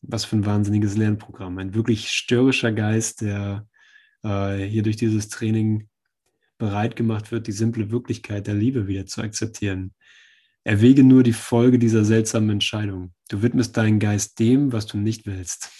was 0.03 0.27
für 0.27 0.37
ein 0.37 0.45
wahnsinniges 0.45 0.99
Lernprogramm. 0.99 1.57
Ein 1.57 1.73
wirklich 1.73 2.11
störrischer 2.11 2.73
Geist, 2.73 3.23
der 3.23 3.67
äh, 4.25 4.64
hier 4.64 4.83
durch 4.83 4.97
dieses 4.97 5.29
Training 5.29 5.89
bereit 6.59 6.97
gemacht 6.97 7.31
wird, 7.31 7.47
die 7.47 7.53
simple 7.53 7.91
Wirklichkeit 7.91 8.47
der 8.47 8.55
Liebe 8.55 8.87
wieder 8.87 9.07
zu 9.07 9.22
akzeptieren. 9.22 9.95
Erwäge 10.64 11.05
nur 11.05 11.22
die 11.22 11.35
Folge 11.35 11.79
dieser 11.79 12.05
seltsamen 12.05 12.51
Entscheidung. 12.51 13.12
Du 13.29 13.43
widmest 13.43 13.77
deinen 13.77 13.99
Geist 13.99 14.39
dem, 14.39 14.72
was 14.72 14.87
du 14.87 14.97
nicht 14.99 15.27
willst. 15.27 15.70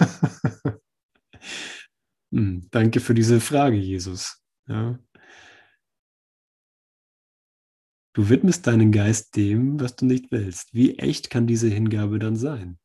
Hm, 2.34 2.66
danke 2.72 2.98
für 2.98 3.14
diese 3.14 3.40
Frage, 3.40 3.76
Jesus. 3.76 4.42
Ja. 4.66 4.98
Du 8.12 8.28
widmest 8.28 8.66
deinen 8.66 8.90
Geist 8.90 9.36
dem, 9.36 9.78
was 9.78 9.94
du 9.94 10.04
nicht 10.04 10.32
willst. 10.32 10.74
Wie 10.74 10.98
echt 10.98 11.30
kann 11.30 11.46
diese 11.46 11.68
Hingabe 11.68 12.18
dann 12.18 12.34
sein? 12.34 12.80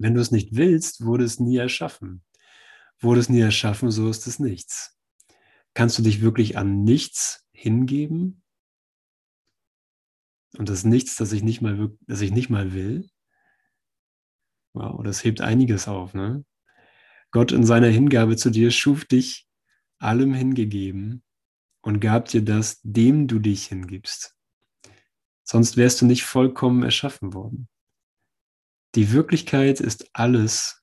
Wenn 0.00 0.14
du 0.14 0.20
es 0.20 0.32
nicht 0.32 0.56
willst, 0.56 1.04
wurde 1.04 1.22
es 1.22 1.38
nie 1.38 1.58
erschaffen. 1.58 2.24
Wurde 3.00 3.20
es 3.20 3.28
nie 3.28 3.40
erschaffen, 3.40 3.90
so 3.90 4.08
ist 4.08 4.26
es 4.26 4.38
nichts. 4.38 4.96
Kannst 5.74 5.98
du 5.98 6.02
dich 6.02 6.20
wirklich 6.20 6.58
an 6.58 6.84
nichts 6.84 7.46
hingeben? 7.52 8.42
Und 10.58 10.68
das 10.68 10.84
Nichts, 10.84 11.16
das 11.16 11.32
ich 11.32 11.42
nicht 11.42 11.62
mal, 11.62 11.96
das 12.06 12.20
ich 12.20 12.32
nicht 12.32 12.50
mal 12.50 12.72
will? 12.74 13.08
Wow, 14.74 15.02
das 15.02 15.24
hebt 15.24 15.40
einiges 15.40 15.88
auf, 15.88 16.14
ne? 16.14 16.44
Gott 17.32 17.52
in 17.52 17.64
seiner 17.64 17.88
Hingabe 17.88 18.36
zu 18.36 18.50
dir 18.50 18.70
schuf 18.70 19.04
dich 19.04 19.48
allem 19.98 20.34
hingegeben 20.34 21.22
und 21.82 22.00
gab 22.00 22.26
dir 22.26 22.42
das, 22.42 22.80
dem 22.82 23.28
du 23.28 23.38
dich 23.38 23.66
hingibst. 23.66 24.36
Sonst 25.44 25.76
wärst 25.76 26.00
du 26.00 26.06
nicht 26.06 26.24
vollkommen 26.24 26.82
erschaffen 26.82 27.34
worden. 27.34 27.68
Die 28.94 29.12
Wirklichkeit 29.12 29.80
ist 29.80 30.10
alles 30.12 30.79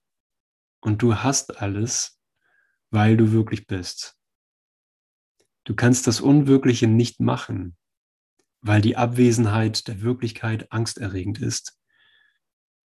und 0.80 1.02
du 1.02 1.16
hast 1.16 1.62
alles, 1.62 2.20
weil 2.92 3.18
du 3.18 3.32
wirklich 3.32 3.68
bist. 3.68 4.18
Du 5.66 5.76
kannst 5.76 6.08
das 6.08 6.22
Unwirkliche 6.22 6.88
nicht 6.88 7.20
machen, 7.20 7.76
weil 8.62 8.82
die 8.82 8.96
Abwesenheit 8.96 9.88
der 9.88 10.02
Wirklichkeit 10.02 10.72
angsterregend 10.72 11.40
ist. 11.40 11.78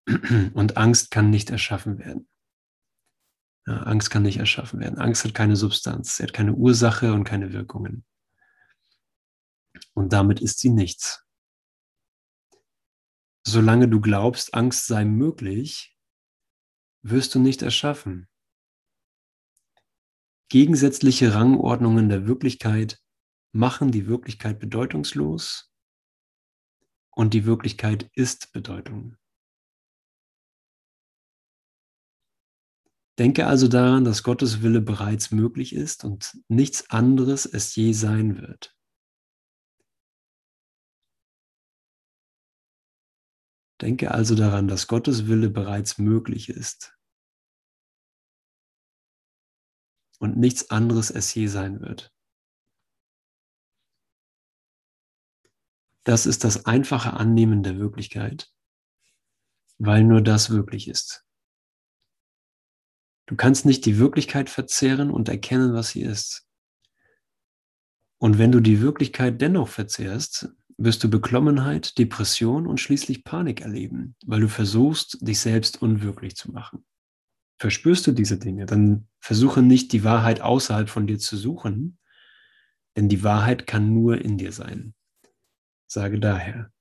Und 0.55 0.77
Angst 0.77 1.11
kann 1.11 1.29
nicht 1.31 1.51
erschaffen 1.51 1.99
werden. 1.99 2.27
Ja, 3.67 3.83
Angst 3.83 4.11
kann 4.11 4.23
nicht 4.23 4.39
erschaffen 4.39 4.81
werden. 4.81 4.99
Angst 4.99 5.25
hat 5.25 5.35
keine 5.35 5.57
Substanz, 5.57 6.17
sie 6.17 6.23
hat 6.23 6.33
keine 6.33 6.55
Ursache 6.55 7.13
und 7.13 7.25
keine 7.25 7.53
Wirkungen. 7.53 8.05
Und 9.95 10.13
damit 10.13 10.41
ist 10.41 10.59
sie 10.59 10.71
nichts. 10.71 11.25
solange 13.47 13.89
du 13.89 14.01
glaubst, 14.01 14.55
Angst 14.55 14.87
sei 14.87 15.05
möglich, 15.05 15.97
wirst 17.03 17.35
du 17.35 17.39
nicht 17.39 17.63
erschaffen. 17.63 18.29
Gegensätzliche 20.49 21.35
Rangordnungen 21.35 22.09
der 22.09 22.27
Wirklichkeit 22.27 23.01
machen 23.53 23.93
die 23.93 24.07
Wirklichkeit 24.07 24.59
bedeutungslos 24.59 25.73
und 27.11 27.35
die 27.35 27.45
Wirklichkeit 27.45 28.11
ist 28.15 28.53
Bedeutung. 28.53 29.17
Denke 33.19 33.47
also 33.47 33.69
daran, 33.69 34.05
dass 34.05 34.23
Gottes 34.23 34.63
Wille 34.63 34.81
bereits 34.81 35.31
möglich 35.31 35.75
ist 35.75 36.05
und 36.05 36.39
nichts 36.49 36.89
anderes 36.91 37.45
es 37.45 37.75
je 37.77 37.93
sein 37.93 38.41
wird. 38.41 38.75
Denke 43.81 44.11
also 44.11 44.35
daran, 44.35 44.69
dass 44.69 44.87
Gottes 44.87 45.27
Wille 45.27 45.49
bereits 45.49 45.99
möglich 45.99 46.49
ist 46.49 46.95
und 50.19 50.37
nichts 50.37 50.71
anderes 50.71 51.11
es 51.11 51.35
je 51.35 51.47
sein 51.47 51.81
wird. 51.81 52.13
Das 56.05 56.27
ist 56.27 56.45
das 56.45 56.67
einfache 56.67 57.15
Annehmen 57.15 57.63
der 57.63 57.79
Wirklichkeit, 57.79 58.53
weil 59.79 60.05
nur 60.05 60.21
das 60.21 60.51
wirklich 60.51 60.89
ist. 60.89 61.25
Du 63.27 63.37
kannst 63.37 63.65
nicht 63.65 63.87
die 63.87 63.99
Wirklichkeit 63.99 64.51
verzehren 64.51 65.11
und 65.11 65.29
erkennen, 65.29 65.73
was 65.73 65.91
sie 65.91 66.03
ist. 66.03 66.47
Und 68.19 68.39
wenn 68.39 68.53
du 68.53 68.61
die 68.61 68.81
Wirklichkeit 68.81 69.41
dennoch 69.41 69.69
verzehrst, 69.69 70.51
wirst 70.81 71.05
du 71.05 71.11
Beklommenheit, 71.11 71.99
Depression 71.99 72.67
und 72.67 72.81
schließlich 72.81 73.23
Panik 73.23 73.61
erleben, 73.61 74.17
weil 74.25 74.41
du 74.41 74.49
versuchst, 74.49 75.19
dich 75.21 75.39
selbst 75.39 75.83
unwirklich 75.83 76.37
zu 76.37 76.51
machen. 76.51 76.87
Verspürst 77.59 78.07
du 78.07 78.13
diese 78.13 78.39
Dinge, 78.39 78.65
dann 78.65 79.07
versuche 79.21 79.61
nicht, 79.61 79.93
die 79.93 80.05
Wahrheit 80.05 80.41
außerhalb 80.41 80.89
von 80.89 81.07
dir 81.07 81.19
zu 81.19 81.37
suchen, 81.37 81.99
denn 82.97 83.11
die 83.11 83.23
Wahrheit 83.23 83.67
kann 83.67 83.93
nur 83.93 84.23
in 84.23 84.39
dir 84.39 84.53
sein. 84.53 84.95
Sage 85.87 86.19
daher, 86.19 86.73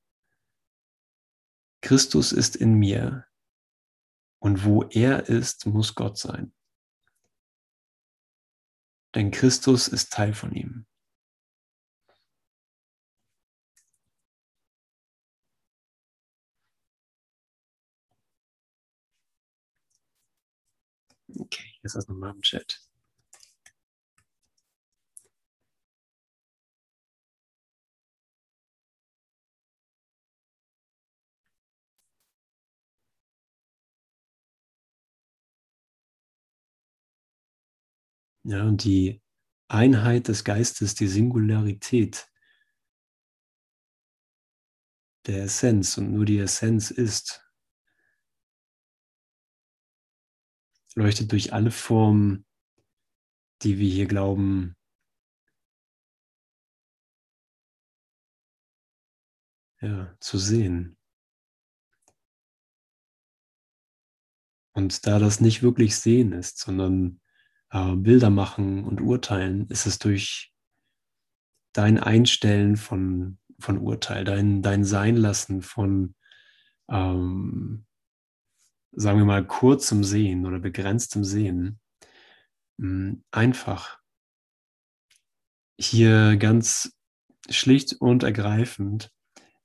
Christus 1.82 2.32
ist 2.32 2.56
in 2.56 2.76
mir, 2.76 3.26
und 4.41 4.64
wo 4.64 4.84
er 4.84 5.28
ist, 5.28 5.66
muss 5.66 5.95
Gott 5.95 6.18
sein. 6.18 6.54
Denn 9.14 9.32
Christus 9.32 9.89
ist 9.89 10.14
Teil 10.14 10.34
von 10.34 10.54
ihm. 10.54 10.86
Okay, 21.38 21.76
jetzt 21.84 21.96
das 21.96 22.08
nochmal 22.08 22.34
im 22.34 22.42
Chat. 22.42 22.80
Ja, 38.44 38.64
und 38.66 38.84
die 38.84 39.22
Einheit 39.68 40.28
des 40.28 40.44
Geistes, 40.44 40.96
die 40.96 41.08
Singularität 41.08 42.28
der 45.28 45.44
Essenz 45.44 45.98
und 45.98 46.12
nur 46.14 46.26
die 46.26 46.40
Essenz 46.40 46.92
ist, 46.92 47.49
leuchtet 51.00 51.32
durch 51.32 51.54
alle 51.54 51.72
Formen, 51.72 52.45
die 53.62 53.80
wir 53.80 53.89
hier 53.89 54.06
glauben, 54.06 54.76
ja, 59.82 60.14
zu 60.20 60.38
sehen. 60.38 60.97
Und 64.74 65.08
da 65.08 65.20
das 65.20 65.39
nicht 65.39 65.64
wirklich 65.64 65.95
Sehen 65.95 66.34
ist, 66.34 66.60
sondern 66.60 67.22
äh, 67.72 67.95
Bilder 67.95 68.30
machen 68.30 68.84
und 68.84 69.00
urteilen, 69.00 69.68
ist 69.70 69.86
es 69.86 70.00
durch 70.00 70.54
dein 71.72 71.97
Einstellen 71.97 72.76
von, 72.76 73.39
von 73.58 73.78
Urteil, 73.78 74.26
dein, 74.26 74.62
dein 74.62 74.84
Sein 74.84 75.16
von, 75.62 76.14
ähm, 76.89 77.86
sagen 78.92 79.20
wir 79.20 79.26
mal, 79.26 79.46
kurzem 79.46 80.04
Sehen 80.04 80.46
oder 80.46 80.60
begrenztem 80.60 81.24
Sehen, 81.24 81.80
hm, 82.80 83.24
einfach 83.32 84.00
hier 85.80 86.38
ganz 86.38 86.94
schlicht 87.50 87.94
und 88.00 88.24
ergreifend 88.24 89.12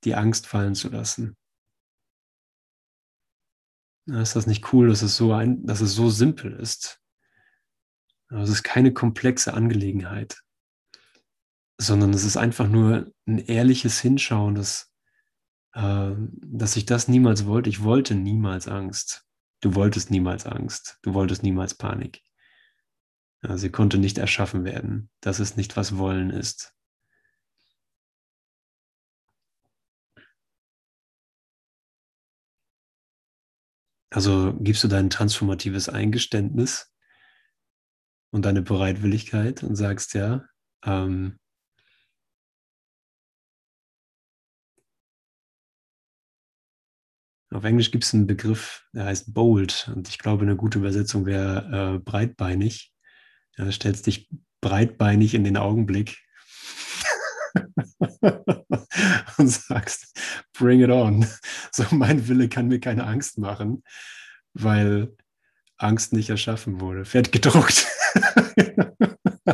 die 0.05 0.15
Angst 0.15 0.47
fallen 0.47 0.75
zu 0.75 0.89
lassen. 0.89 1.37
Ist 4.07 4.37
das 4.37 4.47
nicht 4.47 4.73
cool, 4.73 4.89
dass 4.89 5.03
es 5.03 5.17
so 5.17 5.33
ein, 5.33 5.65
dass 5.67 5.81
es 5.81 5.95
so 5.95 6.11
simpel 6.11 6.53
ist? 6.53 7.01
Also 8.29 8.53
es 8.53 8.59
ist 8.59 8.63
keine 8.63 8.93
komplexe 8.93 9.55
Angelegenheit, 9.55 10.43
sondern 11.79 12.13
es 12.13 12.25
ist 12.25 12.37
einfach 12.37 12.69
nur 12.69 13.13
ein 13.27 13.39
ehrliches 13.39 14.01
Hinschauen, 14.01 14.55
dass, 14.55 14.93
äh, 14.93 14.94
dass 15.75 16.77
ich 16.77 16.87
das 16.87 17.09
niemals 17.09 17.47
wollte. 17.47 17.69
Ich 17.69 17.83
wollte 17.83 18.15
niemals 18.15 18.69
Angst. 18.69 19.27
Du 19.61 19.75
wolltest 19.75 20.11
niemals 20.11 20.47
Angst. 20.47 20.99
Du 21.03 21.15
wolltest 21.15 21.43
niemals 21.43 21.75
Panik. 21.75 22.23
Sie 23.43 23.71
konnte 23.71 23.99
nicht 23.99 24.19
erschaffen 24.19 24.65
werden. 24.65 25.11
Das 25.21 25.41
ist 25.41 25.57
nicht, 25.57 25.77
was 25.77 25.99
Wollen 25.99 26.31
ist. 26.31 26.75
Also 34.11 34.55
gibst 34.61 34.85
du 34.85 34.89
dein 34.89 35.11
transformatives 35.11 35.89
Eingeständnis 35.89 36.95
und 38.31 38.45
deine 38.45 38.63
Bereitwilligkeit 38.63 39.65
und 39.65 39.75
sagst, 39.75 40.15
ja, 40.15 40.45
ähm, 40.85 41.41
auf 47.55 47.65
Englisch 47.65 47.91
gibt 47.91 48.05
es 48.05 48.13
einen 48.13 48.27
Begriff, 48.27 48.85
der 48.93 49.07
heißt 49.07 49.33
bold 49.33 49.91
und 49.95 50.09
ich 50.09 50.19
glaube, 50.19 50.43
eine 50.43 50.57
gute 50.57 50.79
Übersetzung 50.79 51.25
wäre 51.25 51.95
äh, 51.95 51.99
breitbeinig. 51.99 52.93
Ja, 53.57 53.71
stellst 53.71 54.07
dich 54.07 54.29
breitbeinig 54.61 55.35
in 55.35 55.45
den 55.45 55.57
Augenblick 55.57 56.19
und 59.39 59.49
sagst, 59.49 60.19
bring 60.53 60.81
it 60.81 60.91
on. 60.91 61.27
So 61.71 61.85
mein 61.93 62.27
Wille 62.27 62.49
kann 62.49 62.67
mir 62.67 62.81
keine 62.81 63.07
Angst 63.07 63.39
machen, 63.39 63.85
weil 64.53 65.15
Angst 65.77 66.13
nicht 66.13 66.31
erschaffen 66.31 66.81
wurde. 66.81 67.05
Fett 67.05 67.31
gedruckt. 67.31 67.87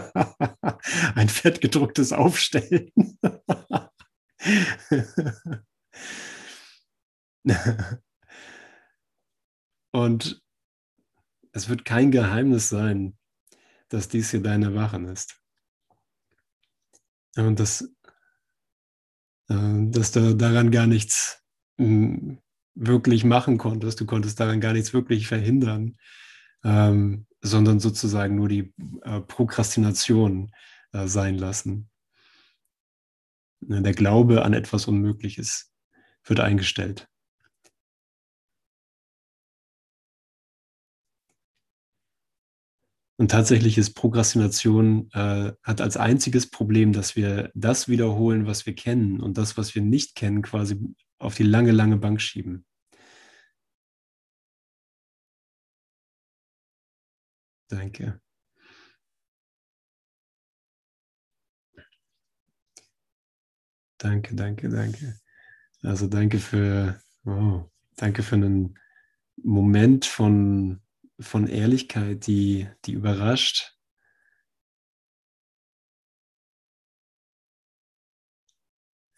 Ein 1.15 1.29
fettgedrucktes 1.29 2.13
Aufstellen. 2.13 2.91
Und 9.93 10.41
es 11.53 11.69
wird 11.69 11.85
kein 11.85 12.11
Geheimnis 12.11 12.69
sein, 12.69 13.19
dass 13.89 14.09
dies 14.09 14.31
hier 14.31 14.43
deine 14.43 14.75
Wachen 14.75 15.07
ist. 15.07 15.41
Und 17.37 17.59
dass, 17.59 17.83
äh, 19.49 19.89
dass 19.91 20.13
du 20.13 20.37
daran 20.37 20.71
gar 20.71 20.87
nichts 20.87 21.43
hm, 21.79 22.41
wirklich 22.75 23.25
machen 23.25 23.59
konntest. 23.59 24.01
Du 24.01 24.07
konntest 24.07 24.39
daran 24.39 24.61
gar 24.61 24.73
nichts 24.73 24.93
wirklich 24.93 25.27
verhindern 25.27 25.97
ähm, 26.65 27.27
sondern 27.41 27.81
sozusagen 27.81 28.37
nur 28.37 28.49
die 28.49 28.73
äh, 29.03 29.21
Prokrastination 29.21 30.53
äh, 30.93 31.07
sein 31.07 31.37
lassen. 31.37 31.91
Ne, 33.61 33.83
der 33.83 33.95
Glaube 33.95 34.45
an 34.45 34.53
etwas 34.53 34.87
Unmögliches 34.87 35.73
wird 36.25 36.41
eingestellt. 36.41 37.09
Und 43.21 43.31
tatsächlich 43.31 43.77
ist 43.77 43.93
Prokrastination 43.93 45.11
äh, 45.13 45.53
hat 45.63 45.83
als 45.83 45.99
einziges 45.99 46.49
Problem, 46.49 46.95
dass 46.95 47.17
wir 47.17 47.51
das 47.55 47.87
wiederholen, 47.87 48.47
was 48.47 48.65
wir 48.65 48.75
kennen 48.75 49.21
und 49.21 49.37
das, 49.37 49.59
was 49.59 49.75
wir 49.75 49.83
nicht 49.83 50.15
kennen, 50.15 50.41
quasi 50.41 50.81
auf 51.19 51.35
die 51.35 51.43
lange, 51.43 51.71
lange 51.71 51.99
Bank 51.99 52.23
schieben. 52.23 52.65
Danke. 57.69 58.23
Danke, 63.99 64.35
danke, 64.35 64.71
danke. 64.71 65.21
Also 65.83 66.07
danke 66.07 66.39
für 66.39 66.99
Oh, 67.27 67.65
danke 67.97 68.23
für 68.23 68.37
einen 68.37 68.79
Moment 69.43 70.07
von, 70.07 70.81
von 71.21 71.47
Ehrlichkeit, 71.47 72.27
die, 72.27 72.69
die 72.85 72.93
überrascht. 72.93 73.77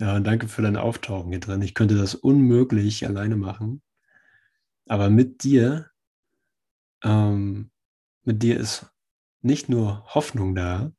Ja, 0.01 0.19
danke 0.21 0.49
für 0.49 0.63
dein 0.63 0.77
Auftauchen 0.77 1.31
hier 1.31 1.41
drin. 1.41 1.63
Ich 1.63 1.75
könnte 1.75 1.97
das 1.97 2.15
unmöglich 2.15 3.07
alleine 3.07 3.37
machen. 3.37 3.83
Aber 4.87 5.11
mit 5.11 5.45
dir, 5.45 5.91
ähm, 7.05 7.71
mit 8.25 8.43
dir 8.43 8.59
ist 8.59 8.93
nicht 9.43 9.69
nur 9.69 10.05
Hoffnung 10.15 10.55
da, 10.55 10.93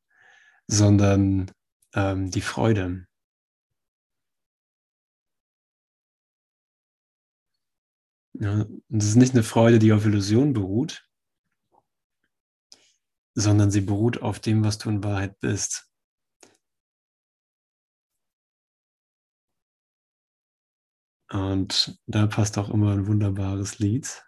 sondern 0.68 1.52
ähm, 1.94 2.32
die 2.32 2.42
Freude. 2.42 3.08
Ja, 8.34 8.62
und 8.62 8.84
es 9.02 9.06
ist 9.10 9.16
nicht 9.16 9.34
eine 9.34 9.44
Freude, 9.44 9.80
die 9.80 9.94
auf 9.94 10.06
Illusion 10.06 10.54
beruht, 10.54 11.08
sondern 13.36 13.72
sie 13.72 13.82
beruht 13.82 14.22
auf 14.22 14.40
dem, 14.40 14.64
was 14.64 14.78
du 14.78 14.90
in 14.90 15.04
Wahrheit 15.04 15.40
bist. 15.40 15.90
Und 21.32 22.00
da 22.06 22.28
passt 22.28 22.58
auch 22.58 22.70
immer 22.70 22.92
ein 22.92 23.08
wunderbares 23.08 23.80
Lied. 23.80 24.24